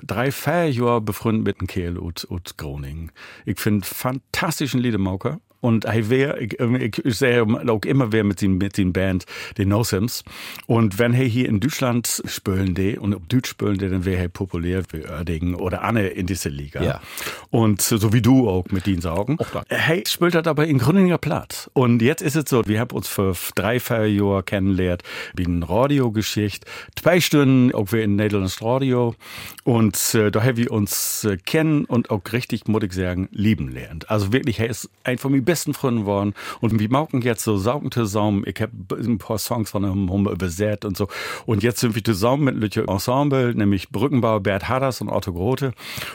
[0.06, 3.12] drei, vier Jahren befreundet mit dem Kehl und, und Groningen.
[3.44, 5.37] Ich finde fantastischen Liedemauker.
[5.60, 8.92] Und er wär, ich, ähm, ich, ich sehe auch immer wer mit seinem mit seinem
[8.92, 9.24] Band,
[9.56, 10.22] den No Sims.
[10.66, 14.22] Und wenn er hier in Deutschland spülen die und ob Deutsch spülen die, dann wäre
[14.22, 16.82] er populär wie Oerdingen oder Anne in dieser Liga.
[16.82, 17.00] Ja.
[17.50, 19.38] Und so wie du auch mit den Saugen.
[19.68, 21.70] Hey, spielt das aber in Grüninger Platz.
[21.72, 25.02] Und jetzt ist es so, wir haben uns für drei, vier Jahre kennengelernt,
[25.34, 26.66] wie ein Radiogeschichte.
[26.96, 29.14] Zwei Stunden auch wir in Nederlands Radio.
[29.64, 33.68] Und äh, da haben wir uns äh, kennen und auch richtig, muss ich sagen, lieben
[33.68, 34.10] lernt.
[34.10, 36.34] Also wirklich, er ist ein von meinen besten Freunden geworden.
[36.60, 38.44] Und wir machen jetzt so Saugen zusammen.
[38.46, 41.08] Ich habe ein paar Songs von haben wir übersät und so.
[41.46, 45.72] Und jetzt sind wir zusammen mit Lütje Ensemble, nämlich Brückenbauer Bert Hadders und Otto Grote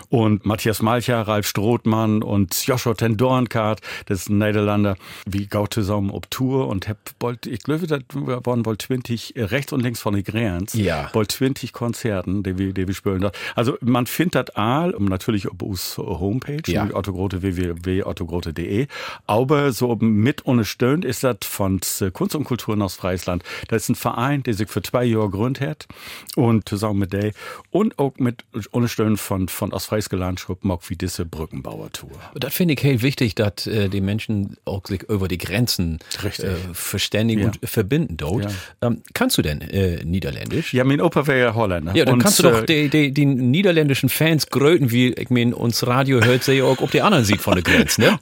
[0.10, 4.96] und Matthias Malcher, Ralf Strothmann und Joshua ten Doornkart, das ist ein Niederlander.
[5.26, 9.44] Wir gehen zusammen auf Tour und hab bald, ich glaube, das waren wohl 20, äh,
[9.46, 11.10] rechts und links von den Grenz, Ja.
[11.14, 13.22] wohl 20 Konzerten, die wir, die wir spielen.
[13.22, 13.32] da.
[13.56, 16.82] Also man findet das all, natürlich auf unserer Homepage, Ja.
[16.82, 18.88] nämlich ottogrote, www.ottogrote.de,
[19.28, 23.44] aber so mit unterstützt ist das von äh, Kunst und Kulturen aus Friesland.
[23.68, 25.88] Das ist ein Verein, der sich für zwei Jahre gegründet hat
[26.36, 27.32] und zusammen mit der
[27.72, 32.12] und auch mit unterstützt von, von Ostfriesland Schruppen auch wie diese Brückenbauer-Tour.
[32.36, 36.56] Das finde ich hey wichtig, dass äh, die Menschen auch sich über die Grenzen äh,
[36.74, 37.48] verständigen Ja.
[37.48, 38.44] und verbinden dort.
[38.45, 38.52] Ja.
[38.82, 40.74] Ähm, kannst du denn äh, Niederländisch?
[40.74, 41.95] Ja, mein Opa wäre ja Holländer.
[41.95, 45.30] Ja, dann Und, kannst du doch äh, die, die, die niederländischen Fans gröten, wie ich
[45.30, 48.18] mein, uns Radio hört, sie ja auch, ob die anderen sieht von der Grenze, ne?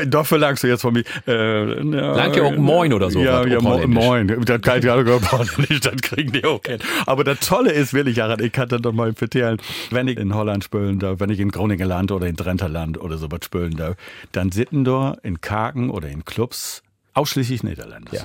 [0.00, 1.04] Oh, da- da- da verlangst du jetzt von mir.
[1.26, 3.78] Äh, ja, Lang ja auch Moin oder so, Ja, ja mo.
[3.86, 4.28] Moin.
[4.44, 4.96] Das kann ich ja
[5.68, 6.78] nicht, das kriegen die auch hin.
[7.06, 9.56] Aber das Tolle ist wirklich, Jared, ich kann das doch mal erzählen,
[9.90, 13.18] wenn ich in Holland spülen darf, wenn ich in Groningen Land oder in Drenterland oder
[13.18, 13.96] so was spülen darf,
[14.32, 16.82] dann sitzen da in Kaken oder in Clubs
[17.14, 18.12] ausschließlich Niederländer.
[18.14, 18.22] Ja.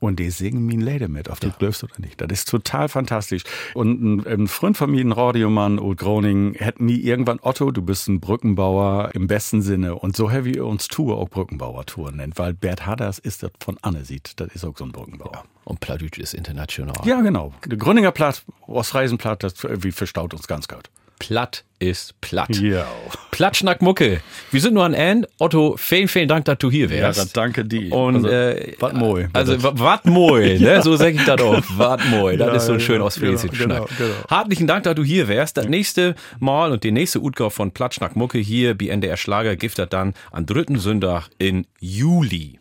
[0.00, 2.20] Und die singen mir Leder mit, ob du glaubst oder nicht.
[2.20, 3.42] Das ist total fantastisch.
[3.74, 7.82] Und ein, ein Freund von mir, ein Radiomann, Old Groningen, hätte nie irgendwann Otto, du
[7.82, 9.94] bist ein Brückenbauer im besten Sinne.
[9.94, 13.78] Und so haben wir uns Tour auch Brückenbauer-Tour nennt, weil Bert Hadders ist das von
[13.82, 14.38] Anne sieht.
[14.40, 15.44] Das ist auch so ein Brückenbauer.
[15.64, 16.94] Und Plattdeutsch ist international.
[17.04, 17.52] Ja, genau.
[17.64, 20.90] Der Grüninger Platt, Ostreisenplatt, das irgendwie verstaut uns ganz gut.
[21.18, 22.56] Platt ist platt.
[22.58, 22.86] Ja.
[23.30, 24.20] Platschnack Mucke.
[24.50, 25.26] Wir sind nur an End.
[25.38, 27.18] Otto, vielen, vielen Dank, dass du hier Ja, wärst.
[27.20, 27.92] das danke dir.
[27.92, 29.28] Und also, äh, wat moi.
[29.34, 30.82] Also wa- wat moi, ne?
[30.82, 31.62] So sag ich das auch.
[31.76, 32.36] Wat moi.
[32.36, 33.98] Das Ja, ist so ein ja, schön genau, ostfriesischer genau, Schnack.
[33.98, 34.14] genau.
[34.30, 35.56] Hartlichen Dank, dass du hier wärst.
[35.58, 39.88] Das nächste Mal und die nächste Utgabe von Platschnack Mucke hier bei NDR Schlager das
[39.90, 42.58] dann am dritten Sonntag in Juli.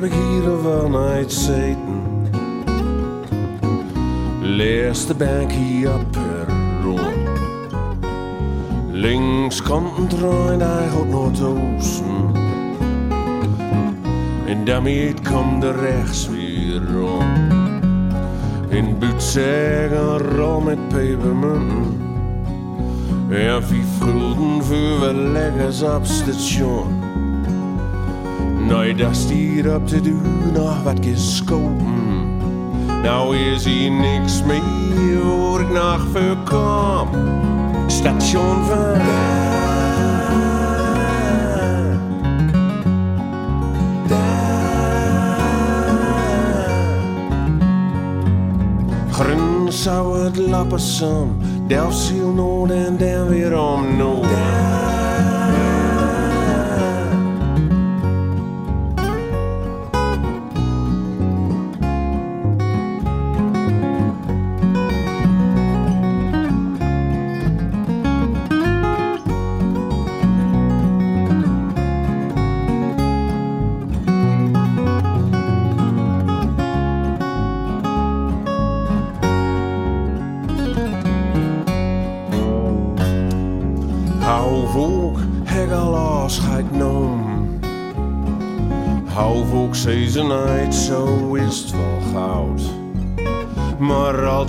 [0.00, 2.02] Heb ik hier wel nooit zeten.
[4.40, 7.26] Leerste bank hier op perron.
[8.90, 12.34] Links komt een trein, hij gaat naar oosten.
[14.46, 17.52] En daarmee komt de rechts weer rond.
[18.68, 22.00] In budsägen rol met pepermunten.
[23.30, 27.05] En vi frulden voor we leggers op station.
[28.68, 30.16] Nej, der stiger op til du
[30.54, 32.36] nog wat geskoten.
[33.02, 37.08] Nou is hij niks meer, hvor ik nog før kom.
[37.86, 39.00] Station van
[49.10, 51.28] Grøn sauer et lapper som
[51.68, 54.22] Der sil nå den der weer om nå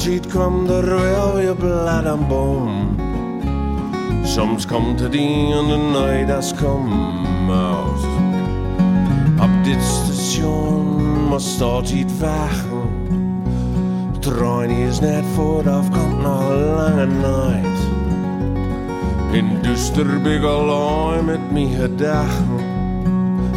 [0.07, 2.95] Altijd kwam er wel weer blad aan boom
[4.23, 6.89] Soms komt het in de night das kom
[7.49, 8.05] uit
[9.41, 12.89] Op dit station moest altijd wachten
[14.19, 17.79] Trein is net vooraf, komt nog een lange night
[19.31, 22.59] in duister biggeloi met mi gedachten.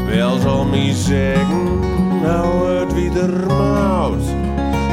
[0.07, 1.79] Wel zal mi zeggen,
[2.23, 4.40] nou het wieder maut.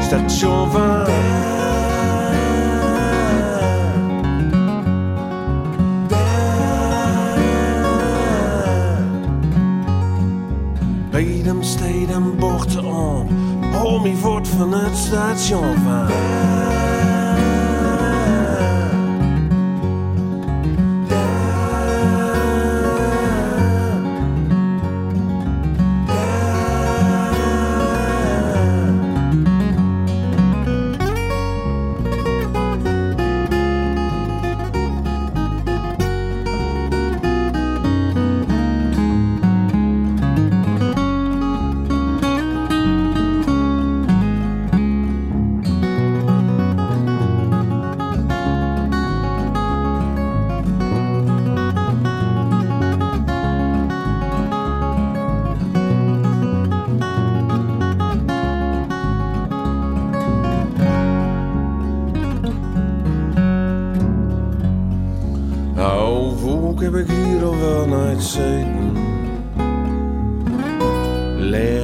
[0.08, 1.06] Station van
[11.12, 13.28] Bij dem steed en bochten om.
[13.74, 16.87] Hol mi voort van het station van.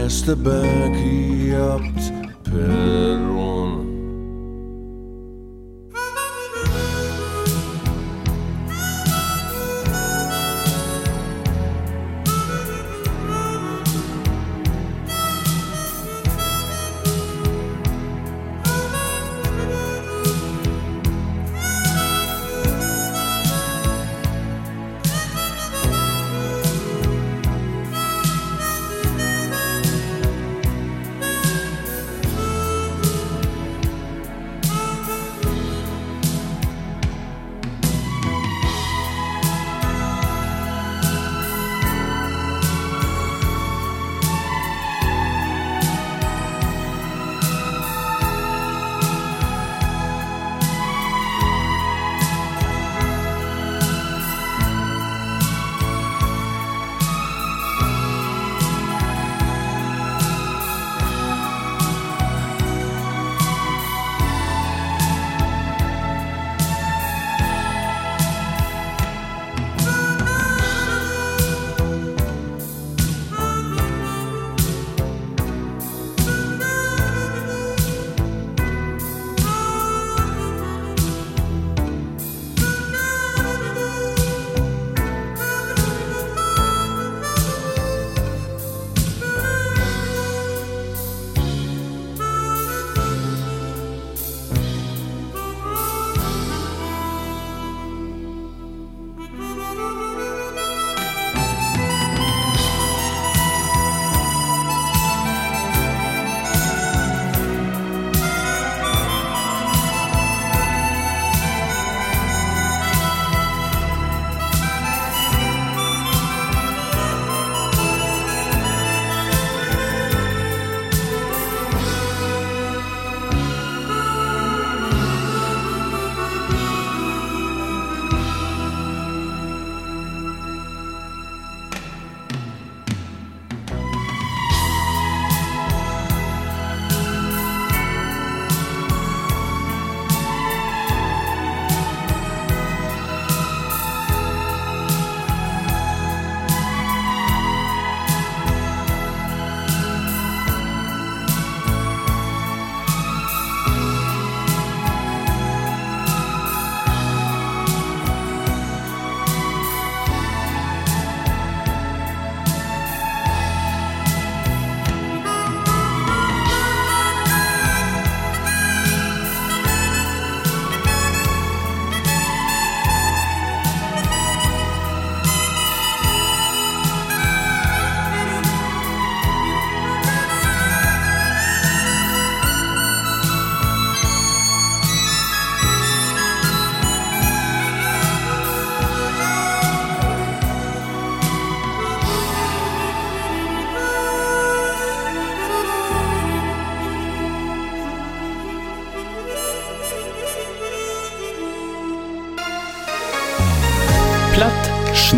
[0.03, 2.11] Laatste bakkie op het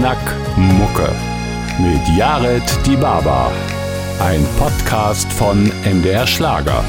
[0.06, 0.16] perron.
[0.16, 1.10] Schnack Mucke
[1.80, 3.52] mit Jared Die Baba.
[4.20, 6.84] Ein Podcast von MDR Schlager.